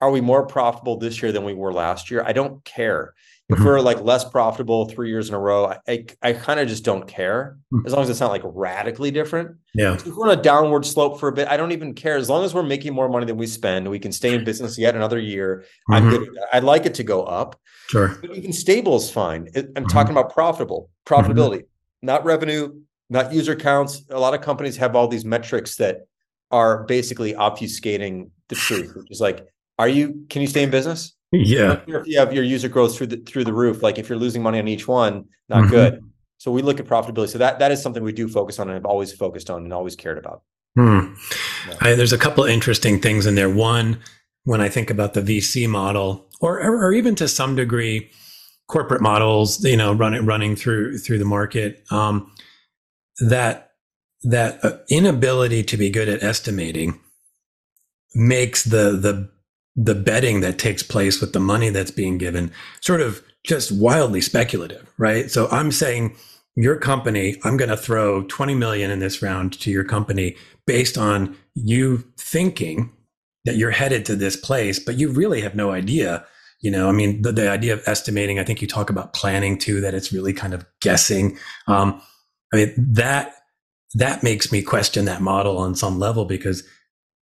are 0.00 0.10
we 0.10 0.20
more 0.20 0.46
profitable 0.46 0.96
this 0.96 1.20
year 1.20 1.32
than 1.32 1.44
we 1.44 1.54
were 1.54 1.72
last 1.72 2.10
year? 2.10 2.22
I 2.24 2.32
don't 2.32 2.64
care. 2.64 3.14
If 3.50 3.56
mm-hmm. 3.56 3.64
we're 3.64 3.80
like 3.80 4.00
less 4.00 4.24
profitable 4.24 4.88
three 4.88 5.08
years 5.08 5.28
in 5.28 5.34
a 5.34 5.38
row, 5.38 5.66
I 5.66 5.78
I, 5.88 6.06
I 6.22 6.32
kind 6.34 6.60
of 6.60 6.68
just 6.68 6.84
don't 6.84 7.08
care 7.08 7.58
hmm. 7.70 7.84
as 7.84 7.92
long 7.92 8.02
as 8.02 8.10
it's 8.10 8.20
not 8.20 8.30
like 8.30 8.42
radically 8.44 9.10
different. 9.10 9.56
Yeah. 9.74 9.94
if 9.94 10.06
we're 10.06 10.30
on 10.30 10.38
a 10.38 10.40
downward 10.40 10.86
slope 10.86 11.18
for 11.18 11.28
a 11.28 11.32
bit, 11.32 11.48
I 11.48 11.56
don't 11.56 11.72
even 11.72 11.94
care. 11.94 12.16
As 12.16 12.30
long 12.30 12.44
as 12.44 12.54
we're 12.54 12.62
making 12.62 12.94
more 12.94 13.08
money 13.08 13.26
than 13.26 13.36
we 13.36 13.48
spend, 13.48 13.90
we 13.90 13.98
can 13.98 14.12
stay 14.12 14.34
in 14.34 14.44
business 14.44 14.78
yet 14.78 14.94
another 14.94 15.18
year. 15.18 15.64
Mm-hmm. 15.90 15.92
I'm 15.92 16.10
good. 16.10 16.28
I'd 16.52 16.64
like 16.64 16.86
it 16.86 16.94
to 16.94 17.02
go 17.02 17.24
up. 17.24 17.60
Sure. 17.88 18.16
But 18.20 18.36
even 18.36 18.52
stable 18.52 18.96
is 18.96 19.10
fine. 19.10 19.48
I'm 19.56 19.64
mm-hmm. 19.64 19.84
talking 19.86 20.12
about 20.12 20.32
profitable 20.32 20.88
mm-hmm. 21.04 21.32
profitability, 21.32 21.64
not 22.02 22.24
revenue, 22.24 22.72
not 23.08 23.32
user 23.32 23.56
counts. 23.56 24.04
A 24.10 24.18
lot 24.18 24.32
of 24.32 24.42
companies 24.42 24.76
have 24.76 24.94
all 24.94 25.08
these 25.08 25.24
metrics 25.24 25.74
that 25.76 26.06
are 26.50 26.84
basically 26.84 27.34
obfuscating 27.34 28.30
the 28.48 28.54
truth, 28.54 28.94
which 28.96 29.10
is 29.10 29.20
like, 29.20 29.46
are 29.78 29.88
you 29.88 30.26
can 30.28 30.42
you 30.42 30.48
stay 30.48 30.62
in 30.62 30.70
business? 30.70 31.14
Yeah. 31.32 31.80
If 31.86 32.06
you 32.06 32.18
have 32.18 32.32
your 32.32 32.44
user 32.44 32.68
growth 32.68 32.96
through 32.96 33.08
the 33.08 33.16
through 33.18 33.44
the 33.44 33.52
roof, 33.52 33.82
like 33.82 33.98
if 33.98 34.08
you're 34.08 34.18
losing 34.18 34.42
money 34.42 34.58
on 34.58 34.68
each 34.68 34.88
one, 34.88 35.26
not 35.48 35.62
mm-hmm. 35.62 35.70
good. 35.70 36.04
So 36.38 36.50
we 36.50 36.62
look 36.62 36.80
at 36.80 36.86
profitability. 36.86 37.28
So 37.28 37.38
that 37.38 37.58
that 37.60 37.70
is 37.70 37.82
something 37.82 38.02
we 38.02 38.12
do 38.12 38.28
focus 38.28 38.58
on 38.58 38.68
and 38.68 38.74
have 38.74 38.86
always 38.86 39.12
focused 39.12 39.50
on 39.50 39.62
and 39.64 39.72
always 39.72 39.94
cared 39.94 40.18
about. 40.18 40.42
Hmm. 40.76 41.14
Yeah. 41.68 41.76
I, 41.80 41.94
there's 41.94 42.12
a 42.12 42.18
couple 42.18 42.44
of 42.44 42.50
interesting 42.50 43.00
things 43.00 43.26
in 43.26 43.34
there. 43.34 43.50
One, 43.50 43.98
when 44.44 44.60
I 44.60 44.68
think 44.68 44.90
about 44.90 45.14
the 45.14 45.22
VC 45.22 45.68
model, 45.68 46.26
or 46.40 46.60
or 46.60 46.92
even 46.92 47.14
to 47.16 47.28
some 47.28 47.56
degree, 47.56 48.10
corporate 48.68 49.02
models, 49.02 49.64
you 49.64 49.76
know, 49.76 49.92
running 49.92 50.26
running 50.26 50.56
through 50.56 50.98
through 50.98 51.18
the 51.18 51.24
market, 51.24 51.84
um, 51.90 52.32
that 53.20 53.69
that 54.22 54.64
uh, 54.64 54.78
inability 54.88 55.62
to 55.62 55.76
be 55.76 55.90
good 55.90 56.08
at 56.08 56.22
estimating 56.22 57.00
makes 58.14 58.64
the 58.64 58.92
the 58.92 59.30
the 59.76 59.94
betting 59.94 60.40
that 60.40 60.58
takes 60.58 60.82
place 60.82 61.20
with 61.20 61.32
the 61.32 61.40
money 61.40 61.70
that's 61.70 61.92
being 61.92 62.18
given 62.18 62.52
sort 62.80 63.00
of 63.00 63.22
just 63.44 63.72
wildly 63.72 64.20
speculative, 64.20 64.92
right? 64.98 65.30
So 65.30 65.48
I'm 65.48 65.72
saying 65.72 66.16
your 66.56 66.76
company, 66.76 67.36
I'm 67.44 67.56
going 67.56 67.70
to 67.70 67.76
throw 67.76 68.24
20 68.24 68.54
million 68.54 68.90
in 68.90 68.98
this 68.98 69.22
round 69.22 69.58
to 69.60 69.70
your 69.70 69.84
company 69.84 70.36
based 70.66 70.98
on 70.98 71.36
you 71.54 72.04
thinking 72.18 72.92
that 73.44 73.56
you're 73.56 73.70
headed 73.70 74.04
to 74.06 74.16
this 74.16 74.36
place, 74.36 74.78
but 74.78 74.98
you 74.98 75.10
really 75.10 75.40
have 75.40 75.54
no 75.54 75.70
idea. 75.70 76.26
You 76.60 76.70
know, 76.70 76.88
I 76.88 76.92
mean, 76.92 77.22
the, 77.22 77.32
the 77.32 77.50
idea 77.50 77.72
of 77.72 77.82
estimating, 77.86 78.38
I 78.38 78.44
think 78.44 78.60
you 78.60 78.68
talk 78.68 78.90
about 78.90 79.14
planning 79.14 79.56
too, 79.56 79.80
that 79.80 79.94
it's 79.94 80.12
really 80.12 80.34
kind 80.34 80.52
of 80.52 80.66
guessing. 80.82 81.38
Um, 81.66 82.02
I 82.52 82.56
mean, 82.56 82.74
that 82.76 83.34
that 83.94 84.22
makes 84.22 84.52
me 84.52 84.62
question 84.62 85.04
that 85.06 85.20
model 85.20 85.58
on 85.58 85.74
some 85.74 85.98
level 85.98 86.24
because 86.24 86.62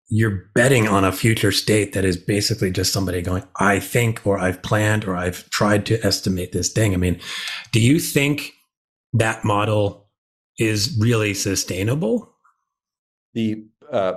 you're 0.09 0.45
betting 0.55 0.89
on 0.89 1.05
a 1.05 1.13
future 1.13 1.53
state 1.53 1.93
that 1.93 2.05
is 2.05 2.17
basically 2.17 2.71
just 2.71 2.93
somebody 2.93 3.23
going, 3.23 3.45
I 3.57 3.79
think, 3.79 4.27
or 4.27 4.39
I've 4.39 4.61
planned, 4.63 5.05
or 5.05 5.17
I've 5.17 5.49
tried 5.51 5.87
to 5.87 6.05
estimate 6.05 6.53
this 6.53 6.73
thing. 6.73 6.93
I 6.95 6.97
mean, 6.97 7.21
do 7.71 7.81
you 7.81 8.01
think 8.01 8.53
that 9.13 9.45
model 9.45 10.09
is 10.59 10.97
really 11.01 11.33
sustainable? 11.33 12.35
The 13.35 13.65
uh, 13.91 14.15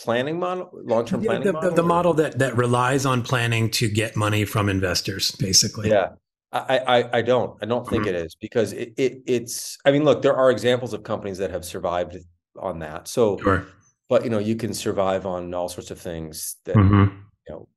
planning 0.00 0.40
model, 0.40 0.70
long 0.74 1.06
term 1.06 1.22
planning 1.22 1.44
the, 1.44 1.52
model? 1.52 1.70
The, 1.70 1.76
the 1.76 1.82
model 1.84 2.14
that, 2.14 2.38
that 2.40 2.56
relies 2.56 3.06
on 3.06 3.22
planning 3.22 3.70
to 3.70 3.88
get 3.88 4.16
money 4.16 4.44
from 4.44 4.68
investors, 4.68 5.30
basically. 5.30 5.90
Yeah. 5.90 6.10
I, 6.52 6.78
I, 6.78 7.18
I 7.18 7.22
don't. 7.22 7.56
I 7.62 7.66
don't 7.66 7.86
think 7.88 8.04
mm-hmm. 8.04 8.14
it 8.14 8.26
is 8.26 8.34
because 8.34 8.72
it, 8.72 8.94
it 8.96 9.22
it's. 9.26 9.78
I 9.84 9.90
mean, 9.90 10.04
look, 10.04 10.22
there 10.22 10.36
are 10.36 10.50
examples 10.50 10.92
of 10.92 11.02
companies 11.02 11.38
that 11.38 11.50
have 11.50 11.64
survived 11.64 12.16
on 12.58 12.78
that. 12.80 13.08
So, 13.08 13.38
sure. 13.38 13.66
but 14.08 14.24
you 14.24 14.30
know, 14.30 14.38
you 14.38 14.56
can 14.56 14.72
survive 14.72 15.26
on 15.26 15.52
all 15.54 15.68
sorts 15.68 15.90
of 15.90 16.00
things 16.00 16.56
that 16.64 16.76
mm-hmm. 16.76 17.16
you 17.48 17.54
know. 17.54 17.68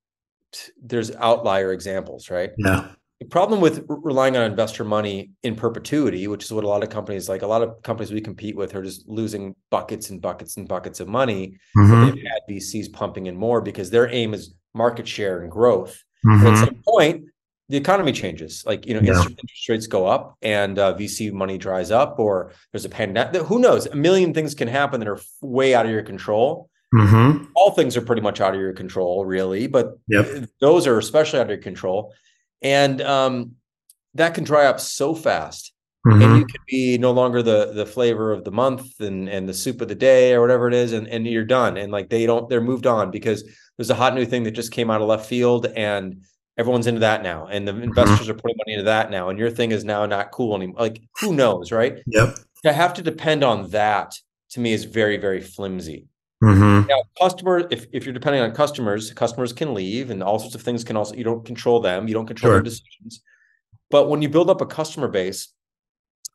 T- 0.51 0.71
there's 0.82 1.12
outlier 1.15 1.73
examples, 1.73 2.29
right? 2.29 2.51
Yeah. 2.58 2.89
the 3.19 3.27
problem 3.27 3.60
with 3.60 3.86
relying 3.88 4.36
on 4.38 4.43
investor 4.43 4.84
money 4.84 5.32
in 5.43 5.55
perpetuity, 5.55 6.27
which 6.27 6.43
is 6.43 6.51
what 6.51 6.63
a 6.63 6.67
lot 6.67 6.84
of 6.84 6.89
companies 6.89 7.27
like 7.27 7.41
a 7.41 7.47
lot 7.47 7.62
of 7.62 7.82
companies 7.84 8.12
we 8.12 8.21
compete 8.21 8.55
with 8.55 8.75
are 8.75 8.84
just 8.84 9.08
losing 9.08 9.55
buckets 9.69 10.10
and 10.10 10.21
buckets 10.21 10.58
and 10.58 10.67
buckets 10.67 10.99
of 10.99 11.08
money. 11.08 11.58
Mm-hmm. 11.77 12.05
They've 12.05 12.23
had 12.23 12.41
VCs 12.49 12.93
pumping 12.93 13.25
in 13.25 13.36
more 13.36 13.62
because 13.62 13.89
their 13.89 14.12
aim 14.12 14.34
is 14.34 14.53
market 14.73 15.08
share 15.08 15.41
and 15.41 15.51
growth. 15.51 16.03
Mm-hmm. 16.25 16.47
at 16.47 16.58
some 16.58 16.84
point, 16.86 17.23
the 17.69 17.77
economy 17.77 18.12
changes. 18.12 18.63
Like 18.65 18.86
you 18.86 18.93
know, 18.93 19.01
yeah. 19.01 19.21
interest 19.21 19.69
rates 19.69 19.88
go 19.88 20.05
up 20.05 20.38
and 20.41 20.77
uh, 20.77 20.93
VC 20.95 21.32
money 21.32 21.58
dries 21.58 21.91
up, 21.91 22.19
or 22.19 22.51
there's 22.71 22.86
a 22.86 22.89
pandemic. 22.89 23.41
Who 23.43 23.60
knows? 23.60 23.86
A 23.86 23.95
million 23.95 24.34
things 24.34 24.53
can 24.53 24.67
happen 24.67 24.99
that 24.99 25.08
are 25.08 25.19
way 25.41 25.73
out 25.73 25.86
of 25.86 25.91
your 25.91 26.03
control. 26.03 26.69
Mm-hmm. 26.93 27.45
All 27.55 27.71
things 27.71 27.95
are 27.95 28.01
pretty 28.01 28.23
much 28.23 28.41
out 28.41 28.55
of 28.55 28.60
your 28.60 28.73
control, 28.73 29.23
really, 29.23 29.67
but 29.67 29.99
yep. 30.08 30.25
those 30.60 30.88
are 30.88 30.97
especially 30.97 31.39
out 31.39 31.43
of 31.43 31.49
your 31.49 31.60
control 31.60 32.13
and 32.62 33.01
um, 33.01 33.51
that 34.15 34.34
can 34.34 34.43
dry 34.43 34.65
up 34.65 34.79
so 34.79 35.15
fast. 35.15 35.73
Mm-hmm. 36.08 36.21
And 36.21 36.38
you 36.38 36.45
can 36.45 36.62
be 36.65 36.97
no 36.97 37.12
longer 37.12 37.43
the 37.43 37.73
the 37.73 37.86
flavor 37.86 38.32
of 38.32 38.45
the 38.45 38.51
month 38.51 39.01
and 39.01 39.27
and 39.27 39.49
the 39.49 39.53
soup 39.53 39.82
of 39.82 39.89
the 39.89 39.95
day 39.95 40.34
or 40.34 40.39
whatever 40.39 40.69
it 40.69 40.73
is, 40.73 40.93
and 40.93 41.08
and 41.10 41.27
you're 41.27 41.43
done. 41.43 41.75
And 41.75 41.91
like 41.91 42.10
they 42.10 42.25
don't, 42.25 42.47
they're 42.47 42.62
moved 42.62 42.88
on 42.88 43.12
because 43.12 43.43
there's 43.77 43.89
a 43.89 43.95
hot 43.95 44.15
new 44.15 44.25
thing 44.25 44.43
that 44.43 44.51
just 44.51 44.71
came 44.71 44.89
out 44.89 45.01
of 45.01 45.08
left 45.08 45.25
field, 45.25 45.65
and 45.65 46.23
everyone's 46.60 46.86
into 46.86 47.00
that 47.00 47.24
now, 47.24 47.48
and 47.48 47.67
the 47.67 47.72
mm-hmm. 47.72 47.84
investors 47.84 48.19
mm-hmm. 48.19 48.32
are 48.32 48.36
putting 48.36 48.58
money 48.58 48.74
into 48.74 48.86
that 48.86 49.10
now, 49.10 49.30
and 49.30 49.39
your 49.39 49.50
thing 49.50 49.72
is 49.72 49.84
now 49.84 50.06
not 50.06 50.32
cool 50.32 50.56
anymore. 50.56 50.82
Like 50.82 51.02
who 51.19 51.34
knows, 51.34 51.72
right? 51.72 51.98
Yep. 52.06 52.36
To 52.63 52.74
have 52.74 52.93
to 52.95 53.02
depend 53.02 53.43
on 53.43 53.69
that 53.69 54.13
to 54.52 54.60
me 54.60 54.74
is 54.74 54.84
very 54.84 55.17
very 55.17 55.41
flimsy. 55.41 56.08
Mm-hmm. 56.43 56.88
Now, 56.88 57.04
customer, 57.19 57.67
if, 57.69 57.86
if 57.91 58.06
you're 58.06 58.13
depending 58.13 58.41
on 58.41 58.54
customers, 58.54 59.12
customers 59.12 59.52
can 59.52 59.74
leave 59.74 60.10
and 60.10 60.24
all 60.24 60.39
sorts 60.39 60.56
of 60.56 60.62
things 60.62 60.84
can 60.84 60.95
also, 60.95 61.13
you 61.15 61.24
don't 61.24 61.45
control 61.45 61.82
them, 61.82 62.08
you 62.08 62.13
don't 62.13 62.28
control 62.28 62.52
sure. 62.52 62.56
their 62.58 62.63
decisions. 62.63 63.22
But 63.89 64.08
when 64.08 64.22
you 64.22 64.30
build 64.30 64.50
up 64.50 64.62
a 64.62 64.65
customer 64.65 65.10
base, 65.10 65.50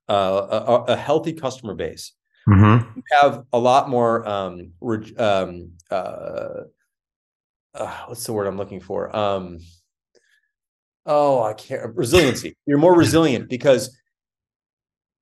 uh, 0.08 0.12
a, 0.50 0.92
a, 0.92 0.96
healthy 0.96 1.32
customer 1.32 1.74
base, 1.74 2.12
mm-hmm. 2.46 2.86
you 2.96 3.02
have 3.22 3.44
a 3.54 3.58
lot 3.58 3.88
more, 3.88 4.28
um, 4.28 4.72
um, 5.16 5.70
uh, 5.90 6.64
uh, 7.74 8.04
what's 8.06 8.26
the 8.26 8.32
word 8.34 8.46
I'm 8.46 8.58
looking 8.58 8.80
for? 8.80 9.14
Um, 9.16 9.58
oh, 11.06 11.42
I 11.42 11.52
can't, 11.54 11.94
resiliency. 11.94 12.56
You're 12.66 12.78
more 12.78 12.96
resilient 12.96 13.48
because 13.48 13.96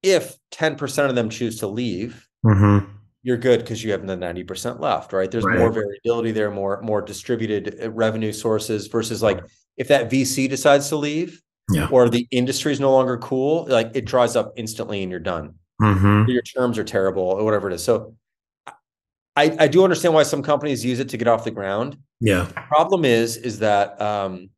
if 0.02 0.36
10% 0.52 1.08
of 1.08 1.14
them 1.14 1.30
choose 1.30 1.58
to 1.60 1.66
leave, 1.66 2.28
mm-hmm 2.44 2.98
you're 3.22 3.36
good 3.36 3.60
because 3.60 3.82
you 3.84 3.92
have 3.92 4.06
the 4.06 4.16
90% 4.16 4.80
left, 4.80 5.12
right? 5.12 5.30
There's 5.30 5.44
right. 5.44 5.58
more 5.58 5.70
variability 5.70 6.32
there, 6.32 6.50
more 6.50 6.80
more 6.82 7.00
distributed 7.00 7.78
uh, 7.82 7.90
revenue 7.90 8.32
sources 8.32 8.88
versus 8.88 9.22
like 9.22 9.40
if 9.76 9.88
that 9.88 10.10
VC 10.10 10.48
decides 10.48 10.88
to 10.88 10.96
leave 10.96 11.40
yeah. 11.70 11.88
or 11.90 12.08
the 12.08 12.26
industry 12.30 12.72
is 12.72 12.80
no 12.80 12.92
longer 12.92 13.16
cool, 13.18 13.66
like 13.68 13.92
it 13.94 14.04
dries 14.04 14.34
up 14.34 14.52
instantly 14.56 15.02
and 15.02 15.10
you're 15.10 15.20
done. 15.20 15.54
Mm-hmm. 15.80 16.30
Your 16.30 16.42
terms 16.42 16.78
are 16.78 16.84
terrible 16.84 17.22
or 17.22 17.44
whatever 17.44 17.70
it 17.70 17.74
is. 17.74 17.84
So 17.84 18.14
I, 19.34 19.56
I 19.58 19.68
do 19.68 19.82
understand 19.84 20.14
why 20.14 20.24
some 20.24 20.42
companies 20.42 20.84
use 20.84 21.00
it 21.00 21.08
to 21.10 21.16
get 21.16 21.28
off 21.28 21.44
the 21.44 21.50
ground. 21.50 21.96
Yeah. 22.20 22.44
The 22.44 22.60
problem 22.68 23.04
is, 23.04 23.36
is 23.36 23.60
that 23.60 24.00
um, 24.00 24.50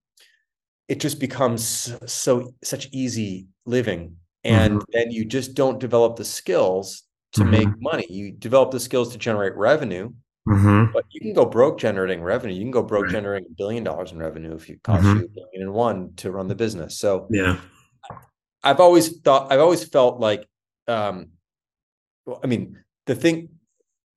it 0.89 1.01
just 1.01 1.19
becomes 1.19 1.95
so 2.07 2.55
such 2.63 2.89
easy 2.93 3.47
living. 3.67 4.17
And 4.45 4.75
mm-hmm. 4.75 4.93
then 4.93 5.11
you 5.11 5.25
just 5.25 5.55
don't 5.55 5.81
develop 5.81 6.17
the 6.17 6.25
skills 6.25 7.05
to 7.33 7.41
mm-hmm. 7.41 7.51
make 7.51 7.69
money. 7.81 8.07
You 8.11 8.33
develop 8.33 8.71
the 8.71 8.81
skills 8.81 9.13
to 9.13 9.19
generate 9.19 9.55
revenue, 9.57 10.13
mm-hmm. 10.47 10.93
but 10.93 11.05
you 11.11 11.21
can 11.21 11.33
go 11.33 11.47
broke 11.47 11.79
generating 11.79 12.23
revenue. 12.23 12.55
You 12.55 12.63
can 12.63 12.71
go 12.71 12.83
broke 12.83 13.05
right. 13.05 13.13
generating 13.13 13.49
a 13.51 13.55
billion 13.55 13.85
dollars 13.85 14.13
in 14.13 14.19
revenue 14.19 14.55
if 14.55 14.69
you 14.69 14.79
cost 14.85 15.05
mm-hmm. 15.05 15.21
you 15.21 15.25
a 15.25 15.29
billion 15.29 15.63
and 15.63 15.73
one 15.73 16.13
to 16.17 16.31
run 16.31 16.49
the 16.49 16.55
business. 16.55 16.99
So 16.99 17.27
yeah, 17.31 17.59
I've 18.63 18.81
always 18.81 19.19
thought 19.21 19.51
I've 19.51 19.61
always 19.61 19.85
felt 19.85 20.21
like, 20.21 20.47
um, 20.89 21.29
well, 22.27 22.41
I 22.45 22.47
mean, 22.47 22.79
the 23.07 23.15
thing. 23.15 23.49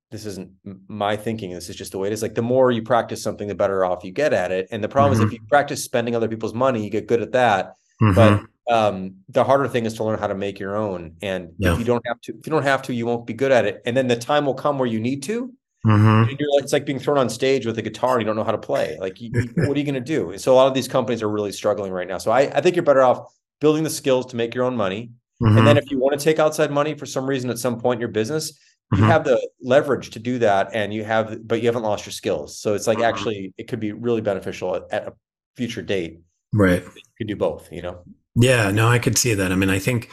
This 0.09 0.25
isn't 0.25 0.51
my 0.87 1.17
thinking. 1.17 1.51
This 1.51 1.69
is 1.69 1.75
just 1.75 1.91
the 1.91 1.97
way 1.97 2.07
it 2.07 2.13
is. 2.13 2.21
Like 2.21 2.35
the 2.35 2.41
more 2.41 2.71
you 2.71 2.81
practice 2.81 3.21
something, 3.21 3.47
the 3.47 3.55
better 3.55 3.83
off 3.83 4.03
you 4.03 4.11
get 4.11 4.31
at 4.33 4.51
it. 4.51 4.67
And 4.71 4.83
the 4.83 4.87
problem 4.87 5.13
is, 5.13 5.19
if 5.19 5.25
mm-hmm. 5.25 5.33
you 5.33 5.47
practice 5.49 5.83
spending 5.83 6.15
other 6.15 6.29
people's 6.29 6.53
money, 6.53 6.83
you 6.83 6.89
get 6.89 7.07
good 7.07 7.21
at 7.21 7.33
that. 7.33 7.73
But 7.99 8.13
mm-hmm 8.13 8.45
um, 8.69 9.15
the 9.29 9.43
harder 9.43 9.67
thing 9.67 9.85
is 9.85 9.93
to 9.95 10.03
learn 10.03 10.19
how 10.19 10.27
to 10.27 10.35
make 10.35 10.59
your 10.59 10.75
own. 10.75 11.15
And 11.21 11.53
yeah. 11.57 11.73
if 11.73 11.79
you 11.79 11.85
don't 11.85 12.05
have 12.05 12.19
to, 12.21 12.33
if 12.37 12.45
you 12.45 12.51
don't 12.51 12.63
have 12.63 12.81
to, 12.83 12.93
you 12.93 13.05
won't 13.05 13.25
be 13.25 13.33
good 13.33 13.51
at 13.51 13.65
it. 13.65 13.81
And 13.85 13.95
then 13.95 14.07
the 14.07 14.15
time 14.15 14.45
will 14.45 14.53
come 14.53 14.77
where 14.77 14.87
you 14.87 14.99
need 14.99 15.23
to. 15.23 15.53
Mm-hmm. 15.85 16.29
Like, 16.29 16.37
it's 16.39 16.73
like 16.73 16.85
being 16.85 16.99
thrown 16.99 17.17
on 17.17 17.29
stage 17.29 17.65
with 17.65 17.77
a 17.77 17.81
guitar 17.81 18.13
and 18.13 18.21
you 18.21 18.25
don't 18.25 18.35
know 18.35 18.43
how 18.43 18.51
to 18.51 18.57
play. 18.57 18.97
Like, 18.99 19.21
you, 19.21 19.31
what 19.55 19.69
are 19.69 19.79
you 19.79 19.85
going 19.85 19.93
to 19.93 20.01
do? 20.01 20.31
And 20.31 20.41
so 20.41 20.53
a 20.53 20.55
lot 20.55 20.67
of 20.67 20.73
these 20.73 20.87
companies 20.87 21.23
are 21.23 21.29
really 21.29 21.53
struggling 21.53 21.91
right 21.91 22.07
now. 22.07 22.17
So 22.17 22.31
I, 22.31 22.41
I 22.41 22.61
think 22.61 22.75
you're 22.75 22.83
better 22.83 23.03
off 23.03 23.31
building 23.61 23.83
the 23.83 23.89
skills 23.89 24.25
to 24.27 24.35
make 24.35 24.53
your 24.53 24.65
own 24.65 24.75
money. 24.75 25.11
Mm-hmm. 25.41 25.57
And 25.57 25.67
then 25.67 25.77
if 25.77 25.89
you 25.89 25.99
want 25.99 26.19
to 26.19 26.23
take 26.23 26.39
outside 26.39 26.71
money 26.71 26.95
for 26.95 27.05
some 27.05 27.25
reason 27.25 27.49
at 27.49 27.59
some 27.59 27.79
point 27.79 27.97
in 27.97 28.01
your 28.01 28.09
business, 28.09 28.59
you 28.91 28.99
mm-hmm. 28.99 29.07
have 29.07 29.23
the 29.23 29.49
leverage 29.61 30.11
to 30.11 30.19
do 30.19 30.39
that 30.39 30.69
and 30.73 30.93
you 30.93 31.03
have 31.03 31.47
but 31.47 31.61
you 31.61 31.67
haven't 31.67 31.83
lost 31.83 32.05
your 32.05 32.13
skills 32.13 32.57
so 32.57 32.73
it's 32.73 32.87
like 32.87 32.99
mm-hmm. 32.99 33.09
actually 33.09 33.53
it 33.57 33.67
could 33.67 33.79
be 33.79 33.91
really 33.91 34.21
beneficial 34.21 34.75
at, 34.75 34.83
at 34.91 35.07
a 35.07 35.13
future 35.55 35.81
date 35.81 36.19
right 36.53 36.83
you 36.83 37.01
could 37.17 37.27
do 37.27 37.35
both 37.35 37.71
you 37.71 37.81
know 37.81 38.03
yeah, 38.39 38.69
no, 38.69 38.87
I 38.87 38.99
could 38.99 39.17
see 39.17 39.33
that. 39.33 39.51
I 39.51 39.55
mean, 39.55 39.71
I 39.71 39.79
think, 39.79 40.11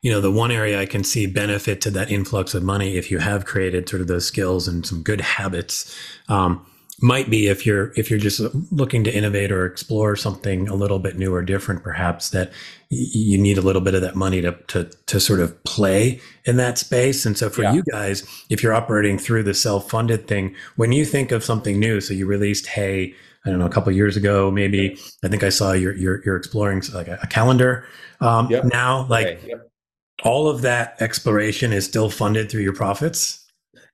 you 0.00 0.10
know, 0.12 0.20
the 0.20 0.30
one 0.30 0.52
area 0.52 0.80
I 0.80 0.86
can 0.86 1.02
see 1.02 1.26
benefit 1.26 1.80
to 1.80 1.90
that 1.90 2.12
influx 2.12 2.54
of 2.54 2.62
money 2.62 2.96
if 2.96 3.10
you 3.10 3.18
have 3.18 3.44
created 3.44 3.88
sort 3.88 4.00
of 4.00 4.06
those 4.06 4.24
skills 4.24 4.68
and 4.68 4.86
some 4.86 5.02
good 5.02 5.20
habits 5.20 5.94
um, 6.28 6.64
might 7.02 7.28
be 7.28 7.48
if 7.48 7.66
you're 7.66 7.92
if 7.96 8.10
you're 8.10 8.18
just 8.18 8.40
looking 8.72 9.04
to 9.04 9.14
innovate 9.14 9.52
or 9.52 9.66
explore 9.66 10.16
something 10.16 10.68
a 10.68 10.74
little 10.74 10.98
bit 10.98 11.18
new 11.18 11.34
or 11.34 11.42
different, 11.42 11.82
perhaps 11.82 12.30
that 12.30 12.50
you 12.88 13.36
need 13.36 13.58
a 13.58 13.62
little 13.62 13.82
bit 13.82 13.94
of 13.94 14.00
that 14.00 14.16
money 14.16 14.40
to 14.40 14.52
to 14.68 14.84
to 15.06 15.20
sort 15.20 15.40
of 15.40 15.62
play 15.64 16.20
in 16.44 16.56
that 16.56 16.78
space. 16.78 17.26
And 17.26 17.36
so 17.36 17.50
for 17.50 17.62
yeah. 17.62 17.74
you 17.74 17.82
guys, 17.90 18.26
if 18.48 18.62
you're 18.62 18.74
operating 18.74 19.18
through 19.18 19.42
the 19.42 19.54
self 19.54 19.90
funded 19.90 20.26
thing, 20.26 20.54
when 20.76 20.92
you 20.92 21.04
think 21.04 21.32
of 21.32 21.44
something 21.44 21.78
new, 21.78 22.00
so 22.00 22.14
you 22.14 22.26
released 22.26 22.66
Hey 22.66 23.14
I 23.46 23.50
don't 23.50 23.60
know, 23.60 23.66
a 23.66 23.70
couple 23.70 23.92
years 23.92 24.16
ago, 24.16 24.50
maybe. 24.50 24.98
I 25.22 25.28
think 25.28 25.44
I 25.44 25.50
saw 25.50 25.72
you're 25.72 25.94
you're, 25.94 26.20
you're 26.24 26.36
exploring 26.36 26.82
like 26.92 27.06
a, 27.06 27.18
a 27.22 27.26
calendar 27.28 27.86
um, 28.20 28.50
yep. 28.50 28.64
now. 28.64 29.06
Like 29.06 29.26
okay. 29.26 29.48
yep. 29.48 29.70
all 30.24 30.48
of 30.48 30.62
that 30.62 30.96
exploration 31.00 31.72
is 31.72 31.84
still 31.84 32.10
funded 32.10 32.50
through 32.50 32.62
your 32.62 32.72
profits. 32.72 33.44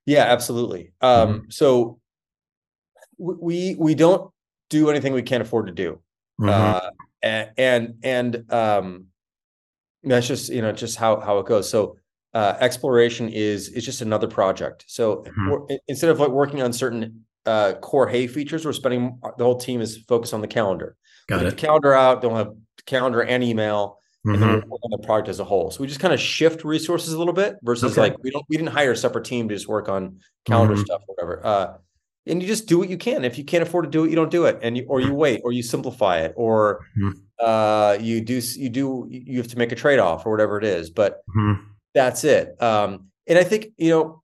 Yeah, 0.06 0.24
absolutely. 0.24 0.92
Um, 1.02 1.28
mm-hmm. 1.28 1.50
So 1.50 2.00
we 3.22 3.76
we 3.78 3.94
don't 3.94 4.30
do 4.70 4.90
anything 4.90 5.12
we 5.12 5.22
can't 5.22 5.42
afford 5.42 5.66
to 5.66 5.72
do, 5.72 6.00
mm-hmm. 6.40 6.48
uh, 6.48 6.90
and 7.22 7.50
and, 7.56 7.94
and 8.02 8.52
um, 8.52 9.06
that's 10.02 10.26
just 10.26 10.48
you 10.50 10.62
know 10.62 10.72
just 10.72 10.96
how 10.96 11.20
how 11.20 11.38
it 11.38 11.46
goes. 11.46 11.68
So 11.70 11.96
uh, 12.35 12.56
exploration 12.61 13.28
is 13.28 13.68
is 13.68 13.85
just 13.85 14.00
another 14.02 14.26
project. 14.26 14.85
So 14.88 15.24
mm-hmm. 15.38 15.74
instead 15.88 16.11
of 16.11 16.20
like 16.20 16.30
working 16.30 16.62
on 16.62 16.72
certain 16.72 17.24
uh, 17.46 17.74
core 17.74 18.08
Hey 18.08 18.26
features. 18.26 18.64
We're 18.64 18.72
spending 18.72 19.18
the 19.38 19.44
whole 19.44 19.58
team 19.58 19.80
is 19.80 19.98
focused 20.08 20.35
on 20.35 20.40
the 20.40 20.48
calendar. 20.48 20.96
Got 21.28 21.44
it. 21.44 21.50
The 21.50 21.56
calendar 21.56 21.94
out. 21.94 22.22
Don't 22.22 22.37
have 22.37 22.52
calendar 22.87 23.22
and 23.22 23.42
email. 23.42 23.98
Mm-hmm. 24.26 24.35
And 24.35 24.42
then 24.42 24.61
mm-hmm. 24.61 24.70
we're 24.70 24.76
on 24.76 24.90
the 24.90 25.04
product 25.04 25.28
as 25.28 25.40
a 25.40 25.44
whole. 25.44 25.70
So 25.70 25.80
we 25.80 25.88
just 25.88 25.98
kind 25.98 26.14
of 26.14 26.20
shift 26.20 26.64
resources 26.64 27.12
a 27.12 27.18
little 27.18 27.35
bit 27.35 27.56
versus 27.62 27.92
okay. 27.92 28.00
like 28.02 28.22
we 28.22 28.30
don't 28.30 28.44
we 28.48 28.56
didn't 28.56 28.70
hire 28.70 28.92
a 28.92 28.96
separate 28.96 29.24
team 29.24 29.48
to 29.48 29.54
just 29.54 29.68
work 29.68 29.88
on 29.88 30.20
calendar 30.46 30.74
mm-hmm. 30.74 30.85
stuff 30.85 31.02
or 31.08 31.14
whatever. 31.14 31.46
Uh, 31.46 31.74
and 32.26 32.40
you 32.40 32.48
just 32.48 32.66
do 32.66 32.78
what 32.78 32.88
you 32.88 32.96
can. 32.96 33.24
If 33.24 33.38
you 33.38 33.44
can't 33.44 33.62
afford 33.62 33.85
to 33.85 33.90
do 33.90 34.04
it, 34.04 34.11
you 34.11 34.16
don't 34.16 34.30
do 34.30 34.44
it, 34.44 34.58
and 34.62 34.76
you 34.76 34.85
or 34.88 35.00
you 35.00 35.14
wait, 35.14 35.40
or 35.44 35.52
you 35.52 35.62
simplify 35.62 36.18
it, 36.18 36.32
or 36.37 36.87
mm-hmm. 36.98 37.18
uh, 37.38 37.96
you 38.00 38.20
do 38.20 38.40
you 38.56 38.68
do 38.68 39.06
you 39.11 39.38
have 39.38 39.48
to 39.48 39.58
make 39.58 39.72
a 39.72 39.76
trade 39.76 39.98
off 39.98 40.26
or 40.26 40.30
whatever 40.30 40.58
it 40.58 40.64
is. 40.64 40.90
But 40.90 41.22
mm-hmm. 41.37 41.62
that's 41.94 42.24
it. 42.24 42.61
Um, 42.62 43.08
and 43.26 43.38
I 43.38 43.44
think 43.44 43.68
you 43.76 43.90
know 43.90 44.22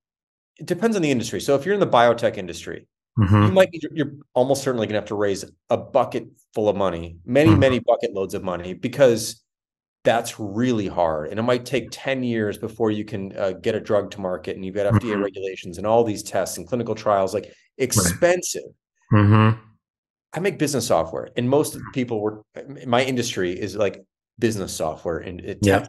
it 0.57 0.67
depends 0.67 0.97
on 0.97 1.03
the 1.03 1.11
industry. 1.11 1.41
So 1.41 1.55
if 1.55 1.65
you're 1.65 1.75
in 1.75 1.81
the 1.81 1.87
biotech 1.87 2.37
industry, 2.37 2.87
Mm-hmm. 3.19 3.43
You 3.47 3.53
might 3.53 3.71
be, 3.73 3.83
you're 3.93 4.13
almost 4.35 4.63
certainly 4.63 4.87
going 4.87 4.95
to 4.95 5.01
have 5.01 5.09
to 5.09 5.17
raise 5.17 5.45
a 5.71 5.77
bucket 5.77 6.29
full 6.55 6.69
of 6.69 6.77
money, 6.77 7.17
many 7.25 7.51
mm-hmm. 7.51 7.61
many 7.61 7.79
bucket 7.81 8.15
loads 8.15 8.35
of 8.35 8.45
money, 8.45 8.75
because 8.75 9.43
that's 10.05 10.39
really 10.39 10.87
hard, 10.87 11.31
and 11.31 11.39
it 11.41 11.43
might 11.43 11.67
take 11.67 11.89
ten 11.91 12.23
years 12.23 12.59
before 12.59 12.93
you 12.93 13.05
can 13.05 13.37
uh, 13.37 13.53
get 13.53 13.75
a 13.75 13.81
drug 13.81 14.13
to 14.13 14.21
market, 14.21 14.55
and 14.55 14.65
you've 14.65 14.77
got 14.77 14.93
FDA 14.93 15.13
mm-hmm. 15.13 15.23
regulations 15.23 15.79
and 15.79 15.87
all 15.87 16.05
these 16.05 16.23
tests 16.23 16.59
and 16.59 16.69
clinical 16.69 16.95
trials, 16.95 17.35
like 17.35 17.53
expensive. 17.79 18.63
Right. 19.11 19.23
Mm-hmm. 19.23 19.61
I 20.35 20.41
make 20.41 20.59
business 20.59 20.87
software, 20.87 21.31
and 21.37 21.49
most 21.49 21.79
people 21.95 22.21
were 22.21 22.43
my 22.87 23.03
industry 23.03 23.59
is 23.59 23.77
like 23.77 24.05
business 24.39 24.73
software 24.73 25.19
and 25.19 25.41
it, 25.41 25.59
yeah 25.63 25.87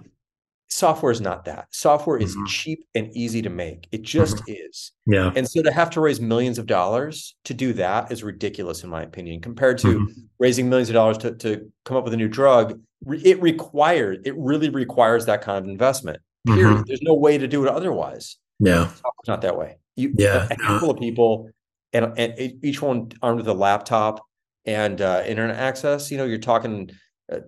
software 0.70 1.12
is 1.12 1.20
not 1.20 1.46
that. 1.46 1.68
Software 1.72 2.18
is 2.18 2.36
mm-hmm. 2.36 2.46
cheap 2.46 2.86
and 2.96 3.16
easy 3.16 3.42
to 3.42 3.50
make. 3.50 3.88
It 3.92 4.04
just 4.04 4.38
mm-hmm. 4.38 4.68
is. 4.70 4.92
Yeah. 5.06 5.32
And 5.36 5.48
so 5.48 5.62
to 5.62 5.72
have 5.72 5.90
to 5.92 6.02
raise 6.02 6.22
millions 6.22 6.58
of 6.58 6.68
dollars 6.68 7.36
to 7.46 7.54
do 7.54 7.74
that 7.74 8.12
is 8.12 8.24
ridiculous, 8.24 8.84
in 8.84 8.90
my 8.90 9.04
opinion, 9.04 9.42
compared 9.42 9.80
to 9.80 9.88
mm-hmm. 9.88 10.22
raising 10.38 10.70
millions 10.70 10.90
of 10.90 10.94
dollars 10.94 11.18
to, 11.20 11.36
to 11.36 11.72
come 11.86 11.98
up 11.98 12.04
with 12.04 12.14
a 12.14 12.18
new 12.18 12.28
drug. 12.28 12.80
It 13.08 13.42
requires, 13.42 14.20
it 14.26 14.36
really 14.38 14.70
requires 14.70 15.26
that 15.26 15.42
kind 15.42 15.64
of 15.64 15.70
investment. 15.70 16.20
Period. 16.46 16.68
Mm-hmm. 16.68 16.84
There's 16.88 17.02
no 17.02 17.16
way 17.16 17.38
to 17.38 17.48
do 17.48 17.64
it 17.66 17.70
otherwise. 17.70 18.38
Yeah. 18.60 18.90
It's 19.20 19.28
not 19.28 19.42
that 19.42 19.58
way. 19.58 19.78
You, 19.96 20.14
yeah. 20.18 20.48
A 20.50 20.64
handful 20.64 20.92
of 20.92 20.98
people 20.98 21.50
and, 21.94 22.18
and 22.18 22.64
each 22.64 22.82
one 22.82 23.12
armed 23.22 23.40
with 23.40 23.48
a 23.48 23.54
laptop 23.54 24.26
and 24.66 25.02
uh, 25.02 25.24
internet 25.26 25.58
access, 25.58 26.12
you 26.12 26.18
know, 26.18 26.26
you're 26.26 26.38
talking 26.38 26.92
uh, 27.32 27.40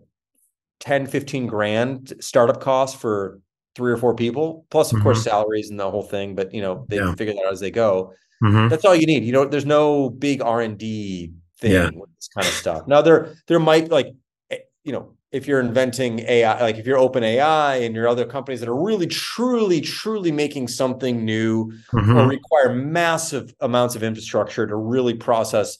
10, 0.80 1.08
15 1.08 1.48
grand 1.48 2.14
startup 2.20 2.62
costs 2.62 3.00
for 3.00 3.40
three 3.76 3.92
or 3.92 3.98
four 3.98 4.16
people, 4.16 4.66
plus 4.70 4.92
of 4.92 4.98
mm-hmm. 4.98 5.04
course 5.04 5.24
salaries 5.24 5.70
and 5.70 5.80
the 5.80 5.90
whole 5.90 6.04
thing. 6.04 6.36
But 6.36 6.54
you 6.54 6.62
know, 6.62 6.86
they 6.90 6.98
yeah. 6.98 7.14
figure 7.16 7.34
that 7.34 7.46
out 7.46 7.54
as 7.54 7.60
they 7.60 7.72
go. 7.72 8.14
Mm-hmm. 8.44 8.70
That's 8.70 8.86
all 8.86 8.96
you 8.96 9.06
need. 9.06 9.24
You 9.24 9.32
know, 9.32 9.46
there's 9.46 9.66
no 9.66 10.10
big 10.10 10.42
R 10.42 10.62
and 10.62 10.78
D 10.78 11.32
thing 11.60 11.72
yeah. 11.72 11.90
with 11.94 12.14
this 12.16 12.28
kind 12.28 12.48
of 12.48 12.54
stuff. 12.54 12.88
Now 12.88 13.02
there 13.02 13.36
there 13.48 13.60
might 13.60 13.90
like 13.90 14.08
eh, 14.50 14.58
you 14.84 14.92
know 14.92 15.16
if 15.32 15.48
you're 15.48 15.62
inventing 15.62 16.20
AI, 16.20 16.62
like 16.62 16.78
if 16.78 16.86
you're 16.86 16.98
OpenAI 16.98 17.86
and 17.86 17.96
your 17.96 18.08
other 18.08 18.26
companies 18.26 18.60
that 18.60 18.68
are 18.68 18.76
really, 18.76 19.08
truly, 19.08 19.80
truly 19.80 20.32
making 20.32 20.68
something 20.68 21.24
new 21.24 21.72
mm-hmm. 21.94 22.18
or 22.18 22.28
require 22.28 22.76
massive 22.76 23.54
amounts 23.62 23.96
of 23.96 24.04
infrastructure 24.04 24.68
to 24.68 24.76
really 24.76 25.14
process 25.14 25.78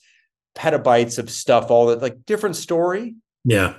petabytes 0.56 1.20
of 1.20 1.30
stuff, 1.30 1.70
all 1.70 1.88
that 1.88 2.02
like 2.02 2.26
different 2.26 2.56
story. 2.56 3.16
Yeah. 3.44 3.76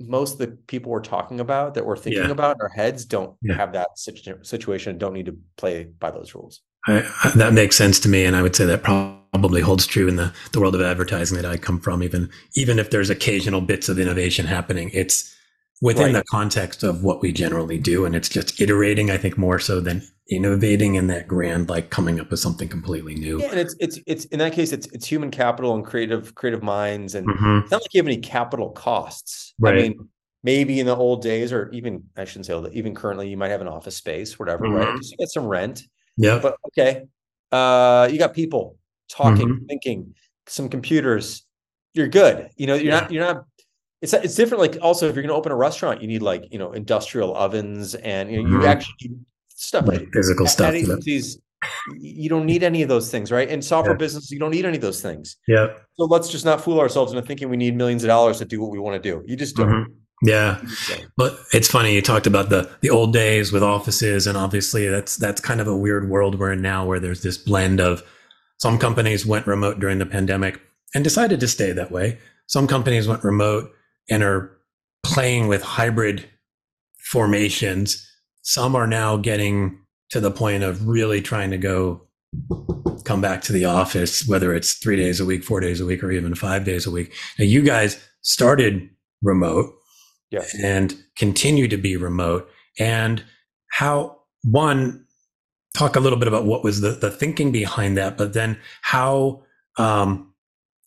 Most 0.00 0.34
of 0.34 0.38
the 0.38 0.48
people 0.48 0.90
we're 0.90 1.00
talking 1.00 1.40
about 1.40 1.74
that 1.74 1.86
we're 1.86 1.96
thinking 1.96 2.24
yeah. 2.24 2.30
about 2.30 2.56
in 2.56 2.62
our 2.62 2.68
heads 2.68 3.04
don't 3.04 3.36
yeah. 3.42 3.54
have 3.54 3.72
that 3.72 3.88
situ- 3.96 4.42
situation, 4.42 4.98
don't 4.98 5.12
need 5.12 5.26
to 5.26 5.36
play 5.56 5.84
by 5.84 6.10
those 6.10 6.34
rules. 6.34 6.60
I, 6.86 7.02
I, 7.24 7.30
that 7.36 7.52
makes 7.52 7.76
sense 7.76 8.00
to 8.00 8.08
me. 8.08 8.24
And 8.24 8.36
I 8.36 8.42
would 8.42 8.54
say 8.54 8.64
that 8.66 8.82
probably 8.82 9.19
holds 9.32 9.86
true 9.86 10.08
in 10.08 10.16
the, 10.16 10.32
the 10.52 10.60
world 10.60 10.74
of 10.74 10.80
advertising 10.80 11.36
that 11.36 11.46
I 11.46 11.56
come 11.56 11.80
from, 11.80 12.02
even, 12.02 12.30
even 12.54 12.78
if 12.78 12.90
there's 12.90 13.10
occasional 13.10 13.60
bits 13.60 13.88
of 13.88 13.98
innovation 13.98 14.46
happening, 14.46 14.90
it's 14.92 15.34
within 15.80 16.06
right. 16.06 16.12
the 16.14 16.24
context 16.24 16.82
of 16.82 17.02
what 17.02 17.22
we 17.22 17.32
generally 17.32 17.78
do. 17.78 18.04
And 18.04 18.14
it's 18.14 18.28
just 18.28 18.60
iterating, 18.60 19.10
I 19.10 19.16
think, 19.16 19.38
more 19.38 19.58
so 19.58 19.80
than 19.80 20.02
innovating 20.30 20.94
in 20.94 21.08
that 21.08 21.26
grand, 21.26 21.68
like 21.68 21.90
coming 21.90 22.20
up 22.20 22.30
with 22.30 22.40
something 22.40 22.68
completely 22.68 23.14
new. 23.14 23.40
Yeah, 23.40 23.50
and 23.50 23.60
it's 23.60 23.74
it's 23.80 23.98
it's 24.06 24.24
in 24.26 24.38
that 24.38 24.52
case, 24.52 24.72
it's 24.72 24.86
it's 24.88 25.06
human 25.06 25.30
capital 25.30 25.74
and 25.74 25.84
creative 25.84 26.34
creative 26.34 26.62
minds, 26.62 27.14
and 27.14 27.26
mm-hmm. 27.26 27.60
it's 27.62 27.70
not 27.70 27.82
like 27.82 27.92
you 27.94 28.00
have 28.00 28.06
any 28.06 28.18
capital 28.18 28.70
costs. 28.70 29.54
Right. 29.58 29.74
I 29.74 29.82
mean, 29.82 30.08
maybe 30.42 30.80
in 30.80 30.86
the 30.86 30.96
old 30.96 31.22
days, 31.22 31.52
or 31.52 31.68
even 31.70 32.04
I 32.16 32.24
shouldn't 32.24 32.46
say 32.46 32.52
old, 32.52 32.72
even 32.72 32.94
currently, 32.94 33.28
you 33.28 33.36
might 33.36 33.50
have 33.50 33.60
an 33.60 33.68
office 33.68 33.96
space, 33.96 34.38
whatever, 34.38 34.64
mm-hmm. 34.66 34.76
right? 34.76 34.98
you 35.02 35.16
get 35.16 35.28
some 35.28 35.46
rent. 35.46 35.82
Yeah. 36.16 36.38
But 36.40 36.56
okay, 36.68 37.06
uh, 37.50 38.08
you 38.10 38.18
got 38.18 38.34
people 38.34 38.76
talking, 39.10 39.48
mm-hmm. 39.48 39.66
thinking, 39.66 40.14
some 40.46 40.68
computers. 40.68 41.44
You're 41.94 42.08
good. 42.08 42.50
You 42.56 42.66
know, 42.66 42.74
you're 42.74 42.92
yeah. 42.92 43.00
not 43.00 43.12
you're 43.12 43.24
not 43.24 43.44
it's 44.02 44.12
it's 44.14 44.34
different. 44.34 44.60
Like 44.60 44.78
also, 44.80 45.08
if 45.08 45.14
you're 45.14 45.22
going 45.22 45.32
to 45.32 45.38
open 45.38 45.52
a 45.52 45.56
restaurant, 45.56 46.00
you 46.00 46.08
need 46.08 46.22
like 46.22 46.44
you 46.50 46.58
know 46.58 46.72
industrial 46.72 47.36
ovens, 47.36 47.94
and 47.96 48.30
you 48.30 48.42
know 48.42 48.48
mm-hmm. 48.48 48.62
you 48.62 48.66
actually 48.66 48.94
need 49.02 49.18
stuff 49.48 49.86
like 49.86 50.08
physical 50.12 50.46
at, 50.46 50.52
stuff. 50.52 50.74
At 50.74 51.40
you 51.98 52.30
don't 52.30 52.46
need 52.46 52.62
any 52.62 52.80
of 52.82 52.88
those 52.88 53.10
things, 53.10 53.30
right? 53.30 53.48
In 53.48 53.60
software 53.60 53.94
yeah. 53.94 53.98
business, 53.98 54.30
you 54.30 54.38
don't 54.38 54.50
need 54.50 54.64
any 54.64 54.76
of 54.76 54.80
those 54.80 55.02
things. 55.02 55.36
Yeah. 55.46 55.74
So 55.94 56.04
let's 56.04 56.30
just 56.30 56.46
not 56.46 56.62
fool 56.62 56.80
ourselves 56.80 57.12
into 57.12 57.26
thinking 57.26 57.50
we 57.50 57.58
need 57.58 57.76
millions 57.76 58.02
of 58.02 58.08
dollars 58.08 58.38
to 58.38 58.46
do 58.46 58.62
what 58.62 58.70
we 58.70 58.78
want 58.78 59.02
to 59.02 59.10
do. 59.10 59.22
You 59.26 59.36
just 59.36 59.56
don't. 59.56 59.68
Mm-hmm. 59.68 59.92
Yeah. 60.22 60.62
But 61.16 61.38
it's 61.52 61.68
funny 61.68 61.94
you 61.94 62.02
talked 62.02 62.26
about 62.26 62.48
the 62.50 62.70
the 62.80 62.90
old 62.90 63.12
days 63.12 63.52
with 63.52 63.62
offices 63.62 64.26
and 64.26 64.36
obviously 64.36 64.86
that's 64.86 65.16
that's 65.16 65.40
kind 65.40 65.60
of 65.60 65.66
a 65.66 65.76
weird 65.76 66.10
world 66.10 66.38
we're 66.38 66.52
in 66.52 66.60
now 66.60 66.86
where 66.86 67.00
there's 67.00 67.22
this 67.22 67.38
blend 67.38 67.80
of 67.80 68.02
some 68.60 68.78
companies 68.78 69.24
went 69.24 69.46
remote 69.46 69.80
during 69.80 69.98
the 69.98 70.06
pandemic 70.06 70.60
and 70.94 71.02
decided 71.02 71.40
to 71.40 71.48
stay 71.48 71.72
that 71.72 71.90
way. 71.90 72.18
Some 72.46 72.66
companies 72.66 73.08
went 73.08 73.24
remote 73.24 73.72
and 74.10 74.22
are 74.22 74.56
playing 75.02 75.48
with 75.48 75.62
hybrid 75.62 76.28
formations. 76.98 78.06
Some 78.42 78.76
are 78.76 78.86
now 78.86 79.16
getting 79.16 79.78
to 80.10 80.20
the 80.20 80.30
point 80.30 80.62
of 80.62 80.86
really 80.86 81.22
trying 81.22 81.50
to 81.50 81.58
go 81.58 82.06
come 83.04 83.20
back 83.20 83.40
to 83.42 83.52
the 83.52 83.64
office, 83.64 84.28
whether 84.28 84.54
it's 84.54 84.74
three 84.74 84.96
days 84.96 85.20
a 85.20 85.24
week, 85.24 85.42
four 85.42 85.60
days 85.60 85.80
a 85.80 85.86
week, 85.86 86.02
or 86.02 86.10
even 86.12 86.34
five 86.34 86.64
days 86.64 86.86
a 86.86 86.90
week. 86.90 87.14
Now, 87.38 87.44
you 87.44 87.62
guys 87.62 87.98
started 88.22 88.90
remote 89.22 89.72
yes. 90.30 90.54
and 90.62 90.94
continue 91.16 91.66
to 91.68 91.76
be 91.76 91.96
remote. 91.96 92.48
And 92.78 93.24
how, 93.72 94.18
one, 94.42 95.06
talk 95.74 95.96
a 95.96 96.00
little 96.00 96.18
bit 96.18 96.28
about 96.28 96.44
what 96.44 96.64
was 96.64 96.80
the, 96.80 96.90
the 96.90 97.10
thinking 97.10 97.52
behind 97.52 97.96
that, 97.96 98.16
but 98.18 98.32
then 98.32 98.58
how 98.82 99.42
um, 99.76 100.32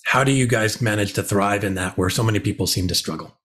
how 0.05 0.23
do 0.23 0.31
you 0.31 0.47
guys 0.47 0.81
manage 0.81 1.13
to 1.13 1.23
thrive 1.23 1.63
in 1.63 1.75
that 1.75 1.97
where 1.97 2.09
so 2.09 2.23
many 2.23 2.39
people 2.39 2.67
seem 2.67 2.87
to 2.87 2.95
struggle? 2.95 3.37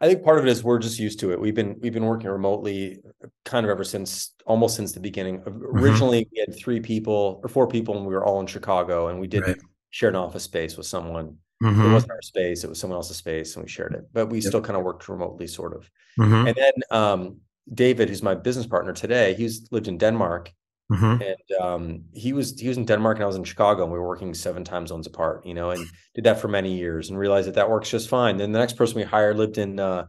I 0.00 0.06
think 0.06 0.24
part 0.24 0.38
of 0.38 0.46
it 0.46 0.50
is 0.50 0.64
we're 0.64 0.80
just 0.80 0.98
used 0.98 1.20
to 1.20 1.30
it. 1.30 1.40
We've 1.40 1.54
been 1.54 1.78
we've 1.80 1.92
been 1.92 2.04
working 2.04 2.28
remotely 2.28 3.00
kind 3.44 3.64
of 3.64 3.70
ever 3.70 3.84
since 3.84 4.32
almost 4.46 4.74
since 4.74 4.92
the 4.92 5.00
beginning. 5.00 5.40
Mm-hmm. 5.40 5.78
Originally, 5.78 6.28
we 6.32 6.40
had 6.40 6.56
three 6.58 6.80
people 6.80 7.40
or 7.42 7.48
four 7.48 7.68
people, 7.68 7.96
and 7.96 8.04
we 8.04 8.12
were 8.12 8.24
all 8.24 8.40
in 8.40 8.46
Chicago, 8.46 9.08
and 9.08 9.20
we 9.20 9.28
did 9.28 9.46
right. 9.46 9.56
share 9.90 10.08
an 10.08 10.16
office 10.16 10.42
space 10.42 10.76
with 10.76 10.86
someone. 10.86 11.36
Mm-hmm. 11.62 11.82
It 11.82 11.92
wasn't 11.92 12.12
our 12.12 12.22
space; 12.22 12.64
it 12.64 12.68
was 12.68 12.80
someone 12.80 12.96
else's 12.96 13.16
space, 13.16 13.54
and 13.54 13.64
we 13.64 13.68
shared 13.68 13.94
it. 13.94 14.08
But 14.12 14.26
we 14.26 14.38
yep. 14.38 14.48
still 14.48 14.60
kind 14.60 14.76
of 14.76 14.82
worked 14.82 15.08
remotely, 15.08 15.46
sort 15.46 15.76
of. 15.76 15.88
Mm-hmm. 16.18 16.46
And 16.48 16.56
then 16.56 16.72
um, 16.90 17.36
David, 17.72 18.08
who's 18.08 18.22
my 18.22 18.34
business 18.34 18.66
partner 18.66 18.92
today, 18.92 19.34
he's 19.34 19.68
lived 19.70 19.88
in 19.88 19.98
Denmark, 19.98 20.52
Mm-hmm. 20.92 21.22
And 21.22 21.60
um, 21.60 22.04
he 22.12 22.32
was 22.32 22.58
he 22.58 22.68
was 22.68 22.76
in 22.76 22.84
Denmark 22.84 23.16
and 23.16 23.24
I 23.24 23.26
was 23.26 23.36
in 23.36 23.44
Chicago 23.44 23.82
and 23.82 23.92
we 23.92 23.98
were 23.98 24.06
working 24.06 24.34
seven 24.34 24.64
time 24.64 24.86
zones 24.86 25.06
apart, 25.06 25.46
you 25.46 25.54
know, 25.54 25.70
and 25.70 25.86
did 26.14 26.24
that 26.24 26.40
for 26.40 26.48
many 26.48 26.76
years 26.76 27.08
and 27.08 27.18
realized 27.18 27.48
that 27.48 27.54
that 27.54 27.70
works 27.70 27.90
just 27.90 28.08
fine. 28.08 28.36
Then 28.36 28.52
the 28.52 28.58
next 28.58 28.74
person 28.74 28.96
we 28.96 29.02
hired 29.02 29.36
lived 29.36 29.58
in 29.58 29.80
uh, 29.80 30.06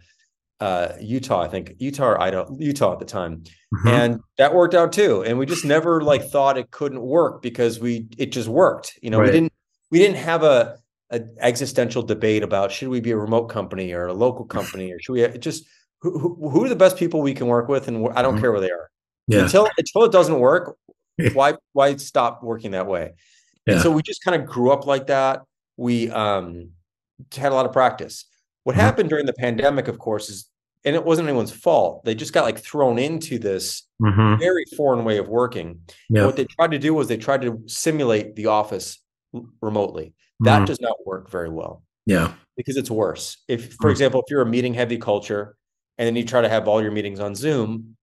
uh, 0.59 0.93
Utah, 0.99 1.41
I 1.41 1.47
think 1.47 1.75
Utah 1.79 2.07
or 2.07 2.21
Idaho, 2.21 2.55
Utah 2.59 2.93
at 2.93 2.99
the 2.99 3.05
time, 3.05 3.43
mm-hmm. 3.73 3.87
and 3.87 4.19
that 4.37 4.53
worked 4.53 4.75
out 4.75 4.91
too. 4.91 5.23
And 5.23 5.37
we 5.37 5.45
just 5.45 5.63
never 5.63 6.01
like 6.01 6.23
thought 6.23 6.57
it 6.57 6.71
couldn't 6.71 7.01
work 7.01 7.41
because 7.41 7.79
we 7.79 8.07
it 8.17 8.31
just 8.31 8.49
worked. 8.49 8.99
You 9.01 9.09
know, 9.09 9.19
right. 9.19 9.27
we 9.27 9.31
didn't 9.31 9.53
we 9.89 9.99
didn't 9.99 10.17
have 10.17 10.43
a 10.43 10.77
an 11.11 11.33
existential 11.39 12.01
debate 12.01 12.43
about 12.43 12.71
should 12.71 12.89
we 12.89 12.99
be 12.99 13.11
a 13.11 13.17
remote 13.17 13.45
company 13.45 13.93
or 13.93 14.07
a 14.07 14.13
local 14.13 14.45
company 14.45 14.91
or 14.91 14.99
should 14.99 15.13
we 15.13 15.37
just 15.37 15.65
who, 16.03 16.49
who 16.49 16.65
are 16.65 16.69
the 16.69 16.75
best 16.75 16.97
people 16.97 17.21
we 17.21 17.33
can 17.33 17.47
work 17.47 17.69
with 17.69 17.87
and 17.87 18.07
I 18.09 18.21
don't 18.21 18.33
mm-hmm. 18.33 18.41
care 18.41 18.51
where 18.51 18.61
they 18.61 18.71
are. 18.71 18.89
Yeah. 19.27 19.43
Until 19.43 19.69
until 19.77 20.03
it 20.03 20.11
doesn't 20.11 20.39
work, 20.39 20.77
why 21.33 21.53
why 21.71 21.95
stop 21.95 22.43
working 22.43 22.71
that 22.71 22.87
way? 22.87 23.13
Yeah. 23.65 23.75
And 23.75 23.81
so 23.81 23.89
we 23.89 24.01
just 24.01 24.21
kind 24.23 24.39
of 24.39 24.47
grew 24.47 24.71
up 24.71 24.85
like 24.85 25.07
that. 25.07 25.43
We 25.77 26.09
um, 26.11 26.71
had 27.35 27.53
a 27.53 27.55
lot 27.55 27.65
of 27.65 27.71
practice. 27.71 28.25
What 28.63 28.73
mm-hmm. 28.73 28.81
happened 28.81 29.09
during 29.09 29.25
the 29.25 29.33
pandemic, 29.33 29.87
of 29.87 29.97
course, 29.97 30.29
is 30.29 30.49
and 30.83 30.93
it 30.93 31.05
wasn't 31.05 31.29
anyone's 31.29 31.51
fault. 31.51 32.03
They 32.03 32.15
just 32.15 32.33
got 32.33 32.43
like 32.43 32.59
thrown 32.59 32.99
into 32.99 33.39
this 33.39 33.83
mm-hmm. 34.01 34.37
very 34.39 34.65
foreign 34.75 35.05
way 35.05 35.17
of 35.17 35.29
working. 35.29 35.79
Yeah. 36.09 36.25
What 36.25 36.35
they 36.35 36.43
tried 36.45 36.71
to 36.71 36.79
do 36.79 36.93
was 36.93 37.07
they 37.07 37.15
tried 37.15 37.43
to 37.43 37.61
simulate 37.67 38.35
the 38.35 38.47
office 38.47 38.99
remotely. 39.61 40.13
That 40.41 40.57
mm-hmm. 40.57 40.65
does 40.65 40.81
not 40.81 40.97
work 41.05 41.29
very 41.29 41.49
well. 41.49 41.83
Yeah. 42.05 42.33
Because 42.57 42.75
it's 42.75 42.91
worse. 42.91 43.37
If, 43.47 43.61
for 43.61 43.69
mm-hmm. 43.69 43.89
example, 43.91 44.21
if 44.21 44.29
you're 44.29 44.41
a 44.41 44.45
meeting 44.45 44.73
heavy 44.73 44.97
culture 44.97 45.55
and 45.97 46.07
then 46.07 46.15
you 46.15 46.25
try 46.25 46.41
to 46.41 46.49
have 46.49 46.67
all 46.67 46.81
your 46.81 46.91
meetings 46.91 47.19
on 47.19 47.35
Zoom, 47.35 47.95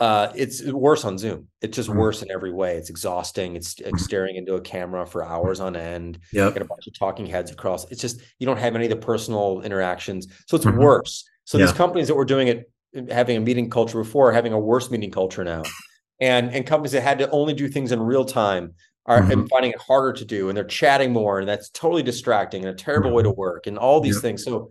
uh, 0.00 0.32
it's 0.34 0.64
worse 0.64 1.04
on 1.04 1.18
Zoom. 1.18 1.48
It's 1.60 1.76
just 1.76 1.90
mm-hmm. 1.90 1.98
worse 1.98 2.22
in 2.22 2.30
every 2.30 2.52
way. 2.52 2.76
It's 2.76 2.88
exhausting. 2.88 3.54
It's, 3.54 3.78
it's 3.80 4.02
staring 4.02 4.36
into 4.36 4.54
a 4.54 4.60
camera 4.60 5.06
for 5.06 5.22
hours 5.22 5.60
on 5.60 5.76
end. 5.76 6.18
Yeah, 6.32 6.50
get 6.50 6.62
a 6.62 6.64
bunch 6.64 6.86
of 6.86 6.98
talking 6.98 7.26
heads 7.26 7.50
across. 7.50 7.88
It's 7.90 8.00
just 8.00 8.22
you 8.38 8.46
don't 8.46 8.58
have 8.58 8.74
any 8.74 8.86
of 8.86 8.90
the 8.90 8.96
personal 8.96 9.60
interactions, 9.60 10.26
so 10.46 10.56
it's 10.56 10.64
mm-hmm. 10.64 10.78
worse. 10.78 11.28
So 11.44 11.58
yeah. 11.58 11.66
these 11.66 11.74
companies 11.74 12.08
that 12.08 12.14
were 12.14 12.24
doing 12.24 12.48
it, 12.48 12.70
having 13.10 13.36
a 13.36 13.40
meeting 13.40 13.68
culture 13.68 13.98
before, 13.98 14.30
are 14.30 14.32
having 14.32 14.54
a 14.54 14.58
worse 14.58 14.90
meeting 14.90 15.10
culture 15.10 15.44
now, 15.44 15.64
and 16.18 16.50
and 16.50 16.66
companies 16.66 16.92
that 16.92 17.02
had 17.02 17.18
to 17.18 17.30
only 17.30 17.52
do 17.52 17.68
things 17.68 17.92
in 17.92 18.00
real 18.00 18.24
time 18.24 18.72
are 19.04 19.20
mm-hmm. 19.20 19.46
finding 19.46 19.72
it 19.72 19.80
harder 19.80 20.14
to 20.14 20.24
do, 20.24 20.48
and 20.48 20.56
they're 20.56 20.64
chatting 20.64 21.12
more, 21.12 21.40
and 21.40 21.48
that's 21.48 21.68
totally 21.68 22.02
distracting 22.02 22.64
and 22.64 22.70
a 22.70 22.74
terrible 22.74 23.12
way 23.12 23.22
to 23.22 23.28
mm-hmm. 23.28 23.38
work, 23.38 23.66
and 23.66 23.76
all 23.76 24.00
these 24.00 24.16
yeah. 24.16 24.22
things. 24.22 24.44
So 24.44 24.70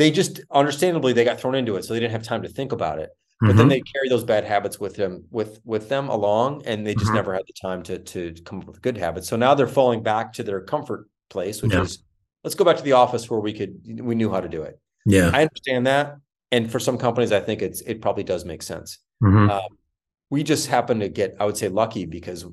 they 0.00 0.10
just 0.10 0.40
understandably 0.50 1.12
they 1.12 1.24
got 1.24 1.38
thrown 1.40 1.54
into 1.54 1.76
it, 1.76 1.84
so 1.84 1.94
they 1.94 2.00
didn't 2.00 2.12
have 2.12 2.22
time 2.22 2.42
to 2.42 2.48
think 2.48 2.72
about 2.72 2.98
it 2.98 3.10
but 3.40 3.48
mm-hmm. 3.48 3.58
then 3.58 3.68
they 3.68 3.80
carry 3.80 4.08
those 4.08 4.24
bad 4.24 4.44
habits 4.44 4.78
with 4.78 4.96
them 4.96 5.24
with 5.30 5.60
with 5.64 5.88
them 5.88 6.08
along 6.08 6.62
and 6.66 6.86
they 6.86 6.94
just 6.94 7.06
mm-hmm. 7.06 7.16
never 7.16 7.32
had 7.34 7.42
the 7.46 7.54
time 7.60 7.82
to 7.82 7.98
to 7.98 8.34
come 8.44 8.60
up 8.60 8.66
with 8.66 8.82
good 8.82 8.96
habits 8.96 9.28
so 9.28 9.36
now 9.36 9.54
they're 9.54 9.66
falling 9.66 10.02
back 10.02 10.32
to 10.32 10.42
their 10.42 10.60
comfort 10.60 11.08
place 11.30 11.62
which 11.62 11.72
yeah. 11.72 11.82
is 11.82 12.02
let's 12.44 12.54
go 12.54 12.64
back 12.64 12.76
to 12.76 12.82
the 12.82 12.92
office 12.92 13.30
where 13.30 13.40
we 13.40 13.52
could 13.52 13.80
we 14.00 14.14
knew 14.14 14.30
how 14.30 14.40
to 14.40 14.48
do 14.48 14.62
it 14.62 14.78
yeah 15.06 15.30
i 15.32 15.42
understand 15.42 15.86
that 15.86 16.16
and 16.52 16.70
for 16.70 16.78
some 16.78 16.98
companies 16.98 17.32
i 17.32 17.40
think 17.40 17.62
it's 17.62 17.80
it 17.82 18.02
probably 18.02 18.24
does 18.24 18.44
make 18.44 18.62
sense 18.62 18.98
mm-hmm. 19.22 19.50
um, 19.50 19.78
we 20.28 20.42
just 20.42 20.66
happen 20.66 21.00
to 21.00 21.08
get 21.08 21.34
i 21.40 21.44
would 21.44 21.56
say 21.56 21.68
lucky 21.68 22.04
because 22.04 22.44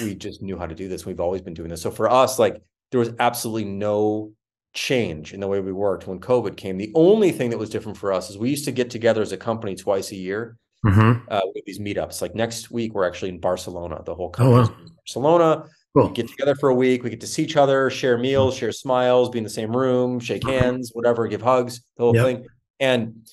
we 0.00 0.14
just 0.14 0.42
knew 0.42 0.58
how 0.58 0.66
to 0.66 0.74
do 0.74 0.88
this 0.88 1.06
we've 1.06 1.20
always 1.20 1.40
been 1.40 1.54
doing 1.54 1.70
this 1.70 1.80
so 1.80 1.90
for 1.90 2.10
us 2.10 2.38
like 2.38 2.60
there 2.90 3.00
was 3.00 3.12
absolutely 3.18 3.64
no 3.64 4.30
change 4.74 5.32
in 5.32 5.40
the 5.40 5.46
way 5.46 5.60
we 5.60 5.72
worked 5.72 6.06
when 6.06 6.20
COVID 6.20 6.56
came. 6.56 6.76
The 6.76 6.92
only 6.94 7.30
thing 7.30 7.50
that 7.50 7.58
was 7.58 7.70
different 7.70 7.96
for 7.96 8.12
us 8.12 8.28
is 8.28 8.36
we 8.36 8.50
used 8.50 8.64
to 8.66 8.72
get 8.72 8.90
together 8.90 9.22
as 9.22 9.32
a 9.32 9.36
company 9.36 9.76
twice 9.76 10.10
a 10.10 10.16
year 10.16 10.58
mm-hmm. 10.84 11.22
uh, 11.28 11.40
with 11.54 11.64
these 11.64 11.78
meetups. 11.78 12.20
Like 12.20 12.34
next 12.34 12.70
week, 12.70 12.92
we're 12.92 13.06
actually 13.06 13.30
in 13.30 13.38
Barcelona. 13.38 14.02
The 14.04 14.14
whole 14.14 14.30
company 14.30 14.68
oh, 14.68 14.82
wow. 14.82 14.88
Barcelona. 14.96 15.64
Cool. 15.96 16.08
Get 16.08 16.28
together 16.28 16.56
for 16.56 16.70
a 16.70 16.74
week. 16.74 17.04
We 17.04 17.10
get 17.10 17.20
to 17.20 17.26
see 17.26 17.44
each 17.44 17.56
other, 17.56 17.88
share 17.88 18.18
meals, 18.18 18.56
share 18.56 18.72
smiles, 18.72 19.28
be 19.28 19.38
in 19.38 19.44
the 19.44 19.50
same 19.50 19.74
room, 19.74 20.18
shake 20.18 20.44
hands, 20.44 20.90
whatever, 20.92 21.28
give 21.28 21.40
hugs, 21.40 21.82
the 21.96 22.02
whole 22.02 22.16
yep. 22.16 22.24
thing. 22.24 22.46
And 22.80 23.28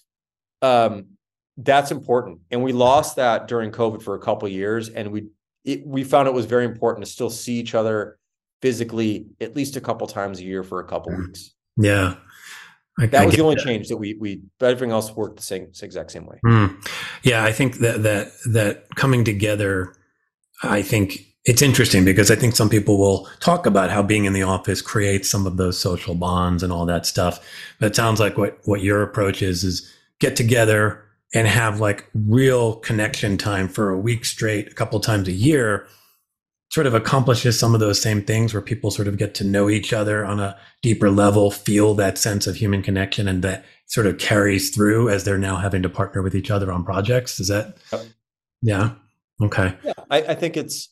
um, 0.62 1.08
that's 1.58 1.90
important. 1.90 2.42
And 2.52 2.62
we 2.62 2.72
lost 2.72 3.16
that 3.16 3.48
during 3.48 3.72
COVID 3.72 4.04
for 4.04 4.14
a 4.14 4.20
couple 4.20 4.48
years, 4.48 4.90
and 4.90 5.12
we 5.12 5.30
it, 5.64 5.86
we 5.86 6.04
found 6.04 6.28
it 6.28 6.34
was 6.34 6.46
very 6.46 6.66
important 6.66 7.06
to 7.06 7.12
still 7.12 7.32
see 7.32 7.56
each 7.56 7.74
other 7.74 8.20
physically 8.62 9.28
at 9.40 9.56
least 9.56 9.76
a 9.76 9.82
couple 9.82 10.08
times 10.08 10.40
a 10.40 10.44
year 10.44 10.64
for 10.64 10.80
a 10.80 10.86
couple 10.86 11.16
weeks. 11.16 11.52
Yeah. 11.78 12.16
I, 13.00 13.08
that 13.08 13.22
I 13.22 13.26
was 13.26 13.36
the 13.36 13.42
only 13.42 13.56
that. 13.56 13.64
change 13.64 13.88
that 13.88 13.98
we 13.98 14.16
we 14.16 14.42
everything 14.60 14.92
else 14.92 15.16
worked 15.16 15.38
the 15.38 15.44
same 15.44 15.72
exact 15.82 16.12
same 16.12 16.26
way. 16.26 16.40
Mm. 16.46 16.88
Yeah, 17.24 17.44
I 17.44 17.52
think 17.52 17.78
that 17.78 18.04
that 18.04 18.32
that 18.48 18.96
coming 18.96 19.24
together, 19.24 19.94
I 20.62 20.82
think 20.82 21.26
it's 21.46 21.62
interesting 21.62 22.06
because 22.06 22.30
I 22.30 22.36
think 22.36 22.56
some 22.56 22.70
people 22.70 22.98
will 23.00 23.28
talk 23.40 23.66
about 23.66 23.90
how 23.90 24.04
being 24.04 24.26
in 24.26 24.34
the 24.34 24.44
office 24.44 24.82
creates 24.82 25.30
some 25.30 25.48
of 25.48 25.58
those 25.58 25.80
social 25.80 26.14
bonds 26.16 26.62
and 26.64 26.72
all 26.72 26.86
that 26.86 27.06
stuff. 27.06 27.40
But 27.80 27.88
it 27.88 27.96
sounds 27.96 28.20
like 28.20 28.38
what 28.38 28.60
what 28.66 28.82
your 28.82 29.02
approach 29.02 29.42
is 29.42 29.64
is 29.64 29.90
get 30.20 30.36
together 30.36 31.04
and 31.34 31.48
have 31.48 31.80
like 31.80 32.10
real 32.14 32.76
connection 32.76 33.38
time 33.38 33.70
for 33.70 33.90
a 33.90 33.98
week 33.98 34.26
straight, 34.26 34.68
a 34.68 34.76
couple 34.76 35.00
times 35.00 35.30
a 35.30 35.32
year 35.32 35.88
sort 36.72 36.88
of 36.88 36.94
accomplishes 36.94 37.60
some 37.60 37.74
of 37.74 37.82
those 37.82 38.02
same 38.02 38.22
things 38.24 38.54
where 38.54 38.62
people 38.62 38.92
sort 38.92 39.08
of 39.10 39.18
get 39.18 39.36
to 39.36 39.44
know 39.44 39.70
each 39.70 39.92
other 39.92 40.26
on 40.26 40.40
a 40.40 40.58
deeper 40.82 41.10
level, 41.10 41.52
feel 41.52 41.94
that 41.94 42.18
sense 42.18 42.48
of 42.48 42.56
human 42.56 42.82
connection, 42.82 43.28
and 43.28 43.44
that 43.44 43.66
sort 43.88 44.08
of 44.08 44.18
carries 44.18 44.74
through 44.74 45.10
as 45.10 45.26
they're 45.26 45.38
now 45.38 45.58
having 45.58 45.84
to 45.84 45.90
partner 45.90 46.22
with 46.22 46.34
each 46.34 46.50
other 46.50 46.72
on 46.72 46.86
projects. 46.86 47.42
Is 47.42 47.50
that? 47.50 47.78
Yeah. 48.62 48.92
Okay. 49.44 49.76
Yeah, 49.84 49.94
I, 50.10 50.22
I 50.22 50.36
think 50.36 50.56
it's. 50.56 50.90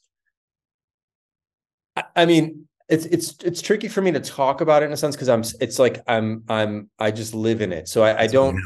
I, 1.96 2.04
I 2.14 2.26
mean, 2.26 2.68
it's 2.90 3.06
it's 3.06 3.36
it's 3.42 3.62
tricky 3.62 3.88
for 3.88 4.02
me 4.02 4.12
to 4.12 4.20
talk 4.20 4.60
about 4.60 4.84
it 4.84 4.88
in 4.88 4.92
a 4.92 4.98
sense 4.98 5.16
because 5.16 5.30
I'm. 5.30 5.44
It's 5.62 5.80
like 5.80 6.04
I'm 6.08 6.44
I'm 6.50 6.90
I 7.00 7.12
just 7.12 7.34
live 7.34 7.62
in 7.62 7.72
it, 7.72 7.88
so 7.88 8.04
I, 8.04 8.24
I 8.24 8.28
don't. 8.28 8.60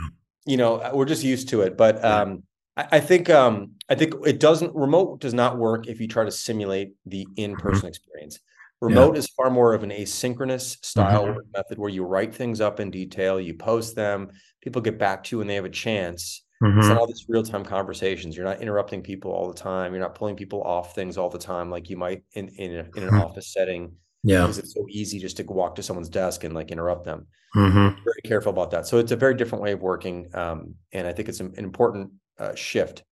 You 0.46 0.58
know, 0.58 0.90
we're 0.94 1.06
just 1.06 1.24
used 1.24 1.50
to 1.50 1.62
it, 1.62 1.78
but 1.78 2.04
um, 2.04 2.44
I 2.76 3.00
think 3.00 3.30
um, 3.30 3.74
I 3.94 3.96
think 3.96 4.16
it 4.26 4.40
doesn't 4.40 4.74
remote 4.74 5.22
does 5.22 5.36
not 5.36 5.60
work 5.60 5.86
if 5.86 6.02
you 6.02 6.08
try 6.08 6.26
to 6.26 6.32
simulate 6.32 6.94
the 7.06 7.28
in-person 7.36 7.82
mm-hmm. 7.82 7.88
experience. 7.88 8.40
Remote 8.82 9.14
yeah. 9.14 9.20
is 9.20 9.28
far 9.38 9.52
more 9.52 9.76
of 9.76 9.84
an 9.84 9.92
asynchronous 9.92 10.84
style 10.84 11.28
mm-hmm. 11.28 11.40
method 11.56 11.78
where 11.78 11.92
you 11.92 12.04
write 12.04 12.34
things 12.34 12.60
up 12.60 12.80
in 12.80 12.90
detail, 12.90 13.40
you 13.40 13.54
post 13.54 13.96
them, 13.96 14.32
people 14.64 14.82
get 14.82 14.98
back 14.98 15.24
to 15.24 15.36
you 15.36 15.38
when 15.38 15.48
they 15.48 15.54
have 15.54 15.64
a 15.64 15.70
chance. 15.70 16.44
Mm-hmm. 16.64 16.80
It's 16.80 16.90
all 16.90 17.06
these 17.06 17.26
real-time 17.30 17.64
conversations. 17.64 18.36
You're 18.36 18.48
not 18.48 18.62
interrupting 18.62 19.04
people 19.04 19.32
all 19.32 19.48
the 19.48 19.54
time. 19.54 19.94
You're 19.94 20.02
not 20.02 20.16
pulling 20.16 20.36
people 20.36 20.64
off 20.64 20.96
things 20.96 21.16
all 21.16 21.30
the 21.30 21.38
time 21.38 21.70
like 21.70 21.88
you 21.92 21.98
might 21.98 22.24
in 22.34 22.48
in, 22.48 22.72
a, 22.72 22.80
in 22.96 23.04
an 23.04 23.10
mm-hmm. 23.10 23.20
office 23.20 23.54
setting. 23.54 23.94
Yeah, 24.24 24.42
because 24.42 24.58
it's 24.58 24.74
so 24.74 24.88
easy 24.90 25.20
just 25.20 25.38
to 25.38 25.44
walk 25.44 25.76
to 25.76 25.84
someone's 25.84 26.10
desk 26.10 26.44
and 26.44 26.56
like 26.56 26.72
interrupt 26.72 27.06
them. 27.06 27.28
Mm-hmm. 27.56 28.02
Very 28.04 28.22
careful 28.24 28.50
about 28.50 28.72
that. 28.72 28.88
So 28.88 28.98
it's 28.98 29.12
a 29.12 29.18
very 29.18 29.36
different 29.36 29.62
way 29.62 29.74
of 29.74 29.82
working, 29.82 30.34
um, 30.34 30.74
and 30.92 31.06
I 31.06 31.14
think 31.14 31.30
it's 31.30 31.42
an, 31.42 31.54
an 31.58 31.64
important 31.64 32.12
uh, 32.40 32.56
shift 32.56 33.04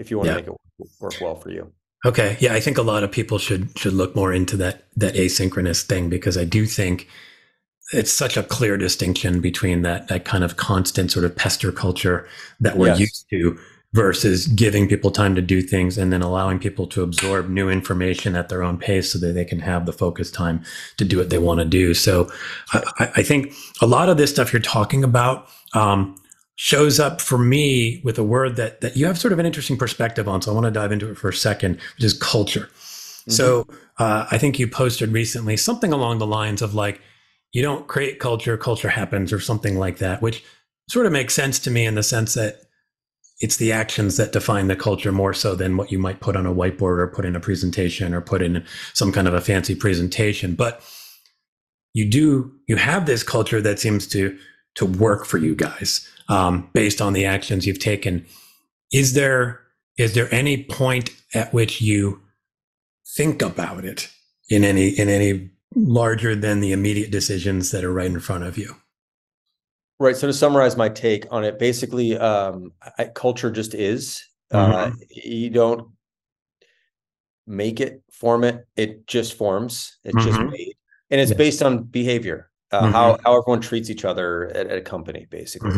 if 0.00 0.10
you 0.10 0.16
want 0.16 0.28
yeah. 0.28 0.34
to 0.34 0.40
make 0.40 0.48
it 0.48 0.88
work 1.00 1.14
well 1.20 1.36
for 1.36 1.50
you. 1.50 1.70
Okay, 2.06 2.38
yeah, 2.40 2.54
I 2.54 2.60
think 2.60 2.78
a 2.78 2.82
lot 2.82 3.04
of 3.04 3.12
people 3.12 3.38
should 3.38 3.78
should 3.78 3.92
look 3.92 4.16
more 4.16 4.32
into 4.32 4.56
that 4.56 4.84
that 4.96 5.14
asynchronous 5.14 5.82
thing 5.82 6.08
because 6.08 6.38
I 6.38 6.44
do 6.44 6.64
think 6.64 7.06
it's 7.92 8.12
such 8.12 8.36
a 8.36 8.42
clear 8.42 8.76
distinction 8.78 9.40
between 9.40 9.82
that 9.82 10.08
that 10.08 10.24
kind 10.24 10.42
of 10.42 10.56
constant 10.56 11.12
sort 11.12 11.26
of 11.26 11.36
pester 11.36 11.70
culture 11.70 12.26
that 12.58 12.78
we're 12.78 12.88
yes. 12.88 13.00
used 13.00 13.26
to 13.30 13.58
versus 13.92 14.46
giving 14.46 14.88
people 14.88 15.10
time 15.10 15.34
to 15.34 15.42
do 15.42 15.60
things 15.60 15.98
and 15.98 16.12
then 16.12 16.22
allowing 16.22 16.60
people 16.60 16.86
to 16.86 17.02
absorb 17.02 17.50
new 17.50 17.68
information 17.68 18.36
at 18.36 18.48
their 18.48 18.62
own 18.62 18.78
pace 18.78 19.12
so 19.12 19.18
that 19.18 19.32
they 19.32 19.44
can 19.44 19.58
have 19.58 19.84
the 19.84 19.92
focus 19.92 20.30
time 20.30 20.62
to 20.96 21.04
do 21.04 21.18
what 21.18 21.30
they 21.30 21.38
want 21.38 21.58
to 21.58 21.66
do. 21.66 21.92
So 21.92 22.30
I, 22.72 23.10
I 23.16 23.22
think 23.22 23.52
a 23.80 23.86
lot 23.86 24.08
of 24.08 24.16
this 24.16 24.30
stuff 24.30 24.52
you're 24.52 24.62
talking 24.62 25.02
about, 25.02 25.48
um, 25.74 26.14
shows 26.62 27.00
up 27.00 27.22
for 27.22 27.38
me 27.38 28.02
with 28.04 28.18
a 28.18 28.22
word 28.22 28.56
that 28.56 28.82
that 28.82 28.94
you 28.94 29.06
have 29.06 29.18
sort 29.18 29.32
of 29.32 29.38
an 29.38 29.46
interesting 29.46 29.78
perspective 29.78 30.28
on. 30.28 30.42
So 30.42 30.50
I 30.50 30.54
want 30.54 30.66
to 30.66 30.70
dive 30.70 30.92
into 30.92 31.10
it 31.10 31.16
for 31.16 31.30
a 31.30 31.32
second, 31.32 31.76
which 31.96 32.04
is 32.04 32.12
culture. 32.12 32.68
Mm-hmm. 32.70 33.30
So 33.30 33.66
uh, 33.96 34.26
I 34.30 34.36
think 34.36 34.58
you 34.58 34.68
posted 34.68 35.10
recently 35.10 35.56
something 35.56 35.90
along 35.90 36.18
the 36.18 36.26
lines 36.26 36.60
of 36.60 36.74
like, 36.74 37.00
you 37.54 37.62
don't 37.62 37.86
create 37.86 38.18
culture, 38.18 38.58
culture 38.58 38.90
happens, 38.90 39.32
or 39.32 39.40
something 39.40 39.78
like 39.78 39.98
that, 40.00 40.20
which 40.20 40.44
sort 40.90 41.06
of 41.06 41.12
makes 41.12 41.32
sense 41.32 41.58
to 41.60 41.70
me 41.70 41.86
in 41.86 41.94
the 41.94 42.02
sense 42.02 42.34
that 42.34 42.60
it's 43.40 43.56
the 43.56 43.72
actions 43.72 44.18
that 44.18 44.32
define 44.32 44.68
the 44.68 44.76
culture 44.76 45.12
more 45.12 45.32
so 45.32 45.54
than 45.54 45.78
what 45.78 45.90
you 45.90 45.98
might 45.98 46.20
put 46.20 46.36
on 46.36 46.44
a 46.44 46.54
whiteboard 46.54 46.98
or 46.98 47.06
put 47.06 47.24
in 47.24 47.34
a 47.34 47.40
presentation 47.40 48.12
or 48.12 48.20
put 48.20 48.42
in 48.42 48.66
some 48.92 49.12
kind 49.12 49.26
of 49.26 49.32
a 49.32 49.40
fancy 49.40 49.74
presentation. 49.74 50.54
But 50.56 50.82
you 51.94 52.06
do 52.06 52.52
you 52.68 52.76
have 52.76 53.06
this 53.06 53.22
culture 53.22 53.62
that 53.62 53.78
seems 53.78 54.06
to 54.08 54.38
to 54.74 54.84
work 54.84 55.24
for 55.24 55.38
you 55.38 55.54
guys 55.54 56.06
um, 56.30 56.70
based 56.72 57.02
on 57.02 57.12
the 57.12 57.26
actions 57.26 57.66
you've 57.66 57.78
taken. 57.78 58.24
Is 58.92 59.12
there 59.12 59.60
is 59.98 60.14
there 60.14 60.32
any 60.32 60.64
point 60.64 61.10
at 61.34 61.52
which 61.52 61.82
you 61.82 62.22
think 63.16 63.42
about 63.42 63.84
it 63.84 64.08
in 64.48 64.64
any 64.64 64.88
in 64.88 65.08
any 65.08 65.50
larger 65.74 66.34
than 66.34 66.60
the 66.60 66.72
immediate 66.72 67.10
decisions 67.10 67.70
that 67.70 67.84
are 67.84 67.92
right 67.92 68.10
in 68.10 68.20
front 68.20 68.44
of 68.44 68.56
you? 68.56 68.76
Right. 69.98 70.16
So 70.16 70.26
to 70.26 70.32
summarize 70.32 70.76
my 70.76 70.88
take 70.88 71.26
on 71.30 71.44
it, 71.44 71.58
basically, 71.58 72.16
um, 72.16 72.72
I, 72.96 73.04
culture 73.04 73.50
just 73.50 73.74
is. 73.74 74.24
Uh, 74.50 74.86
mm-hmm. 74.86 74.92
Uh, 74.92 75.04
you 75.10 75.50
don't 75.50 75.90
make 77.46 77.80
it, 77.80 78.02
form 78.10 78.42
it. 78.44 78.66
It 78.76 79.06
just 79.06 79.34
forms. 79.34 79.98
It's 80.04 80.16
mm-hmm. 80.16 80.26
just 80.26 80.40
made, 80.40 80.74
and 81.10 81.20
it's 81.20 81.34
based 81.34 81.62
on 81.62 81.82
behavior, 81.82 82.50
uh, 82.72 82.82
mm-hmm. 82.82 82.92
how 82.92 83.18
how 83.24 83.38
everyone 83.38 83.60
treats 83.60 83.90
each 83.90 84.06
other 84.06 84.46
at, 84.46 84.68
at 84.68 84.78
a 84.78 84.80
company, 84.80 85.26
basically. 85.30 85.72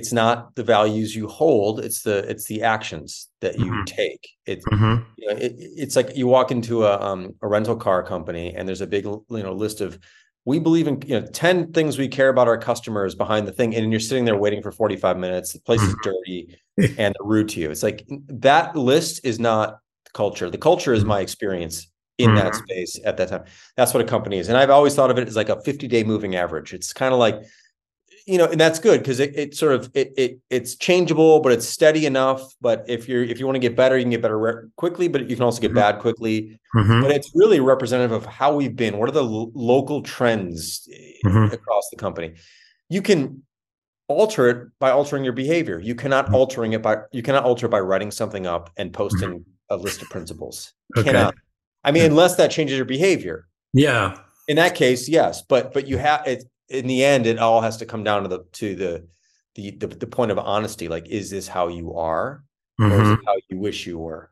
It's 0.00 0.14
not 0.14 0.54
the 0.54 0.64
values 0.64 1.14
you 1.14 1.28
hold 1.28 1.80
it's 1.80 2.00
the 2.00 2.18
it's 2.30 2.46
the 2.46 2.62
actions 2.62 3.28
that 3.42 3.58
you 3.58 3.66
mm-hmm. 3.66 3.84
take 3.84 4.30
it's 4.46 4.64
mm-hmm. 4.64 5.02
you 5.18 5.28
know, 5.28 5.36
it, 5.36 5.52
it's 5.58 5.94
like 5.94 6.16
you 6.16 6.26
walk 6.26 6.50
into 6.50 6.84
a 6.86 6.98
um, 6.98 7.34
a 7.42 7.46
rental 7.46 7.76
car 7.76 8.02
company 8.02 8.54
and 8.56 8.66
there's 8.66 8.80
a 8.80 8.86
big 8.86 9.04
you 9.04 9.24
know 9.28 9.52
list 9.52 9.82
of 9.82 9.98
we 10.46 10.58
believe 10.58 10.88
in 10.88 11.02
you 11.06 11.20
know 11.20 11.26
10 11.26 11.72
things 11.72 11.98
we 11.98 12.08
care 12.08 12.30
about 12.30 12.48
our 12.48 12.56
customers 12.56 13.14
behind 13.14 13.46
the 13.46 13.52
thing 13.52 13.76
and 13.76 13.90
you're 13.90 14.00
sitting 14.00 14.24
there 14.24 14.38
waiting 14.38 14.62
for 14.62 14.72
45 14.72 15.18
minutes 15.18 15.52
the 15.52 15.60
place 15.60 15.82
is 15.82 15.94
mm-hmm. 15.94 16.10
dirty 16.10 16.96
and 16.96 17.14
rude 17.20 17.50
to 17.50 17.60
you 17.60 17.70
it's 17.70 17.82
like 17.82 18.08
that 18.28 18.74
list 18.74 19.20
is 19.22 19.38
not 19.38 19.80
culture 20.14 20.48
the 20.48 20.56
culture 20.56 20.94
is 20.94 21.00
mm-hmm. 21.00 21.10
my 21.10 21.20
experience 21.20 21.88
in 22.16 22.34
that 22.36 22.52
mm-hmm. 22.54 22.64
space 22.64 22.98
at 23.04 23.18
that 23.18 23.28
time 23.28 23.44
that's 23.76 23.92
what 23.92 24.02
a 24.02 24.06
company 24.06 24.38
is 24.38 24.48
and 24.48 24.56
i've 24.56 24.70
always 24.70 24.94
thought 24.94 25.10
of 25.10 25.18
it 25.18 25.28
as 25.28 25.36
like 25.36 25.50
a 25.50 25.60
50 25.60 25.86
day 25.88 26.04
moving 26.04 26.36
average 26.36 26.72
it's 26.72 26.94
kind 26.94 27.12
of 27.12 27.20
like 27.20 27.36
you 28.26 28.38
know, 28.38 28.46
and 28.46 28.60
that's 28.60 28.78
good 28.78 29.00
because 29.00 29.20
it, 29.20 29.36
it 29.36 29.56
sort 29.56 29.72
of 29.72 29.90
it, 29.94 30.12
it 30.16 30.38
it's 30.50 30.74
changeable, 30.74 31.40
but 31.40 31.52
it's 31.52 31.66
steady 31.66 32.06
enough. 32.06 32.54
But 32.60 32.84
if 32.88 33.08
you're 33.08 33.22
if 33.22 33.38
you 33.38 33.46
want 33.46 33.56
to 33.56 33.60
get 33.60 33.76
better, 33.76 33.96
you 33.96 34.04
can 34.04 34.10
get 34.10 34.22
better 34.22 34.38
re- 34.38 34.68
quickly, 34.76 35.08
but 35.08 35.28
you 35.28 35.36
can 35.36 35.44
also 35.44 35.60
get 35.60 35.68
mm-hmm. 35.68 35.76
bad 35.76 35.98
quickly. 36.00 36.60
Mm-hmm. 36.76 37.02
But 37.02 37.10
it's 37.12 37.30
really 37.34 37.60
representative 37.60 38.12
of 38.12 38.26
how 38.26 38.54
we've 38.54 38.76
been. 38.76 38.98
What 38.98 39.08
are 39.08 39.12
the 39.12 39.24
l- 39.24 39.50
local 39.54 40.02
trends 40.02 40.88
mm-hmm. 41.24 41.52
across 41.52 41.88
the 41.90 41.96
company? 41.96 42.34
You 42.88 43.02
can 43.02 43.42
alter 44.08 44.48
it 44.48 44.68
by 44.78 44.90
altering 44.90 45.24
your 45.24 45.32
behavior. 45.32 45.80
You 45.80 45.94
cannot 45.94 46.26
mm-hmm. 46.26 46.34
altering 46.34 46.72
it 46.72 46.82
by 46.82 46.98
you 47.12 47.22
cannot 47.22 47.44
alter 47.44 47.66
it 47.66 47.70
by 47.70 47.80
writing 47.80 48.10
something 48.10 48.46
up 48.46 48.70
and 48.76 48.92
posting 48.92 49.30
mm-hmm. 49.30 49.74
a 49.74 49.76
list 49.76 50.02
of 50.02 50.10
principles. 50.10 50.72
Okay. 50.96 51.12
Cannot. 51.12 51.34
I 51.84 51.92
mean, 51.92 52.04
unless 52.04 52.36
that 52.36 52.50
changes 52.50 52.76
your 52.76 52.84
behavior. 52.84 53.46
Yeah. 53.72 54.18
In 54.48 54.56
that 54.56 54.74
case, 54.74 55.08
yes, 55.08 55.42
but 55.42 55.72
but 55.72 55.86
you 55.86 55.96
have 55.98 56.26
it 56.26 56.44
in 56.70 56.86
the 56.86 57.04
end, 57.04 57.26
it 57.26 57.38
all 57.38 57.60
has 57.60 57.76
to 57.78 57.86
come 57.86 58.04
down 58.04 58.22
to 58.22 58.28
the 58.28 58.44
to 58.52 58.74
the 58.74 59.06
the 59.54 59.72
the, 59.72 59.86
the 59.88 60.06
point 60.06 60.30
of 60.30 60.38
honesty. 60.38 60.88
Like, 60.88 61.08
is 61.08 61.30
this 61.30 61.48
how 61.48 61.68
you 61.68 61.94
are, 61.94 62.44
mm-hmm. 62.80 62.92
or 62.92 62.94
is 63.02 63.08
it 63.08 63.12
mm-hmm. 63.12 63.26
how 63.26 63.36
you 63.48 63.58
wish 63.58 63.86
you 63.86 63.98
were? 63.98 64.30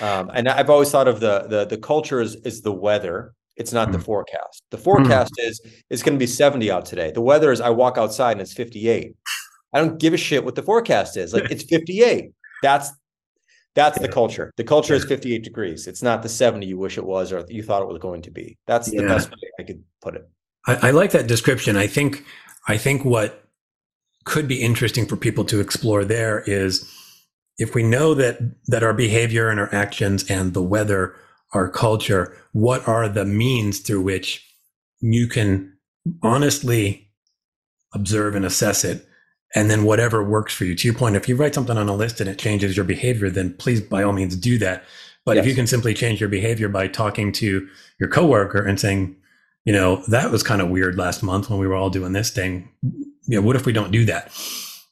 Um, 0.00 0.30
and 0.32 0.48
I've 0.48 0.70
always 0.70 0.90
thought 0.90 1.08
of 1.08 1.20
the 1.20 1.46
the 1.48 1.64
the 1.66 1.78
culture 1.78 2.20
is 2.20 2.36
is 2.36 2.62
the 2.62 2.72
weather. 2.72 3.34
It's 3.56 3.72
not 3.72 3.88
mm-hmm. 3.88 3.98
the 3.98 4.04
forecast. 4.04 4.62
The 4.70 4.78
forecast 4.78 5.32
mm-hmm. 5.38 5.48
is 5.48 5.60
it's 5.90 6.02
going 6.02 6.14
to 6.14 6.18
be 6.18 6.26
70 6.26 6.70
out 6.70 6.84
today. 6.84 7.12
The 7.12 7.20
weather 7.20 7.52
is 7.52 7.60
I 7.60 7.70
walk 7.70 7.98
outside 7.98 8.32
and 8.32 8.40
it's 8.40 8.52
58. 8.52 9.14
I 9.72 9.78
don't 9.78 9.98
give 9.98 10.12
a 10.12 10.16
shit 10.16 10.44
what 10.44 10.56
the 10.56 10.62
forecast 10.62 11.16
is. 11.16 11.32
Like 11.32 11.44
it's 11.50 11.64
58. 11.64 12.30
That's 12.62 12.90
that's 13.74 13.98
the 13.98 14.08
culture. 14.08 14.52
The 14.56 14.64
culture 14.64 14.94
is 14.94 15.04
58 15.04 15.42
degrees. 15.42 15.86
It's 15.88 16.02
not 16.02 16.22
the 16.22 16.28
70 16.28 16.66
you 16.66 16.78
wish 16.78 16.96
it 16.96 17.04
was 17.04 17.32
or 17.32 17.44
you 17.48 17.62
thought 17.62 17.82
it 17.82 17.88
was 17.88 17.98
going 17.98 18.22
to 18.22 18.30
be. 18.30 18.56
That's 18.66 18.90
the 18.90 19.02
best 19.02 19.30
way 19.30 19.50
I 19.58 19.64
could 19.64 19.82
put 20.00 20.14
it. 20.14 20.28
I, 20.66 20.88
I 20.88 20.90
like 20.90 21.12
that 21.12 21.26
description. 21.26 21.76
I 21.76 21.86
think 21.86 22.24
I 22.66 22.76
think 22.76 23.04
what 23.04 23.44
could 24.24 24.48
be 24.48 24.62
interesting 24.62 25.06
for 25.06 25.16
people 25.16 25.44
to 25.44 25.60
explore 25.60 26.04
there 26.04 26.40
is 26.46 26.90
if 27.58 27.74
we 27.74 27.82
know 27.82 28.14
that 28.14 28.38
that 28.66 28.82
our 28.82 28.94
behavior 28.94 29.48
and 29.48 29.60
our 29.60 29.72
actions 29.74 30.28
and 30.30 30.54
the 30.54 30.62
weather 30.62 31.14
our 31.52 31.68
culture 31.68 32.36
what 32.52 32.86
are 32.88 33.08
the 33.08 33.24
means 33.24 33.80
through 33.80 34.00
which 34.00 34.44
you 35.00 35.28
can 35.28 35.72
honestly 36.22 37.10
observe 37.92 38.34
and 38.34 38.44
assess 38.44 38.84
it 38.84 39.06
and 39.54 39.70
then 39.70 39.84
whatever 39.84 40.24
works 40.24 40.52
for 40.52 40.64
you 40.64 40.74
to 40.74 40.88
your 40.88 40.96
point 40.96 41.16
if 41.16 41.28
you 41.28 41.36
write 41.36 41.54
something 41.54 41.76
on 41.76 41.88
a 41.88 41.94
list 41.94 42.20
and 42.20 42.28
it 42.28 42.38
changes 42.38 42.76
your 42.76 42.84
behavior 42.84 43.30
then 43.30 43.52
please 43.54 43.80
by 43.80 44.02
all 44.02 44.12
means 44.12 44.36
do 44.36 44.58
that 44.58 44.82
but 45.24 45.36
yes. 45.36 45.44
if 45.44 45.48
you 45.48 45.54
can 45.54 45.66
simply 45.66 45.94
change 45.94 46.18
your 46.18 46.28
behavior 46.28 46.68
by 46.68 46.88
talking 46.88 47.30
to 47.30 47.68
your 48.00 48.08
coworker 48.08 48.64
and 48.64 48.80
saying 48.80 49.14
you 49.64 49.72
know, 49.72 50.02
that 50.08 50.30
was 50.30 50.42
kind 50.42 50.60
of 50.60 50.68
weird 50.68 50.96
last 50.96 51.22
month 51.22 51.50
when 51.50 51.58
we 51.58 51.66
were 51.66 51.74
all 51.74 51.90
doing 51.90 52.12
this 52.12 52.30
thing. 52.30 52.68
You 52.82 53.40
know, 53.40 53.42
what 53.42 53.56
if 53.56 53.66
we 53.66 53.72
don't 53.72 53.90
do 53.90 54.04
that? 54.04 54.30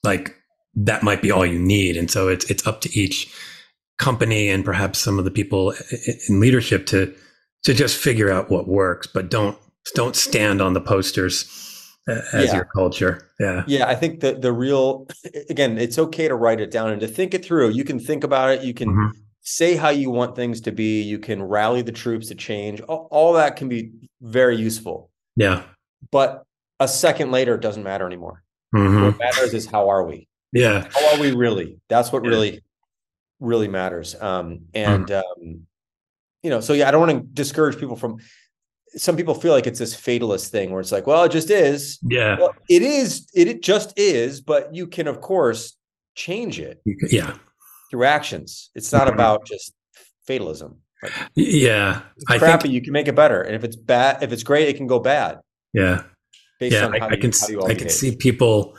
Like 0.03 0.35
that 0.75 1.03
might 1.03 1.23
be 1.23 1.31
all 1.31 1.45
you 1.45 1.59
need. 1.59 1.97
And 1.97 2.11
so 2.11 2.29
it's 2.29 2.51
it's 2.51 2.67
up 2.67 2.81
to 2.83 2.99
each 2.99 3.33
company 3.99 4.49
and 4.49 4.65
perhaps 4.65 4.99
some 4.99 5.19
of 5.19 5.25
the 5.25 5.31
people 5.31 5.75
in 6.29 6.41
leadership 6.41 6.87
to 6.87 7.15
to 7.65 7.75
just 7.75 7.97
figure 7.97 8.31
out 8.31 8.51
what 8.51 8.67
works, 8.67 9.07
but 9.07 9.31
don't 9.31 9.57
don't 9.95 10.17
stand 10.17 10.61
on 10.61 10.73
the 10.73 10.81
posters 10.81 11.47
as 12.09 12.47
yeah. 12.47 12.57
your 12.57 12.65
culture. 12.65 13.29
Yeah. 13.39 13.65
Yeah. 13.67 13.89
I 13.89 13.95
think 13.95 14.21
that 14.21 14.43
the 14.43 14.53
real, 14.53 15.07
again, 15.49 15.79
it's 15.79 15.99
okay 15.99 16.29
to 16.29 16.35
write 16.35 16.61
it 16.61 16.71
down 16.71 16.91
and 16.91 17.01
to 17.01 17.07
think 17.07 17.35
it 17.35 17.45
through. 17.45 17.71
You 17.71 17.85
can 17.85 18.01
think 18.01 18.25
about 18.25 18.51
it. 18.51 18.63
You 18.63 18.75
can 18.75 18.89
mm-hmm. 18.89 19.19
Say 19.43 19.77
how 19.77 19.91
you 19.91 20.11
want 20.11 20.35
things 20.35 20.61
to 20.63 20.73
be. 20.73 21.03
You 21.03 21.19
can 21.19 21.43
rally 21.43 21.83
the 21.83 21.93
troops 21.93 22.29
to 22.29 22.35
change. 22.35 22.81
All, 22.83 23.09
all, 23.11 23.33
that 23.35 23.57
can 23.57 23.69
be 23.69 23.93
very 24.21 24.57
useful. 24.57 25.11
Yeah. 25.37 25.65
But 26.11 26.45
a 26.81 26.89
second 26.89 27.31
later, 27.31 27.55
it 27.55 27.61
doesn't 27.61 27.83
matter 27.83 28.07
anymore. 28.07 28.43
Mm-hmm. 28.75 29.03
What 29.03 29.19
matters 29.19 29.53
is 29.53 29.67
how 29.67 29.89
are 29.89 30.05
we? 30.05 30.29
Yeah. 30.53 30.87
How 30.93 31.15
are 31.15 31.21
we 31.21 31.33
really? 31.33 31.79
That's 31.89 32.13
what 32.13 32.25
yeah. 32.25 32.31
really, 32.31 32.63
really 33.41 33.69
matters. 33.69 34.15
Um, 34.21 34.67
and, 34.75 35.07
mm. 35.07 35.23
um, 35.23 35.67
you 36.43 36.51
know, 36.51 36.61
so 36.61 36.73
yeah, 36.73 36.89
I 36.89 36.91
don't 36.91 37.07
want 37.07 37.21
to 37.21 37.27
discourage 37.35 37.79
people 37.79 37.97
from 37.97 38.19
some 38.95 39.17
people 39.17 39.35
feel 39.35 39.53
like 39.53 39.67
it's 39.67 39.79
this 39.79 39.95
fatalist 39.95 40.53
thing 40.53 40.71
where 40.71 40.81
it's 40.81 40.93
like, 40.93 41.07
well, 41.07 41.25
it 41.25 41.33
just 41.33 41.51
is. 41.51 41.99
Yeah. 42.03 42.37
Well, 42.39 42.55
it 42.69 42.83
is, 42.83 43.27
it, 43.35 43.49
it 43.49 43.63
just 43.63 43.99
is, 43.99 44.41
but 44.41 44.75
you 44.75 44.87
can 44.87 45.07
of 45.09 45.21
course 45.21 45.77
change 46.15 46.61
it. 46.61 46.83
Yeah. 46.85 47.35
Through 47.93 48.05
actions. 48.05 48.71
It's 48.75 48.91
not 48.91 49.07
about 49.07 49.47
just 49.47 49.73
fatalism. 50.27 50.79
Like, 51.03 51.13
yeah. 51.35 52.01
I 52.29 52.39
crappy, 52.39 52.63
think, 52.63 52.75
you 52.75 52.81
can 52.81 52.93
make 52.95 53.07
it 53.07 53.15
better. 53.15 53.43
And 53.43 53.55
if 53.55 53.65
it's 53.65 53.77
bad, 53.77 54.23
if 54.23 54.33
it's 54.33 54.43
great, 54.43 54.69
it 54.69 54.79
can 54.79 54.87
go 54.87 54.99
bad. 54.99 55.41
Yeah. 55.75 56.05
yeah. 56.59 56.87
I, 56.87 57.07
I, 57.07 57.17
can, 57.17 57.33
I 57.69 57.75
can 57.75 57.89
see 57.91 58.17
people 58.17 58.75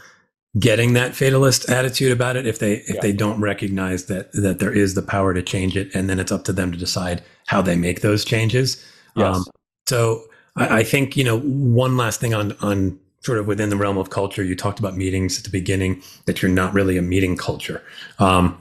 getting 0.60 0.94
that 0.94 1.16
fatalist 1.16 1.70
attitude 1.70 2.12
about 2.12 2.36
it 2.36 2.46
if 2.46 2.60
they 2.60 2.74
if 2.74 2.96
yeah. 2.96 3.02
they 3.02 3.12
don't 3.12 3.40
recognize 3.42 4.06
that 4.06 4.32
that 4.34 4.60
there 4.60 4.72
is 4.72 4.94
the 4.94 5.02
power 5.02 5.34
to 5.34 5.42
change 5.42 5.76
it 5.76 5.94
and 5.96 6.10
then 6.10 6.20
it's 6.20 6.32
up 6.32 6.44
to 6.44 6.54
them 6.54 6.72
to 6.72 6.78
decide 6.78 7.24
how 7.48 7.62
they 7.62 7.76
make 7.76 8.02
those 8.02 8.24
changes 8.24 8.84
yes. 9.16 9.36
Um, 9.36 9.46
so 9.88 10.24
I, 10.56 10.80
I 10.80 10.84
think 10.84 11.18
you 11.18 11.24
know 11.24 11.40
one 11.40 11.98
last 11.98 12.20
thing 12.20 12.36
on 12.36 12.52
on 12.62 13.00
sort 13.22 13.40
of 13.40 13.48
within 13.48 13.70
the 13.70 13.78
realm 13.78 13.98
of 13.98 14.12
culture 14.12 14.44
you 14.44 14.56
talked 14.56 14.78
about 14.78 14.96
meetings 14.96 15.40
at 15.40 15.44
the 15.44 15.50
beginning 15.50 16.04
that 16.26 16.42
you're 16.42 16.52
not 16.52 16.72
really 16.72 16.98
a 16.98 17.02
meeting 17.02 17.36
culture 17.36 17.82
um, 18.20 18.56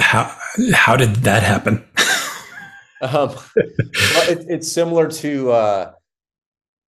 how 0.00 0.36
how 0.74 0.96
did 0.96 1.14
that 1.16 1.42
happen 1.42 1.84
um, 3.02 3.34
it, 3.56 4.44
it's 4.48 4.70
similar 4.70 5.08
to 5.08 5.50
uh, 5.50 5.92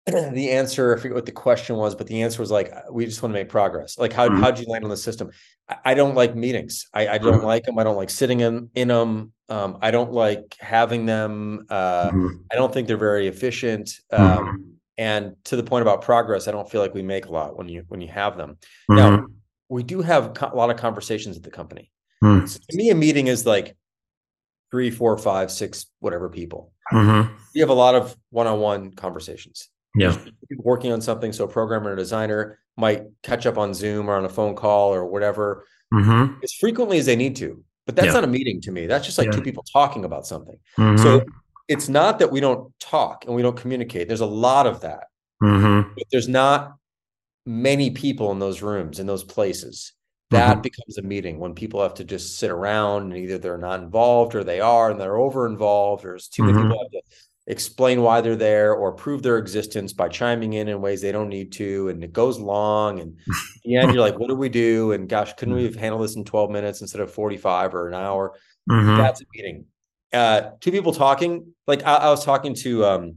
the 0.32 0.50
answer, 0.52 0.96
I 0.96 1.00
forget 1.00 1.14
what 1.14 1.26
the 1.26 1.32
question 1.32 1.76
was, 1.76 1.96
but 1.96 2.06
the 2.06 2.22
answer 2.22 2.40
was 2.40 2.50
like, 2.50 2.72
we 2.92 3.04
just 3.06 3.22
want 3.22 3.34
to 3.34 3.40
make 3.40 3.48
progress. 3.48 3.98
Like, 3.98 4.12
how, 4.12 4.28
mm-hmm. 4.28 4.40
how'd 4.40 4.58
you 4.58 4.66
land 4.66 4.84
on 4.84 4.90
the 4.90 4.96
system? 4.96 5.30
I, 5.68 5.76
I 5.86 5.94
don't 5.94 6.14
like 6.14 6.36
meetings. 6.36 6.86
I, 6.94 7.08
I 7.08 7.18
don't 7.18 7.38
mm-hmm. 7.38 7.46
like 7.46 7.64
them. 7.64 7.76
I 7.76 7.82
don't 7.82 7.96
like 7.96 8.10
sitting 8.10 8.38
in, 8.40 8.70
in 8.76 8.86
them. 8.86 9.32
Um, 9.48 9.78
I 9.82 9.90
don't 9.90 10.12
like 10.12 10.54
having 10.60 11.06
them. 11.06 11.66
Uh, 11.68 12.10
mm-hmm. 12.10 12.36
I 12.52 12.54
don't 12.54 12.72
think 12.72 12.86
they're 12.86 12.96
very 12.96 13.26
efficient. 13.26 13.98
Um, 14.12 14.22
mm-hmm. 14.22 14.62
and 14.96 15.36
to 15.44 15.56
the 15.56 15.64
point 15.64 15.82
about 15.82 16.02
progress, 16.02 16.46
I 16.46 16.52
don't 16.52 16.70
feel 16.70 16.80
like 16.80 16.94
we 16.94 17.02
make 17.02 17.26
a 17.26 17.32
lot 17.32 17.56
when 17.56 17.68
you, 17.68 17.84
when 17.88 18.00
you 18.00 18.08
have 18.08 18.36
them. 18.36 18.58
Now, 18.88 19.10
mm-hmm. 19.10 19.24
we 19.68 19.82
do 19.82 20.02
have 20.02 20.34
co- 20.34 20.50
a 20.52 20.54
lot 20.54 20.70
of 20.70 20.76
conversations 20.76 21.36
at 21.36 21.42
the 21.42 21.50
company. 21.50 21.90
Mm. 22.26 22.48
So 22.48 22.60
to 22.70 22.76
me, 22.76 22.90
a 22.90 22.94
meeting 22.94 23.26
is 23.28 23.46
like 23.46 23.76
three, 24.70 24.90
four, 24.90 25.16
five, 25.18 25.50
six, 25.50 25.86
whatever 26.00 26.28
people. 26.28 26.72
Mm-hmm. 26.92 27.32
We 27.54 27.60
have 27.60 27.70
a 27.70 27.74
lot 27.74 27.94
of 27.94 28.16
one-on-one 28.30 28.92
conversations 28.92 29.68
yeah 29.96 30.16
working 30.58 30.92
on 30.92 31.00
something 31.00 31.32
so 31.32 31.44
a 31.44 31.48
programmer 31.48 31.90
and 31.90 31.98
a 31.98 32.02
designer 32.02 32.58
might 32.76 33.04
catch 33.22 33.46
up 33.46 33.58
on 33.58 33.72
zoom 33.72 34.08
or 34.08 34.16
on 34.16 34.24
a 34.24 34.28
phone 34.28 34.54
call 34.54 34.92
or 34.92 35.06
whatever 35.06 35.66
mm-hmm. 35.92 36.34
as 36.42 36.52
frequently 36.52 36.98
as 36.98 37.06
they 37.06 37.16
need 37.16 37.34
to 37.34 37.62
but 37.86 37.96
that's 37.96 38.08
yeah. 38.08 38.12
not 38.12 38.24
a 38.24 38.26
meeting 38.26 38.60
to 38.60 38.70
me 38.70 38.86
that's 38.86 39.06
just 39.06 39.18
like 39.18 39.26
yeah. 39.26 39.32
two 39.32 39.42
people 39.42 39.64
talking 39.72 40.04
about 40.04 40.26
something 40.26 40.58
mm-hmm. 40.78 41.02
so 41.02 41.24
it's 41.68 41.88
not 41.88 42.18
that 42.18 42.30
we 42.30 42.40
don't 42.40 42.72
talk 42.78 43.24
and 43.24 43.34
we 43.34 43.42
don't 43.42 43.56
communicate 43.56 44.06
there's 44.06 44.20
a 44.20 44.26
lot 44.26 44.66
of 44.66 44.80
that 44.82 45.04
mm-hmm. 45.42 45.88
but 45.94 46.04
there's 46.12 46.28
not 46.28 46.74
many 47.46 47.90
people 47.90 48.30
in 48.32 48.38
those 48.38 48.60
rooms 48.60 48.98
in 49.00 49.06
those 49.06 49.24
places 49.24 49.92
that 50.30 50.52
mm-hmm. 50.54 50.60
becomes 50.62 50.98
a 50.98 51.02
meeting 51.02 51.38
when 51.38 51.54
people 51.54 51.82
have 51.82 51.94
to 51.94 52.04
just 52.04 52.38
sit 52.38 52.50
around 52.50 53.04
and 53.04 53.16
either 53.16 53.38
they're 53.38 53.58
not 53.58 53.80
involved 53.80 54.34
or 54.34 54.42
they 54.42 54.60
are 54.60 54.90
and 54.90 55.00
they're 55.00 55.16
over 55.16 55.46
involved 55.46 56.04
or 56.04 56.08
there's 56.08 56.28
too 56.28 56.42
many 56.42 56.54
mm-hmm. 56.54 56.68
people 56.68 56.82
have 56.82 56.90
to 56.90 57.00
explain 57.48 58.02
why 58.02 58.20
they're 58.20 58.34
there 58.34 58.74
or 58.74 58.92
prove 58.92 59.22
their 59.22 59.38
existence 59.38 59.92
by 59.92 60.08
chiming 60.08 60.54
in 60.54 60.66
in 60.66 60.80
ways 60.80 61.00
they 61.00 61.12
don't 61.12 61.28
need 61.28 61.52
to 61.52 61.88
and 61.88 62.02
it 62.02 62.12
goes 62.12 62.40
long 62.40 62.98
and 62.98 63.16
the 63.64 63.76
end 63.76 63.92
you're 63.92 64.02
like 64.02 64.18
what 64.18 64.28
do 64.28 64.34
we 64.34 64.48
do 64.48 64.90
and 64.92 65.08
gosh 65.08 65.32
couldn't 65.34 65.54
we 65.54 65.64
have 65.64 65.76
handled 65.76 66.02
this 66.02 66.16
in 66.16 66.24
12 66.24 66.50
minutes 66.50 66.80
instead 66.80 67.00
of 67.00 67.12
45 67.12 67.74
or 67.74 67.88
an 67.88 67.94
hour 67.94 68.34
mm-hmm. 68.68 68.96
that's 68.96 69.20
a 69.20 69.24
meeting 69.32 69.64
uh 70.12 70.50
two 70.60 70.72
people 70.72 70.92
talking 70.92 71.54
like 71.68 71.84
I, 71.84 71.96
I, 71.96 72.10
was 72.10 72.24
talking 72.24 72.54
to 72.56 72.84
um 72.84 73.14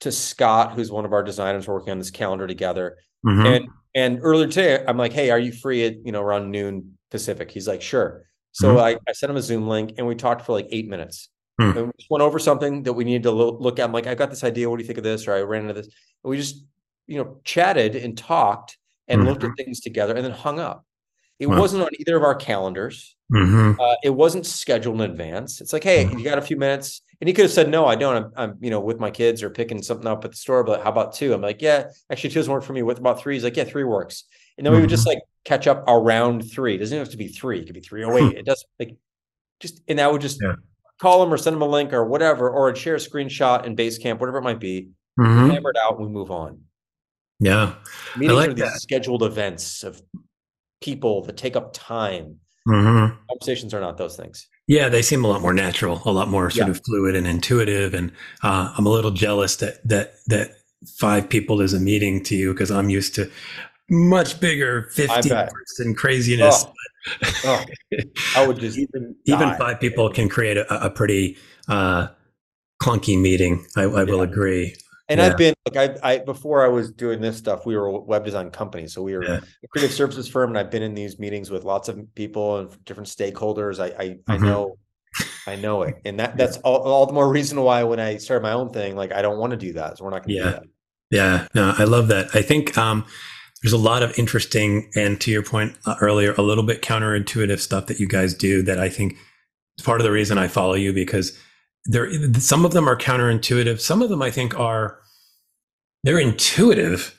to 0.00 0.12
scott 0.12 0.74
who's 0.74 0.90
one 0.90 1.06
of 1.06 1.14
our 1.14 1.22
designers 1.22 1.66
working 1.66 1.92
on 1.92 1.98
this 1.98 2.10
calendar 2.10 2.46
together 2.46 2.98
mm-hmm. 3.24 3.46
and 3.46 3.68
and 3.94 4.18
earlier 4.22 4.46
today 4.46 4.84
i'm 4.86 4.96
like 4.96 5.12
hey 5.12 5.30
are 5.30 5.38
you 5.38 5.52
free 5.52 5.84
at 5.84 5.94
you 6.04 6.12
know 6.12 6.22
around 6.22 6.50
noon 6.50 6.96
pacific 7.10 7.50
he's 7.50 7.68
like 7.68 7.82
sure 7.82 8.24
so 8.52 8.68
mm-hmm. 8.68 8.78
I, 8.78 8.98
I 9.08 9.12
sent 9.12 9.30
him 9.30 9.36
a 9.36 9.42
zoom 9.42 9.68
link 9.68 9.94
and 9.98 10.06
we 10.06 10.14
talked 10.14 10.44
for 10.44 10.52
like 10.52 10.66
eight 10.70 10.88
minutes 10.88 11.28
Hmm. 11.60 11.76
And 11.76 11.86
we 11.88 11.92
just 11.98 12.10
went 12.10 12.22
over 12.22 12.38
something 12.38 12.84
that 12.84 12.94
we 12.94 13.04
needed 13.04 13.24
to 13.24 13.30
lo- 13.30 13.58
look 13.60 13.78
at. 13.78 13.84
I'm 13.84 13.92
like, 13.92 14.06
I 14.06 14.14
got 14.14 14.30
this 14.30 14.44
idea. 14.44 14.70
What 14.70 14.78
do 14.78 14.82
you 14.82 14.86
think 14.86 14.98
of 14.98 15.04
this? 15.04 15.28
Or 15.28 15.34
I 15.34 15.42
ran 15.42 15.62
into 15.62 15.74
this. 15.74 15.86
And 15.86 16.30
we 16.30 16.36
just, 16.38 16.64
you 17.06 17.18
know, 17.18 17.38
chatted 17.44 17.96
and 17.96 18.16
talked 18.16 18.78
and 19.08 19.20
mm-hmm. 19.20 19.28
looked 19.28 19.44
at 19.44 19.50
things 19.56 19.80
together 19.80 20.14
and 20.14 20.24
then 20.24 20.32
hung 20.32 20.58
up. 20.58 20.86
It 21.40 21.48
wow. 21.48 21.58
wasn't 21.58 21.82
on 21.82 21.90
either 21.98 22.16
of 22.16 22.22
our 22.22 22.36
calendars. 22.36 23.16
Mm-hmm. 23.32 23.80
Uh, 23.80 23.94
it 24.04 24.10
wasn't 24.10 24.46
scheduled 24.46 25.00
in 25.00 25.10
advance. 25.10 25.60
It's 25.60 25.72
like, 25.72 25.82
hey, 25.82 26.04
mm-hmm. 26.04 26.18
you 26.18 26.24
got 26.24 26.38
a 26.38 26.42
few 26.42 26.56
minutes? 26.56 27.02
And 27.20 27.28
he 27.28 27.34
could 27.34 27.46
have 27.46 27.52
said, 27.52 27.68
no, 27.68 27.86
I 27.86 27.96
don't. 27.96 28.16
I'm, 28.16 28.32
I'm, 28.36 28.58
you 28.60 28.70
know, 28.70 28.80
with 28.80 29.00
my 29.00 29.10
kids 29.10 29.42
or 29.42 29.50
picking 29.50 29.82
something 29.82 30.06
up 30.06 30.24
at 30.24 30.30
the 30.30 30.36
store. 30.36 30.62
But 30.62 30.82
how 30.82 30.90
about 30.90 31.14
two? 31.14 31.34
I'm 31.34 31.40
like, 31.40 31.60
yeah, 31.60 31.88
actually, 32.10 32.30
two 32.30 32.40
doesn't 32.40 32.52
work 32.52 32.62
for 32.62 32.72
me. 32.72 32.82
With 32.82 32.98
about 32.98 33.20
three, 33.20 33.34
he's 33.34 33.44
like, 33.44 33.56
yeah, 33.56 33.64
three 33.64 33.84
works. 33.84 34.24
And 34.56 34.66
then 34.66 34.74
we 34.74 34.80
would 34.80 34.90
just 34.90 35.06
mm-hmm. 35.06 35.16
like 35.16 35.22
catch 35.44 35.66
up 35.66 35.84
around 35.88 36.42
three. 36.50 36.74
It 36.74 36.78
doesn't 36.78 36.96
have 36.98 37.10
to 37.10 37.16
be 37.16 37.28
three. 37.28 37.60
It 37.60 37.66
could 37.66 37.74
be 37.74 37.80
three 37.80 38.04
oh 38.04 38.16
eight. 38.16 38.36
It 38.36 38.44
does 38.44 38.64
like 38.78 38.96
just, 39.60 39.80
and 39.88 39.98
that 39.98 40.12
would 40.12 40.20
just 40.20 40.38
yeah 40.42 40.54
call 41.00 41.22
him 41.22 41.32
or 41.32 41.38
send 41.38 41.56
him 41.56 41.62
a 41.62 41.68
link 41.68 41.92
or 41.92 42.04
whatever, 42.04 42.50
or 42.50 42.74
share 42.76 42.94
a 42.94 42.98
screenshot 42.98 43.64
in 43.64 43.74
Basecamp, 43.74 44.18
whatever 44.18 44.38
it 44.38 44.42
might 44.42 44.60
be. 44.60 44.90
Mm-hmm. 45.18 45.50
Hammer 45.50 45.70
it 45.70 45.76
out, 45.82 45.96
and 45.96 46.06
we 46.06 46.12
move 46.12 46.30
on. 46.30 46.60
Yeah, 47.38 47.74
meetings 48.16 48.36
like 48.36 48.50
are 48.50 48.54
these 48.54 48.64
that. 48.64 48.80
scheduled 48.80 49.22
events 49.22 49.82
of 49.82 50.00
people 50.80 51.22
that 51.24 51.36
take 51.36 51.56
up 51.56 51.72
time. 51.72 52.36
Mm-hmm. 52.68 53.16
Conversations 53.28 53.72
are 53.74 53.80
not 53.80 53.96
those 53.96 54.16
things. 54.16 54.46
Yeah, 54.66 54.88
they 54.88 55.02
seem 55.02 55.24
a 55.24 55.28
lot 55.28 55.40
more 55.40 55.54
natural, 55.54 56.02
a 56.04 56.12
lot 56.12 56.28
more 56.28 56.50
sort 56.50 56.68
yeah. 56.68 56.70
of 56.70 56.80
fluid 56.84 57.16
and 57.16 57.26
intuitive. 57.26 57.94
And 57.94 58.12
uh, 58.42 58.72
I'm 58.76 58.86
a 58.86 58.90
little 58.90 59.10
jealous 59.10 59.56
that 59.56 59.86
that 59.88 60.14
that 60.26 60.52
five 60.98 61.28
people 61.28 61.60
is 61.60 61.72
a 61.72 61.80
meeting 61.80 62.22
to 62.24 62.36
you 62.36 62.52
because 62.52 62.70
I'm 62.70 62.90
used 62.90 63.14
to 63.16 63.30
much 63.88 64.38
bigger 64.40 64.88
50 64.92 65.28
person 65.30 65.94
craziness. 65.94 66.64
Oh 66.64 66.72
oh, 67.44 67.64
I 68.36 68.46
would 68.46 68.58
just 68.58 68.78
even 68.94 69.16
even 69.24 69.54
five 69.56 69.80
people 69.80 70.10
can 70.10 70.28
create 70.28 70.56
a, 70.56 70.86
a 70.86 70.90
pretty 70.90 71.36
uh, 71.68 72.08
clunky 72.82 73.20
meeting. 73.20 73.66
I, 73.76 73.82
I 73.82 74.04
will 74.04 74.20
agree. 74.20 74.76
And 75.10 75.18
yeah. 75.18 75.26
I've 75.26 75.36
been 75.36 75.54
like 75.68 75.98
I, 76.04 76.12
I 76.12 76.18
before 76.18 76.64
I 76.64 76.68
was 76.68 76.92
doing 76.92 77.20
this 77.20 77.36
stuff, 77.36 77.66
we 77.66 77.76
were 77.76 77.86
a 77.86 77.98
web 77.98 78.24
design 78.24 78.50
company, 78.50 78.86
so 78.86 79.02
we 79.02 79.14
were 79.14 79.24
yeah. 79.24 79.40
a 79.64 79.68
creative 79.68 79.92
services 79.94 80.28
firm, 80.28 80.50
and 80.50 80.58
I've 80.58 80.70
been 80.70 80.84
in 80.84 80.94
these 80.94 81.18
meetings 81.18 81.50
with 81.50 81.64
lots 81.64 81.88
of 81.88 81.98
people 82.14 82.58
and 82.58 82.84
different 82.84 83.08
stakeholders. 83.08 83.80
I 83.80 83.86
I, 83.86 84.08
mm-hmm. 84.10 84.32
I 84.32 84.36
know 84.38 84.78
I 85.48 85.56
know 85.56 85.82
it, 85.82 85.96
and 86.04 86.20
that 86.20 86.36
that's 86.36 86.58
all, 86.58 86.76
all 86.82 87.06
the 87.06 87.12
more 87.12 87.28
reason 87.28 87.60
why 87.60 87.82
when 87.82 87.98
I 87.98 88.18
started 88.18 88.44
my 88.44 88.52
own 88.52 88.70
thing, 88.70 88.94
like 88.94 89.12
I 89.12 89.20
don't 89.20 89.38
want 89.38 89.50
to 89.50 89.56
do 89.56 89.72
that, 89.72 89.98
so 89.98 90.04
we're 90.04 90.10
not 90.10 90.24
going 90.24 90.28
to 90.28 90.34
yeah. 90.34 90.44
do 90.44 90.50
that. 90.50 90.62
Yeah, 91.10 91.48
no, 91.56 91.74
I 91.76 91.84
love 91.84 92.06
that. 92.08 92.28
I 92.34 92.42
think 92.42 92.78
um, 92.78 93.04
there's 93.62 93.72
a 93.72 93.78
lot 93.78 94.04
of 94.04 94.16
interesting 94.16 94.92
and 94.94 95.20
to 95.22 95.32
your 95.32 95.42
point 95.42 95.76
uh, 95.86 95.96
earlier, 96.00 96.34
a 96.38 96.42
little 96.42 96.62
bit 96.62 96.82
counterintuitive 96.82 97.58
stuff 97.58 97.86
that 97.86 97.98
you 97.98 98.06
guys 98.06 98.32
do 98.32 98.62
that 98.62 98.78
I 98.78 98.88
think 98.88 99.16
is 99.76 99.84
part 99.84 100.00
of 100.00 100.04
the 100.04 100.12
reason 100.12 100.38
I 100.38 100.46
follow 100.46 100.74
you 100.74 100.92
because 100.92 101.36
there 101.86 102.10
some 102.34 102.64
of 102.64 102.72
them 102.72 102.88
are 102.88 102.96
counterintuitive. 102.96 103.80
Some 103.80 104.02
of 104.02 104.08
them 104.08 104.22
I 104.22 104.30
think 104.30 104.58
are 104.58 104.98
they're 106.04 106.18
intuitive, 106.18 107.18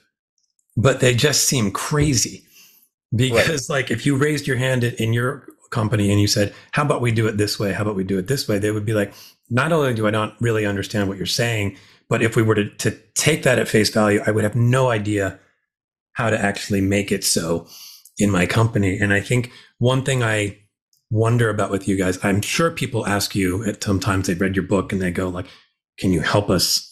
but 0.78 1.00
they 1.00 1.14
just 1.14 1.46
seem 1.46 1.72
crazy. 1.72 2.44
Because 3.14 3.70
right. 3.70 3.76
like 3.76 3.92
if 3.92 4.06
you 4.06 4.16
raised 4.16 4.48
your 4.48 4.58
hand 4.58 4.84
in 4.84 5.12
your 5.12 5.48
company 5.70 6.12
and 6.12 6.22
you 6.22 6.28
said, 6.28 6.54
"How 6.72 6.84
about 6.84 7.02
we 7.02 7.12
do 7.12 7.28
it 7.28 7.38
this 7.38 7.60
way? 7.60 7.74
How 7.74 7.82
about 7.82 7.96
we 7.96 8.04
do 8.04 8.18
it 8.18 8.28
this 8.28 8.48
way?" 8.48 8.58
They 8.58 8.72
would 8.72 8.86
be 8.86 8.94
like, 8.94 9.14
"Not 9.50 9.74
only 9.74 9.94
do 9.94 10.08
I 10.08 10.12
not 10.12 10.36
really 10.40 10.66
understand 10.66 11.10
what 11.10 11.18
you're 11.18 11.26
saying, 11.26 11.78
but 12.08 12.22
if 12.22 12.36
we 12.36 12.44
were 12.44 12.56
to, 12.56 12.70
to 12.70 12.92
take 13.16 13.44
that 13.44 13.60
at 13.60 13.68
face 13.68 13.90
value, 13.90 14.22
I 14.26 14.32
would 14.32 14.44
have 14.44 14.56
no 14.56 14.90
idea 14.90 15.40
how 16.14 16.30
to 16.30 16.40
actually 16.40 16.82
make 16.82 17.12
it 17.12 17.24
so 17.24 17.68
in 18.18 18.30
my 18.30 18.46
company. 18.46 18.98
And 18.98 19.14
I 19.14 19.22
think 19.22 19.52
one 19.78 20.04
thing 20.04 20.24
I 20.24 20.58
wonder 21.12 21.50
about 21.50 21.70
with 21.70 21.88
you 21.88 21.98
guys, 21.98 22.18
I'm 22.24 22.42
sure 22.42 22.72
people 22.72 23.06
ask 23.06 23.36
you 23.36 23.64
at 23.66 23.84
sometimes 23.84 24.28
they've 24.28 24.40
read 24.40 24.56
your 24.56 24.66
book 24.66 24.92
and 24.92 25.02
they 25.02 25.12
go 25.12 25.30
like, 25.30 25.46
can 26.00 26.12
you 26.12 26.22
help 26.22 26.50
us 26.50 26.88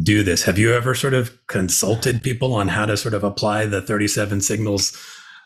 do 0.00 0.22
this? 0.22 0.44
Have 0.44 0.58
you 0.58 0.72
ever 0.72 0.94
sort 0.94 1.14
of 1.14 1.36
consulted 1.46 2.22
people 2.22 2.54
on 2.54 2.68
how 2.68 2.84
to 2.86 2.96
sort 2.96 3.14
of 3.14 3.24
apply 3.24 3.66
the 3.66 3.80
37 3.80 4.42
signals 4.42 4.96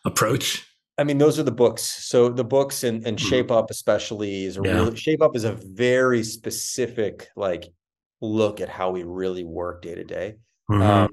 approach? 0.04 0.66
I 0.98 1.04
mean, 1.04 1.18
those 1.18 1.38
are 1.38 1.44
the 1.44 1.52
books. 1.52 1.82
So 1.82 2.28
the 2.28 2.44
books 2.44 2.82
and, 2.82 3.06
and 3.06 3.16
mm-hmm. 3.16 3.28
Shape 3.28 3.50
Up 3.52 3.70
especially 3.70 4.44
is 4.44 4.58
a 4.58 4.62
yeah. 4.64 4.72
really 4.72 4.96
Shape 4.96 5.22
Up 5.22 5.36
is 5.36 5.44
a 5.44 5.52
very 5.52 6.24
specific 6.24 7.28
like 7.36 7.72
look 8.20 8.60
at 8.60 8.68
how 8.68 8.90
we 8.90 9.04
really 9.04 9.44
work 9.44 9.82
day 9.82 9.94
to 9.94 10.04
day. 10.04 10.36
Mm-hmm. 10.68 10.82
Um, 10.82 11.10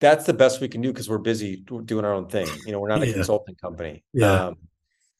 that's 0.00 0.26
the 0.26 0.34
best 0.34 0.60
we 0.60 0.68
can 0.68 0.80
do 0.80 0.92
because 0.92 1.08
we're 1.08 1.18
busy 1.18 1.64
doing 1.84 2.04
our 2.04 2.12
own 2.12 2.28
thing. 2.28 2.46
You 2.66 2.72
know, 2.72 2.78
we're 2.78 2.88
not 2.88 3.02
a 3.02 3.06
Yeah. 3.06 3.14
consulting 3.14 3.56
company. 3.56 4.04
Yeah. 4.12 4.46
Um, 4.46 4.58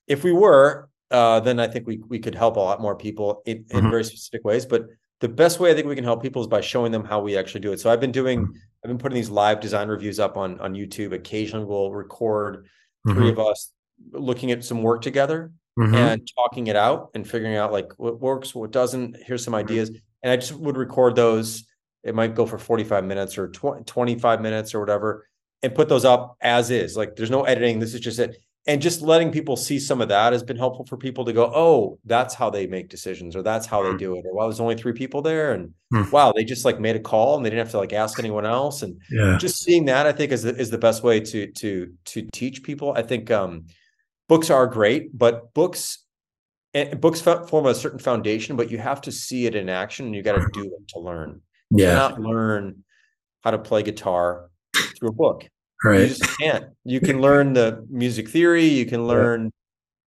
if 0.07 0.25
we 0.25 0.33
were, 0.33 0.89
uh, 1.11 1.41
then 1.41 1.61
I 1.61 1.67
think 1.67 1.87
we 1.87 2.01
we 2.09 2.19
could 2.19 2.35
help 2.35 2.57
a 2.57 2.61
lot 2.61 2.81
more 2.81 2.97
people 2.97 3.43
in, 3.47 3.65
in 3.71 3.85
Mhm. 3.85 3.91
very 3.91 4.05
specific 4.05 4.45
ways. 4.45 4.67
But 4.67 4.87
the 5.21 5.29
best 5.29 5.61
way 5.61 5.71
I 5.71 5.75
think 5.75 5.87
we 5.87 5.95
can 5.95 6.05
help 6.05 6.23
people 6.23 6.43
is 6.43 6.49
by 6.49 6.61
showing 6.61 6.93
them 6.93 7.05
how 7.05 7.21
we 7.21 7.37
actually 7.37 7.61
do 7.61 7.73
it. 7.73 7.81
So 7.81 7.91
I've 7.91 8.01
been 8.01 8.13
doing, 8.13 8.47
Mhm. 8.47 8.53
I've 8.85 8.89
been 8.89 8.99
putting 8.99 9.15
these 9.17 9.31
live 9.31 9.61
design 9.61 9.89
reviews 9.89 10.19
up 10.21 10.37
on 10.37 10.61
on 10.61 10.75
YouTube. 10.75 11.13
Occasionally, 11.13 11.67
we'll 11.67 11.93
record 11.93 12.67
Mm-hmm. 13.07 13.19
three 13.19 13.29
of 13.31 13.39
us 13.39 13.71
looking 14.13 14.51
at 14.51 14.65
some 14.65 14.83
work 14.83 15.03
together 15.03 15.53
Mhm. 15.79 15.95
and 15.95 16.31
talking 16.37 16.67
it 16.69 16.77
out 16.77 17.11
and 17.15 17.29
figuring 17.29 17.57
out 17.57 17.71
like 17.73 17.93
what 17.99 18.21
works, 18.21 18.55
what 18.55 18.71
doesn't. 18.71 19.17
Here's 19.25 19.45
some 19.45 19.53
Mm-hmm. 19.55 19.61
ideas. 19.69 19.91
And 20.23 20.33
I 20.33 20.37
just 20.37 20.53
would 20.55 20.77
record 20.79 21.15
those. 21.17 21.65
It 22.03 22.15
might 22.15 22.35
go 22.35 22.45
for 22.47 22.59
45 22.59 23.05
minutes 23.05 23.37
or 23.39 23.49
20, 23.49 23.85
25 23.85 24.41
minutes 24.41 24.75
or 24.75 24.81
whatever 24.81 25.27
and 25.63 25.75
put 25.75 25.89
those 25.89 26.05
up 26.05 26.37
as 26.41 26.71
is. 26.71 26.97
Like 26.97 27.15
there's 27.17 27.31
no 27.31 27.43
editing. 27.45 27.79
This 27.79 27.95
is 27.95 28.01
just 28.01 28.19
it. 28.19 28.37
And 28.67 28.81
just 28.81 29.03
letting 29.03 29.31
people 29.31 29.57
see 29.57 29.79
some 29.79 30.01
of 30.01 30.09
that 30.09 30.33
has 30.33 30.43
been 30.43 30.57
helpful 30.57 30.87
for 30.87 30.97
people 30.97 31.27
to 31.27 31.35
go, 31.35 31.53
oh, 31.55 31.99
that's 32.07 32.35
how 32.35 32.49
they 32.49 32.67
make 32.67 32.89
decisions 32.89 33.37
or 33.37 33.43
that's 33.43 33.67
how 33.67 33.83
they 33.83 33.91
Mhm. 33.91 33.99
do 33.99 34.17
it. 34.17 34.25
Or 34.27 34.35
wow, 34.35 34.45
there's 34.47 34.59
only 34.61 34.75
three 34.75 34.95
people 34.95 35.21
there. 35.21 35.53
And 35.53 35.75
Hmm. 35.93 36.11
wow, 36.11 36.33
they 36.33 36.45
just 36.45 36.65
like 36.65 36.81
made 36.81 36.97
a 36.97 37.01
call 37.01 37.37
and 37.37 37.45
they 37.45 37.51
didn't 37.51 37.67
have 37.67 37.73
to 37.73 37.79
like 37.79 37.93
ask 37.93 38.19
anyone 38.19 38.47
else. 38.47 38.83
And 38.83 38.99
yeah. 39.11 39.37
just 39.37 39.63
seeing 39.63 39.85
that, 39.87 40.07
I 40.07 40.13
think 40.13 40.33
is 40.33 40.45
the, 40.45 40.57
is 40.57 40.71
the 40.71 40.79
best 40.79 41.03
way 41.03 41.21
to 41.21 41.51
to 41.53 41.93
to 42.07 42.23
teach 42.33 42.63
people. 42.63 42.93
I 42.97 43.03
think 43.03 43.31
um, 43.31 43.67
books 44.29 44.49
are 44.49 44.67
great, 44.67 45.17
but 45.17 45.53
books 45.53 45.99
and 46.73 46.99
books 47.01 47.21
form 47.21 47.67
a 47.67 47.75
certain 47.75 47.99
foundation, 47.99 48.57
but 48.57 48.71
you 48.71 48.79
have 48.79 49.03
to 49.03 49.13
see 49.13 49.45
it 49.47 49.55
in 49.55 49.69
action 49.69 50.07
and 50.07 50.15
you 50.15 50.23
got 50.23 50.39
to 50.39 50.49
do 50.53 50.65
it 50.65 50.89
to 50.89 50.99
learn. 51.01 51.43
You 51.71 51.85
Yeah. 51.85 51.91
cannot 52.09 52.21
learn 52.21 52.83
how 53.43 53.51
to 53.51 53.59
play 53.59 53.83
guitar 53.83 54.49
through 54.99 55.11
a 55.11 55.13
book. 55.13 55.45
You 55.93 56.07
just 56.09 56.39
can't. 56.39 56.67
You 56.85 57.01
can 57.01 57.21
learn 57.21 57.53
the 57.53 57.87
music 57.91 58.29
theory, 58.29 58.65
you 58.67 58.87
can 58.87 59.07
learn, 59.07 59.51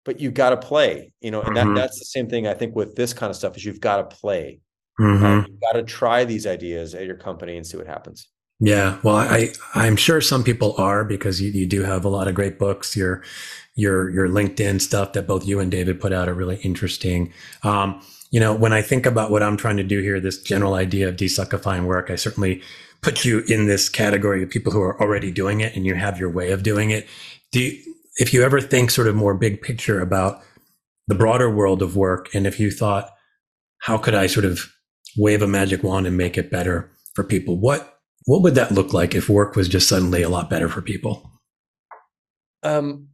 but 0.04 0.20
you've 0.20 0.34
got 0.34 0.50
to 0.50 0.56
play. 0.56 1.12
You 1.20 1.30
know, 1.30 1.42
and 1.42 1.56
that 1.56 1.66
Mhm. 1.66 1.76
that's 1.76 1.98
the 1.98 2.04
same 2.04 2.28
thing 2.28 2.46
I 2.46 2.54
think 2.54 2.76
with 2.76 2.94
this 2.94 3.12
kind 3.12 3.30
of 3.30 3.36
stuff 3.36 3.56
is 3.56 3.64
you've 3.64 3.80
got 3.80 3.96
to 4.08 4.16
play. 4.16 4.60
Mhm. 5.00 5.22
Uh, 5.22 5.46
you've 5.48 5.60
got 5.60 5.72
to 5.72 5.82
try 5.82 6.24
these 6.24 6.46
ideas 6.46 6.94
at 6.94 7.04
your 7.06 7.16
company 7.16 7.56
and 7.56 7.66
see 7.66 7.76
what 7.76 7.86
happens. 7.86 8.28
Yeah, 8.60 8.98
well, 9.02 9.16
I 9.16 9.52
I'm 9.74 9.96
sure 9.96 10.20
some 10.20 10.44
people 10.44 10.74
are 10.78 11.04
because 11.04 11.40
you, 11.40 11.50
you 11.50 11.66
do 11.66 11.82
have 11.82 12.04
a 12.04 12.08
lot 12.08 12.28
of 12.28 12.34
great 12.36 12.58
books. 12.58 12.96
Your 12.96 13.22
your 13.74 14.08
your 14.10 14.28
LinkedIn 14.28 14.80
stuff 14.80 15.12
that 15.14 15.26
both 15.26 15.44
you 15.44 15.58
and 15.58 15.70
David 15.70 16.00
put 16.00 16.12
out 16.12 16.28
are 16.28 16.34
really 16.34 16.56
interesting. 16.62 17.32
Um, 17.64 18.00
you 18.30 18.38
know, 18.38 18.54
when 18.54 18.72
I 18.72 18.80
think 18.82 19.06
about 19.06 19.30
what 19.32 19.42
I'm 19.42 19.56
trying 19.56 19.76
to 19.78 19.82
do 19.82 20.00
here, 20.00 20.20
this 20.20 20.40
general 20.40 20.74
idea 20.74 21.08
of 21.08 21.16
desuckifying 21.16 21.84
work, 21.84 22.10
I 22.10 22.14
certainly 22.16 22.62
put 23.04 23.24
you 23.24 23.40
in 23.48 23.66
this 23.66 23.88
category 23.90 24.42
of 24.42 24.48
people 24.48 24.72
who 24.72 24.80
are 24.80 25.00
already 25.00 25.30
doing 25.30 25.60
it 25.60 25.76
and 25.76 25.84
you 25.84 25.94
have 25.94 26.18
your 26.18 26.30
way 26.30 26.50
of 26.52 26.62
doing 26.62 26.90
it. 26.90 27.06
Do 27.52 27.60
you, 27.60 27.94
if 28.16 28.32
you 28.32 28.42
ever 28.42 28.60
think 28.60 28.90
sort 28.90 29.08
of 29.08 29.14
more 29.14 29.34
big 29.34 29.60
picture 29.60 30.00
about 30.00 30.42
the 31.06 31.14
broader 31.14 31.50
world 31.50 31.82
of 31.82 31.96
work, 31.96 32.34
and 32.34 32.46
if 32.46 32.58
you 32.58 32.70
thought, 32.70 33.10
how 33.80 33.98
could 33.98 34.14
I 34.14 34.26
sort 34.26 34.46
of 34.46 34.60
wave 35.18 35.42
a 35.42 35.46
magic 35.46 35.82
wand 35.82 36.06
and 36.06 36.16
make 36.16 36.38
it 36.38 36.50
better 36.50 36.90
for 37.14 37.22
people? 37.22 37.58
What 37.58 37.90
what 38.26 38.40
would 38.42 38.54
that 38.54 38.72
look 38.72 38.94
like 38.94 39.14
if 39.14 39.28
work 39.28 39.54
was 39.54 39.68
just 39.68 39.86
suddenly 39.86 40.22
a 40.22 40.30
lot 40.30 40.48
better 40.48 40.66
for 40.70 40.80
people? 40.80 41.30
Um, 42.62 43.08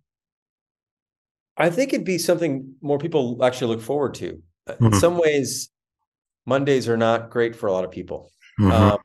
I 1.57 1.68
think 1.68 1.93
it'd 1.93 2.07
be 2.07 2.16
something 2.16 2.74
more 2.80 2.99
people 2.99 3.45
actually 3.45 3.74
look 3.74 3.84
forward 3.84 4.14
to. 4.14 4.41
Uh, 4.68 4.74
In 4.78 4.91
Mhm. 4.93 5.01
some 5.01 5.18
ways, 5.18 5.68
Mondays 6.47 6.88
are 6.88 6.97
not 6.97 7.30
great 7.30 7.57
for 7.57 7.66
a 7.66 7.72
lot 7.72 7.84
of 7.84 7.91
people. 7.91 8.30
Mhm. 8.61 8.70
Um, 8.70 8.99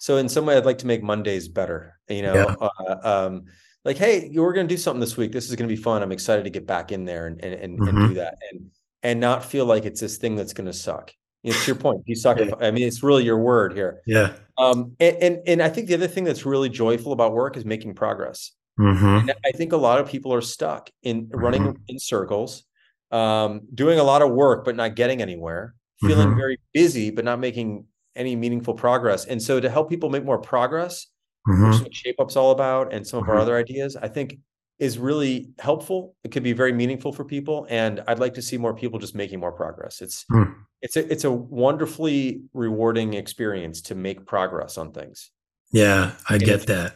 so 0.00 0.16
in 0.16 0.28
some 0.28 0.46
way, 0.46 0.56
I'd 0.56 0.64
like 0.66 0.78
to 0.78 0.86
make 0.86 1.02
Mondays 1.02 1.48
better. 1.48 1.98
You 2.08 2.22
know, 2.22 2.34
Yeah. 2.34 2.68
uh, 2.88 3.26
um, 3.26 3.44
like, 3.84 3.96
hey, 3.96 4.30
we're 4.34 4.52
going 4.52 4.68
to 4.68 4.74
do 4.74 4.78
something 4.78 5.00
this 5.00 5.16
week. 5.16 5.32
This 5.32 5.48
is 5.48 5.56
going 5.56 5.68
to 5.68 5.74
be 5.74 5.80
fun. 5.80 6.02
I'm 6.02 6.12
excited 6.12 6.44
to 6.44 6.50
get 6.50 6.66
back 6.66 6.92
in 6.92 7.04
there 7.04 7.26
and 7.26 7.42
and 7.44 7.54
and, 7.54 7.88
and 7.88 7.98
Mhm. 7.98 8.08
do 8.08 8.14
that, 8.14 8.34
and 8.50 8.70
and 9.02 9.20
not 9.20 9.44
feel 9.44 9.64
like 9.66 9.84
it's 9.84 10.00
this 10.00 10.16
thing 10.16 10.34
that's 10.36 10.52
going 10.52 10.66
to 10.66 10.72
suck. 10.72 11.12
It's 11.44 11.66
your 11.68 11.76
point. 11.76 12.02
You 12.06 12.16
suck. 12.16 12.38
I 12.60 12.70
mean, 12.72 12.86
it's 12.88 13.02
really 13.02 13.24
your 13.24 13.38
word 13.38 13.72
here. 13.72 14.02
yeah. 14.06 14.32
Um, 14.58 14.96
and, 14.98 15.16
and 15.22 15.38
and 15.46 15.62
I 15.62 15.68
think 15.68 15.86
the 15.86 15.94
other 15.94 16.08
thing 16.08 16.24
that's 16.24 16.44
really 16.44 16.68
joyful 16.68 17.12
about 17.12 17.32
work 17.32 17.56
is 17.56 17.64
making 17.64 17.94
progress. 17.94 18.50
hmm 18.76 19.04
And 19.28 19.34
I 19.44 19.52
think 19.52 19.72
a 19.72 19.76
lot 19.76 20.00
of 20.00 20.08
people 20.08 20.34
are 20.34 20.40
stuck 20.40 20.90
in 21.04 21.28
running 21.32 21.62
Mhm. 21.64 21.76
in 21.88 21.98
circles, 22.00 22.64
um, 23.12 23.60
doing 23.72 23.98
a 24.00 24.02
lot 24.04 24.20
of 24.22 24.30
work 24.32 24.64
but 24.64 24.74
not 24.74 24.96
getting 24.96 25.22
anywhere, 25.22 25.74
feeling 26.00 26.30
Mhm. 26.30 26.36
very 26.36 26.58
busy 26.74 27.10
but 27.10 27.24
not 27.24 27.38
making 27.38 27.86
any 28.16 28.36
meaningful 28.36 28.74
progress. 28.74 29.24
And 29.26 29.42
so 29.42 29.60
to 29.60 29.68
help 29.70 29.88
people 29.88 30.10
make 30.10 30.24
more 30.24 30.38
progress, 30.38 31.06
hmm 31.46 31.66
which 31.66 31.76
is 31.76 31.82
what 31.82 31.94
Shape 31.94 32.16
Up's 32.18 32.36
all 32.36 32.50
about, 32.50 32.92
and 32.92 33.06
some 33.06 33.22
of 33.22 33.28
our 33.28 33.36
Mhm. 33.36 33.40
other 33.42 33.56
ideas, 33.56 33.96
I 33.96 34.08
think 34.08 34.38
is 34.78 34.98
really 34.98 35.48
helpful. 35.58 36.14
It 36.24 36.30
could 36.30 36.42
be 36.44 36.52
very 36.52 36.72
meaningful 36.72 37.12
for 37.12 37.24
people, 37.24 37.66
and 37.68 38.02
I'd 38.06 38.18
like 38.20 38.34
to 38.34 38.42
see 38.42 38.56
more 38.58 38.74
people 38.74 38.98
just 38.98 39.14
making 39.14 39.40
more 39.40 39.52
progress. 39.52 40.00
It's 40.00 40.24
Hmm. 40.30 40.44
it's 40.82 40.96
a 40.96 41.10
it's 41.12 41.24
a 41.24 41.32
wonderfully 41.32 42.42
rewarding 42.54 43.14
experience 43.14 43.82
to 43.82 43.94
make 43.96 44.24
progress 44.26 44.78
on 44.78 44.92
things. 44.92 45.30
Yeah, 45.72 46.12
I 46.28 46.34
And 46.34 46.44
get 46.44 46.66
that. 46.68 46.94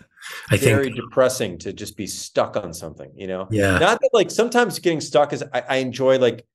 I 0.52 0.56
Very 0.56 0.58
think, 0.58 0.76
very 0.76 0.90
depressing 0.90 1.58
to 1.58 1.72
just 1.72 1.96
be 1.96 2.06
stuck 2.06 2.56
on 2.56 2.72
something, 2.72 3.10
you 3.16 3.26
know. 3.26 3.48
yeah, 3.50 3.78
Not 3.80 4.00
that 4.00 4.10
like 4.12 4.30
sometimes 4.30 4.78
getting 4.78 5.00
stuck 5.00 5.32
is 5.32 5.42
I, 5.52 5.62
I 5.68 5.76
enjoy 5.78 6.18
like 6.18 6.46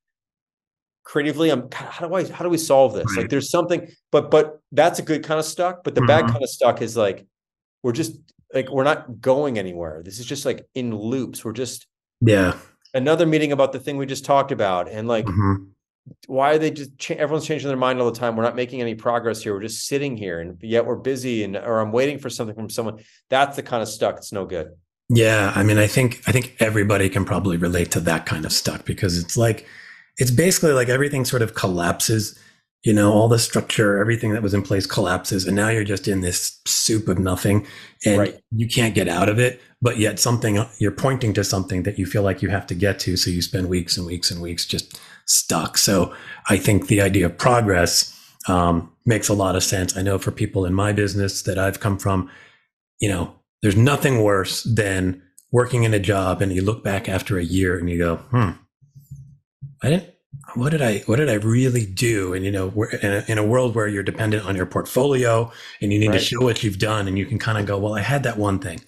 creatively. 1.11 1.49
I'm 1.49 1.69
how 1.71 2.05
do 2.07 2.13
I 2.13 2.29
how 2.29 2.43
do 2.43 2.49
we 2.49 2.57
solve 2.57 2.93
this? 2.93 3.15
Like 3.15 3.29
there's 3.29 3.49
something, 3.49 3.87
but 4.11 4.29
but 4.29 4.59
that's 4.73 4.99
a 4.99 5.01
good 5.01 5.23
kind 5.23 5.39
of 5.39 5.45
stuck. 5.45 5.83
But 5.85 5.95
the 5.95 6.01
bad 6.01 6.25
Mhm. 6.25 6.31
kind 6.33 6.43
of 6.43 6.49
stuck 6.49 6.81
is 6.81 6.97
like 6.97 7.25
we're 7.81 7.93
just 7.93 8.13
like 8.53 8.69
we're 8.69 8.83
not 8.83 9.21
going 9.21 9.57
anywhere. 9.57 10.01
This 10.03 10.19
is 10.19 10.25
just 10.25 10.45
like 10.45 10.65
in 10.75 10.93
loops. 10.93 11.45
We're 11.45 11.53
just 11.53 11.87
yeah. 12.19 12.57
another 12.93 13.25
meeting 13.25 13.51
about 13.53 13.71
the 13.71 13.79
thing 13.79 13.95
we 13.97 14.05
just 14.05 14.25
talked 14.25 14.51
about, 14.51 14.89
and 14.89 15.07
like 15.07 15.25
Mhm. 15.25 15.67
why 16.27 16.51
are 16.53 16.57
they 16.57 16.71
just 16.71 16.97
cha- 16.97 17.13
everyone's 17.15 17.45
changing 17.45 17.69
their 17.69 17.77
mind 17.77 18.01
all 18.01 18.11
the 18.11 18.19
time? 18.19 18.35
We're 18.35 18.43
not 18.43 18.55
making 18.57 18.81
any 18.81 18.95
progress 18.95 19.41
here. 19.41 19.53
We're 19.53 19.61
just 19.61 19.87
sitting 19.87 20.17
here, 20.17 20.41
and 20.41 20.57
yet 20.61 20.85
we're 20.85 20.95
busy, 20.97 21.43
and 21.45 21.55
or 21.55 21.79
I'm 21.79 21.93
waiting 21.93 22.19
for 22.19 22.29
something 22.29 22.55
from 22.55 22.69
someone. 22.69 22.99
That's 23.29 23.55
the 23.55 23.63
kind 23.63 23.81
of 23.81 23.87
stuck. 23.87 24.17
It's 24.17 24.33
no 24.33 24.45
good. 24.45 24.71
Yeah, 25.09 25.53
I 25.55 25.63
mean, 25.63 25.77
I 25.77 25.87
think 25.87 26.21
I 26.27 26.33
think 26.33 26.57
everybody 26.59 27.07
can 27.09 27.23
probably 27.23 27.55
relate 27.55 27.91
to 27.91 28.01
that 28.01 28.25
kind 28.25 28.43
of 28.45 28.51
stuck 28.51 28.83
because 28.83 29.17
it's 29.17 29.37
like 29.37 29.65
it's 30.17 30.31
basically 30.31 30.71
like 30.71 30.89
everything 30.89 31.25
sort 31.25 31.41
of 31.41 31.53
collapses. 31.55 32.37
You 32.83 32.93
know, 32.93 33.11
all 33.11 33.27
the 33.27 33.39
structure, 33.39 33.97
everything 33.97 34.31
that 34.33 34.43
was 34.43 34.53
in 34.53 34.61
place 34.61 34.85
collapses, 34.85 35.45
and 35.45 35.55
now 35.55 35.67
you're 35.69 35.83
just 35.83 36.07
in 36.07 36.21
this 36.21 36.61
soup 36.65 37.07
of 37.07 37.17
nothing, 37.17 37.65
and 38.05 38.19
Right. 38.19 38.39
you 38.51 38.67
can't 38.67 38.95
get 38.95 39.07
out 39.07 39.29
of 39.29 39.39
it. 39.39 39.59
But 39.81 39.97
yet, 39.97 40.19
something 40.19 40.63
you're 40.79 40.91
pointing 40.91 41.33
to 41.33 41.43
something 41.43 41.83
that 41.83 41.97
you 41.99 42.05
feel 42.05 42.21
like 42.21 42.41
you 42.41 42.49
have 42.49 42.67
to 42.67 42.75
get 42.75 42.99
to, 42.99 43.17
so 43.17 43.29
you 43.31 43.41
spend 43.41 43.67
weeks 43.67 43.97
and 43.97 44.05
weeks 44.05 44.31
and 44.31 44.41
weeks 44.41 44.65
just 44.65 44.99
stuck. 45.25 45.77
So, 45.77 46.13
I 46.49 46.57
think 46.57 46.87
the 46.87 47.01
idea 47.01 47.25
of 47.25 47.37
progress 47.37 48.13
um, 48.47 48.89
makes 49.05 49.27
a 49.27 49.33
lot 49.33 49.55
of 49.55 49.63
sense. 49.63 49.97
I 49.97 50.01
know 50.01 50.17
for 50.17 50.31
people 50.31 50.63
in 50.65 50.73
my 50.73 50.93
business 50.93 51.41
that 51.41 51.57
I've 51.57 51.79
come 51.79 51.97
from, 51.97 52.29
you 53.01 53.09
know, 53.09 53.33
there's 53.61 53.75
nothing 53.75 54.23
worse 54.23 54.63
than 54.63 55.21
working 55.51 55.83
in 55.83 55.93
a 55.93 55.99
job 55.99 56.41
and 56.41 56.53
you 56.53 56.61
look 56.61 56.83
back 56.83 57.09
after 57.09 57.37
a 57.37 57.43
year 57.43 57.77
and 57.77 57.89
you 57.89 57.97
go, 57.97 58.15
hmm, 58.17 58.51
I 59.83 59.89
didn't, 59.89 60.13
what 60.55 60.69
did 60.71 60.81
I, 60.81 60.99
what 61.05 61.17
did 61.17 61.29
I 61.29 61.35
really 61.35 61.85
do? 61.85 62.33
And, 62.33 62.43
you 62.45 62.51
know, 62.51 62.67
we're 62.67 62.89
in 62.89 63.13
a, 63.13 63.23
in 63.27 63.37
a 63.37 63.45
world 63.45 63.75
where 63.75 63.87
you're 63.87 64.03
dependent 64.03 64.45
on 64.45 64.55
your 64.55 64.65
portfolio 64.65 65.51
and 65.81 65.91
you 65.93 65.99
need 65.99 66.09
Right. 66.09 66.19
to 66.19 66.25
show 66.25 66.41
what 66.41 66.63
you've 66.63 66.79
done 66.79 67.07
and 67.07 67.17
you 67.17 67.25
can 67.25 67.39
kind 67.39 67.57
of 67.57 67.65
go, 67.65 67.77
well, 67.77 67.93
I 67.95 68.01
had 68.01 68.23
that 68.23 68.37
one 68.37 68.59
thing, 68.59 68.81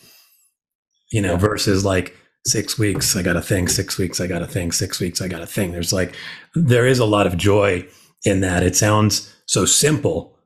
you 1.11 1.21
know, 1.21 1.33
Yeah. 1.33 1.37
versus 1.37 1.85
like 1.85 2.15
six 2.45 2.77
weeks, 2.79 3.15
I 3.15 3.21
got 3.21 3.35
a 3.35 3.41
thing, 3.41 3.67
six 3.67 3.97
weeks, 3.97 4.19
I 4.19 4.27
got 4.27 4.41
a 4.41 4.47
thing, 4.47 4.71
six 4.71 4.99
weeks, 4.99 5.21
I 5.21 5.27
got 5.27 5.41
a 5.41 5.47
thing. 5.47 5.71
There's 5.71 5.93
like, 5.93 6.15
there 6.55 6.87
is 6.87 6.99
a 6.99 7.05
lot 7.05 7.27
of 7.27 7.37
joy 7.37 7.85
in 8.25 8.41
that. 8.41 8.63
It 8.63 8.75
sounds 8.75 9.33
so 9.45 9.65
simple, 9.65 10.37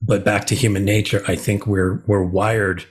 but 0.00 0.24
back 0.24 0.46
to 0.46 0.54
human 0.54 0.84
nature, 0.84 1.22
I 1.28 1.36
think 1.36 1.66
we're, 1.66 2.02
we're 2.06 2.22
wired 2.24 2.84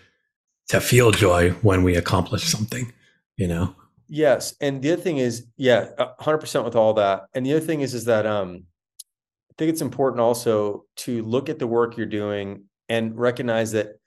to 0.70 0.80
feel 0.82 1.12
joy 1.12 1.52
when 1.62 1.84
we 1.84 1.96
accomplish 1.96 2.44
something, 2.44 2.92
you 3.38 3.48
know? 3.48 3.76
Yes, 4.14 4.54
and 4.60 4.82
the 4.82 4.92
other 4.92 5.02
thing 5.02 5.20
is, 5.20 5.46
yeah, 5.56 5.88
hundred 6.20 6.40
percent 6.40 6.66
with 6.66 6.76
all 6.76 6.94
that. 6.96 7.24
And 7.34 7.46
the 7.46 7.54
other 7.54 7.66
thing 7.66 7.80
is, 7.80 7.94
is 7.94 8.04
that 8.06 8.26
um, 8.26 8.66
I 9.50 9.54
think 9.58 9.70
it's 9.72 9.82
important 9.82 10.20
also 10.20 10.84
to 10.98 11.24
look 11.24 11.48
at 11.48 11.60
the 11.60 11.66
work 11.68 11.96
you're 11.96 12.06
doing 12.06 12.66
and 12.90 13.18
recognize 13.18 13.72
that 13.72 14.00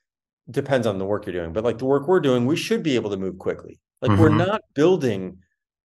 depends 0.50 0.86
on 0.86 0.98
the 0.98 1.07
work 1.07 1.24
you're 1.24 1.32
doing, 1.32 1.55
but 1.55 1.64
like 1.64 1.78
the 1.78 1.86
work 1.86 2.07
we're 2.07 2.20
doing, 2.20 2.44
we 2.44 2.55
should 2.55 2.82
be 2.82 2.96
able 2.96 3.09
to 3.12 3.16
move 3.16 3.38
quickly. 3.38 3.80
Like 4.02 4.11
we're 4.18 4.28
Mhm. 4.28 4.46
not 4.46 4.61
building 4.74 5.38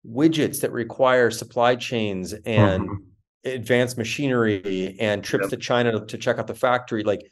widgets 0.04 0.62
that 0.62 0.72
require 0.72 1.30
supply 1.30 1.76
chains 1.76 2.34
and 2.48 2.90
Mhm. 2.90 2.98
advanced 3.46 4.00
machinery 4.00 4.98
and 5.00 5.24
trips 5.24 5.50
to 5.50 5.58
China 5.58 6.04
to 6.04 6.18
check 6.18 6.40
out 6.40 6.48
the 6.48 6.56
factory. 6.56 7.04
Like 7.04 7.32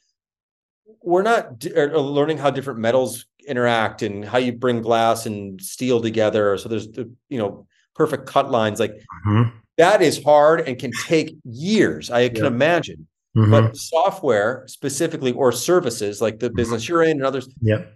we're 1.01 1.23
not 1.23 1.57
d- 1.57 1.73
er, 1.75 1.97
learning 1.99 2.37
how 2.37 2.51
different 2.51 2.77
metals 2.79 3.25
interact 3.47 4.01
and 4.01 4.25
how 4.25 4.37
you 4.37 4.53
bring 4.53 4.81
glass 4.81 5.25
and 5.25 5.61
steel 5.61 6.01
together. 6.01 6.57
So 6.57 6.69
there's 6.69 6.87
the 6.89 7.09
you 7.29 7.37
know 7.37 7.67
perfect 7.95 8.25
cut 8.25 8.51
lines. 8.51 8.79
Like 8.79 8.93
Mhm. 9.25 9.51
that 9.77 10.01
is 10.01 10.23
hard 10.23 10.61
and 10.61 10.77
can 10.77 10.91
take 11.05 11.37
years. 11.43 12.11
I 12.11 12.29
can 12.29 12.43
Yeah. 12.43 12.47
imagine. 12.47 13.07
Mhm. 13.37 13.51
But 13.51 13.77
software 13.77 14.63
specifically 14.67 15.31
or 15.33 15.51
services 15.51 16.21
like 16.21 16.39
the 16.39 16.47
Mm-hmm. 16.47 16.55
business 16.55 16.89
you're 16.89 17.03
in 17.03 17.17
and 17.17 17.25
others, 17.25 17.49
yep. 17.61 17.91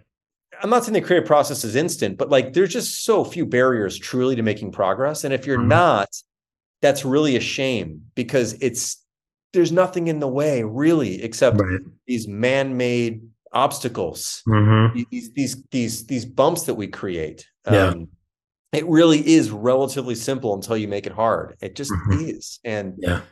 I'm 0.62 0.68
not 0.68 0.84
saying 0.84 0.92
the 0.92 1.00
creative 1.00 1.26
process 1.26 1.64
is 1.64 1.74
instant, 1.74 2.18
but 2.18 2.28
like 2.28 2.52
there's 2.52 2.72
just 2.72 3.04
so 3.04 3.24
few 3.24 3.46
barriers 3.46 3.96
truly 3.98 4.36
to 4.36 4.42
making 4.42 4.72
progress. 4.72 5.24
And 5.24 5.32
if 5.32 5.46
you're 5.46 5.58
mm-hmm. 5.58 5.68
not, 5.68 6.08
that's 6.82 7.04
really 7.04 7.36
a 7.36 7.40
shame 7.40 8.02
because 8.14 8.54
it's 8.60 8.98
there's 9.52 9.72
nothing 9.72 10.06
in 10.06 10.20
the 10.20 10.28
way 10.28 10.62
really 10.62 11.22
except 11.22 11.58
right. 11.60 11.80
these 12.06 12.28
man-made 12.28 13.20
obstacles, 13.52 14.42
mm-hmm. 14.48 15.00
these 15.10 15.32
these 15.32 15.62
these 15.70 16.06
these 16.06 16.24
bumps 16.24 16.64
that 16.64 16.74
we 16.74 16.86
create. 16.86 17.46
Yeah. 17.70 17.88
Um, 17.88 18.08
it 18.72 18.86
really 18.86 19.26
is 19.26 19.50
relatively 19.50 20.14
simple 20.14 20.54
until 20.54 20.76
you 20.76 20.86
make 20.86 21.06
it 21.06 21.12
hard. 21.12 21.56
It 21.60 21.74
just 21.74 21.90
mm-hmm. 21.90 22.24
is. 22.24 22.60
And 22.64 22.94
yeah. 22.98 23.22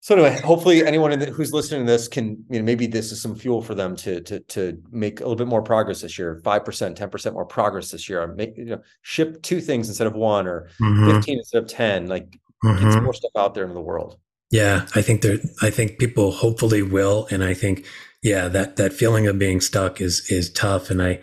So 0.00 0.14
anyway, 0.14 0.40
hopefully 0.40 0.86
anyone 0.86 1.18
the, 1.18 1.26
who's 1.26 1.52
listening 1.52 1.84
to 1.84 1.92
this 1.92 2.06
can, 2.06 2.44
you 2.48 2.60
know, 2.60 2.64
maybe 2.64 2.86
this 2.86 3.10
is 3.10 3.20
some 3.20 3.34
fuel 3.34 3.60
for 3.60 3.74
them 3.74 3.96
to 3.96 4.20
to 4.20 4.40
to 4.40 4.80
make 4.92 5.20
a 5.20 5.24
little 5.24 5.36
bit 5.36 5.48
more 5.48 5.62
progress 5.62 6.00
this 6.02 6.16
year, 6.18 6.40
five 6.44 6.64
percent, 6.64 6.96
ten 6.96 7.10
percent 7.10 7.34
more 7.34 7.44
progress 7.44 7.90
this 7.90 8.08
year. 8.08 8.24
Make 8.28 8.56
you 8.56 8.66
know, 8.66 8.82
ship 9.02 9.42
two 9.42 9.60
things 9.60 9.88
instead 9.88 10.06
of 10.06 10.14
one, 10.14 10.46
or 10.46 10.68
mm-hmm. 10.80 11.10
fifteen 11.10 11.38
instead 11.38 11.64
of 11.64 11.68
ten. 11.68 12.06
Like 12.06 12.30
mm-hmm. 12.30 12.74
get 12.74 12.80
some 12.80 12.90
mm-hmm. 12.92 13.04
more 13.04 13.14
stuff 13.14 13.32
out 13.36 13.54
there 13.54 13.64
in 13.64 13.74
the 13.74 13.80
world. 13.80 14.18
Yeah, 14.50 14.86
I 14.94 15.02
think 15.02 15.22
there. 15.22 15.38
I 15.60 15.70
think 15.70 15.98
people 15.98 16.30
hopefully 16.30 16.82
will, 16.82 17.26
and 17.32 17.42
I 17.42 17.52
think 17.52 17.84
yeah, 18.26 18.48
that 18.48 18.76
that 18.76 18.92
feeling 18.92 19.28
of 19.28 19.38
being 19.38 19.60
stuck 19.60 20.00
is 20.00 20.28
is 20.28 20.50
tough, 20.50 20.90
and 20.90 21.00
I 21.00 21.20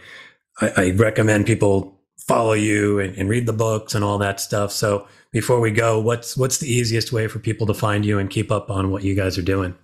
I, 0.61 0.71
I 0.77 0.91
recommend 0.91 1.45
people 1.45 1.99
follow 2.17 2.53
you 2.53 2.99
and, 2.99 3.15
and 3.17 3.29
read 3.29 3.45
the 3.45 3.53
books 3.53 3.93
and 3.93 4.03
all 4.03 4.17
that 4.19 4.39
stuff. 4.39 4.71
So 4.71 5.05
before 5.31 5.59
we 5.59 5.71
go, 5.71 5.99
what's 5.99 6.37
what's 6.37 6.59
the 6.59 6.71
easiest 6.71 7.11
way 7.11 7.27
for 7.27 7.39
people 7.39 7.67
to 7.67 7.73
find 7.73 8.05
you 8.05 8.19
and 8.19 8.29
keep 8.29 8.51
up 8.51 8.71
on 8.71 8.89
what 8.89 9.03
you 9.03 9.15
guys 9.15 9.37
are 9.37 9.43
doing? 9.43 9.75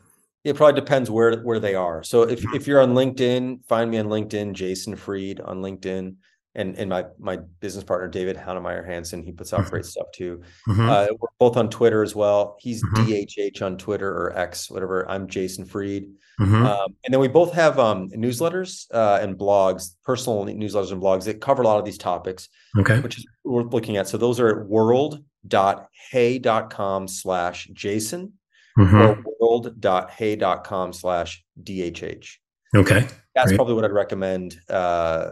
It 0.45 0.55
probably 0.55 0.79
depends 0.79 1.11
where 1.11 1.41
where 1.41 1.59
they 1.59 1.75
are. 1.75 2.01
So 2.03 2.23
if 2.23 2.39
mm-hmm. 2.39 2.55
if 2.55 2.65
you're 2.65 2.81
on 2.81 2.93
LinkedIn, 2.93 3.65
find 3.65 3.91
me 3.91 3.97
on 3.97 4.07
LinkedIn, 4.07 4.53
Jason 4.53 4.95
Fried 4.95 5.41
on 5.41 5.61
LinkedIn 5.61 6.15
and 6.55 6.75
and 6.77 6.89
my 6.89 7.05
my 7.19 7.37
business 7.59 7.83
partner 7.83 8.07
David 8.07 8.35
Heinemeier 8.35 8.83
Hansson, 8.85 9.21
he 9.23 9.31
puts 9.31 9.53
out 9.53 9.61
mm-hmm. 9.61 9.69
great 9.69 9.85
stuff 9.85 10.07
too. 10.13 10.41
Mm-hmm. 10.67 10.89
Uh, 10.89 11.05
we're 11.19 11.29
both 11.39 11.57
on 11.57 11.69
Twitter 11.69 12.01
as 12.01 12.15
well. 12.15 12.57
He's 12.59 12.83
mm-hmm. 12.83 13.05
DHH 13.05 13.61
on 13.61 13.77
Twitter 13.77 14.09
or 14.09 14.35
X, 14.37 14.71
whatever. 14.71 15.07
I'm 15.09 15.27
Jason 15.27 15.65
Fried, 15.65 16.05
mm-hmm. 16.39 16.65
um, 16.65 16.95
and 17.05 17.13
then 17.13 17.19
we 17.19 17.27
both 17.27 17.53
have 17.53 17.77
um, 17.77 18.09
newsletters 18.09 18.87
uh, 18.93 19.19
and 19.21 19.37
blogs, 19.37 19.95
personal 20.03 20.45
newsletters 20.45 20.91
and 20.91 21.01
blogs 21.01 21.25
that 21.25 21.41
cover 21.41 21.61
a 21.61 21.65
lot 21.65 21.79
of 21.79 21.85
these 21.85 21.97
topics. 21.97 22.49
Okay, 22.77 22.99
which 23.01 23.17
is 23.17 23.27
worth 23.43 23.73
looking 23.73 23.97
at. 23.97 24.07
So 24.07 24.17
those 24.17 24.39
are 24.39 24.61
at 24.61 24.67
world.hey.com 24.67 27.07
slash 27.07 27.67
Jason 27.73 28.33
mm-hmm. 28.77 28.97
or 28.97 29.23
world.hey.com 29.39 30.93
slash 30.93 31.43
DHH. 31.61 32.27
Okay, 32.75 33.07
that's 33.35 33.47
Great. 33.47 33.55
probably 33.55 33.73
what 33.73 33.85
I'd 33.85 33.91
recommend. 33.91 34.59
Uh, 34.69 35.31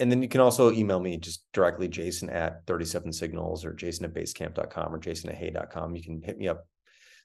and 0.00 0.10
then 0.10 0.22
you 0.22 0.28
can 0.28 0.40
also 0.40 0.72
email 0.72 1.00
me 1.00 1.16
just 1.16 1.44
directly, 1.52 1.88
jason 1.88 2.30
at 2.30 2.66
37 2.66 3.12
signals 3.12 3.64
or 3.64 3.72
jason 3.72 4.04
at 4.04 4.14
basecamp.com 4.14 4.94
or 4.94 4.98
jason 4.98 5.30
at 5.30 5.36
hey.com. 5.36 5.96
You 5.96 6.02
can 6.02 6.22
hit 6.22 6.38
me 6.38 6.48
up 6.48 6.66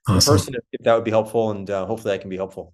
awesome. 0.08 0.34
in 0.34 0.38
person 0.38 0.56
if, 0.56 0.62
if, 0.74 0.86
that 0.86 0.96
would 0.96 1.04
be 1.04 1.12
helpful. 1.12 1.52
And 1.52 1.70
uh, 1.70 1.86
hopefully 1.86 2.14
I 2.14 2.18
can 2.18 2.30
be 2.30 2.38
helpful. 2.38 2.74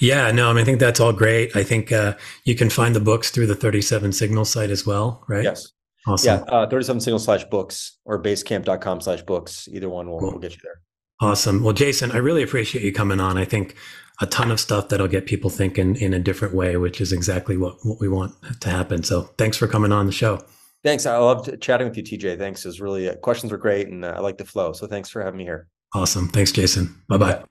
Yeah, 0.00 0.30
no, 0.30 0.50
I, 0.50 0.52
mean, 0.52 0.62
I 0.62 0.64
think 0.64 0.80
that's 0.80 1.00
all 1.00 1.12
great. 1.12 1.54
I 1.54 1.62
think 1.62 1.92
uh, 1.92 2.14
you 2.44 2.54
can 2.54 2.70
find 2.70 2.94
the 2.94 3.00
books 3.00 3.30
through 3.30 3.46
the 3.46 3.54
37 3.54 4.12
signals 4.12 4.50
site 4.50 4.70
as 4.70 4.86
well, 4.86 5.24
right? 5.28 5.44
Yes. 5.44 5.72
Awesome. 6.06 6.44
Yeah, 6.46 6.54
uh, 6.54 6.68
37 6.68 7.00
signals 7.00 7.24
slash 7.24 7.44
books 7.44 7.98
or 8.04 8.22
basecamp.com 8.22 9.00
slash 9.00 9.22
books. 9.22 9.68
Either 9.70 9.88
one 9.88 10.08
will, 10.08 10.20
cool. 10.20 10.32
will 10.32 10.38
get 10.38 10.52
you 10.52 10.60
there. 10.62 10.80
Awesome. 11.20 11.62
Well, 11.62 11.74
Jason, 11.74 12.12
I 12.12 12.18
really 12.18 12.42
appreciate 12.42 12.84
you 12.84 12.92
coming 12.92 13.20
on. 13.20 13.36
I 13.36 13.44
think 13.44 13.74
a 14.20 14.26
ton 14.26 14.50
of 14.50 14.58
stuff 14.58 14.88
that'll 14.88 15.08
get 15.08 15.26
people 15.26 15.50
thinking 15.50 15.96
in 15.96 16.12
a 16.12 16.18
different 16.18 16.54
way, 16.54 16.76
which 16.76 17.00
is 17.00 17.12
exactly 17.12 17.56
what, 17.56 17.76
what 17.82 18.00
we 18.00 18.08
want 18.08 18.34
to 18.60 18.70
happen. 18.70 19.02
So 19.02 19.22
thanks 19.38 19.56
for 19.56 19.68
coming 19.68 19.92
on 19.92 20.06
the 20.06 20.12
show. 20.12 20.40
Thanks. 20.84 21.06
I 21.06 21.16
loved 21.18 21.60
chatting 21.60 21.88
with 21.88 21.96
you, 21.96 22.02
TJ. 22.02 22.38
Thanks. 22.38 22.64
It 22.64 22.68
was 22.68 22.80
really, 22.80 23.08
uh, 23.08 23.14
questions 23.16 23.52
were 23.52 23.58
great 23.58 23.88
and 23.88 24.04
uh, 24.04 24.14
I 24.16 24.20
like 24.20 24.38
the 24.38 24.44
flow. 24.44 24.72
So 24.72 24.86
thanks 24.86 25.08
for 25.08 25.22
having 25.22 25.38
me 25.38 25.44
here. 25.44 25.68
Awesome. 25.94 26.28
Thanks, 26.28 26.52
Jason. 26.52 27.02
Bye 27.08 27.16
bye. 27.16 27.44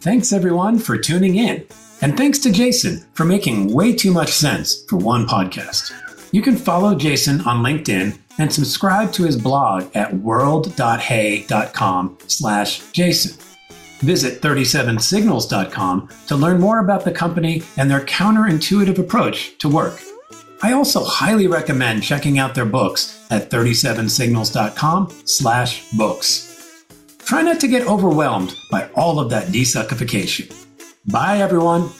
Thanks, 0.00 0.32
everyone, 0.32 0.78
for 0.78 0.96
tuning 0.96 1.36
in. 1.36 1.66
And 2.00 2.16
thanks 2.16 2.38
to 2.40 2.52
Jason 2.52 3.04
for 3.14 3.24
making 3.24 3.74
way 3.74 3.92
too 3.94 4.12
much 4.12 4.30
sense 4.30 4.84
for 4.88 4.96
one 4.96 5.26
podcast. 5.26 5.92
You 6.30 6.42
can 6.42 6.56
follow 6.56 6.94
Jason 6.94 7.40
on 7.40 7.64
LinkedIn 7.64 8.16
and 8.38 8.52
subscribe 8.52 9.12
to 9.12 9.24
his 9.24 9.36
blog 9.36 9.90
at 9.94 10.14
world.hey.com 10.14 10.68
slash 12.26 12.90
jason. 12.92 13.38
Visit 14.00 14.40
37signals.com 14.40 16.08
to 16.28 16.36
learn 16.36 16.60
more 16.60 16.78
about 16.78 17.04
the 17.04 17.12
company 17.12 17.62
and 17.76 17.90
their 17.90 18.04
counterintuitive 18.04 18.98
approach 18.98 19.58
to 19.58 19.68
work. 19.68 20.00
I 20.62 20.72
also 20.72 21.04
highly 21.04 21.46
recommend 21.46 22.02
checking 22.02 22.38
out 22.38 22.54
their 22.54 22.64
books 22.64 23.26
at 23.30 23.50
37signals.com 23.50 25.22
slash 25.24 25.90
books. 25.92 26.84
Try 27.18 27.42
not 27.42 27.60
to 27.60 27.68
get 27.68 27.86
overwhelmed 27.86 28.54
by 28.70 28.88
all 28.94 29.20
of 29.20 29.30
that 29.30 29.48
desuckification. 29.48 30.54
Bye, 31.06 31.38
everyone. 31.38 31.90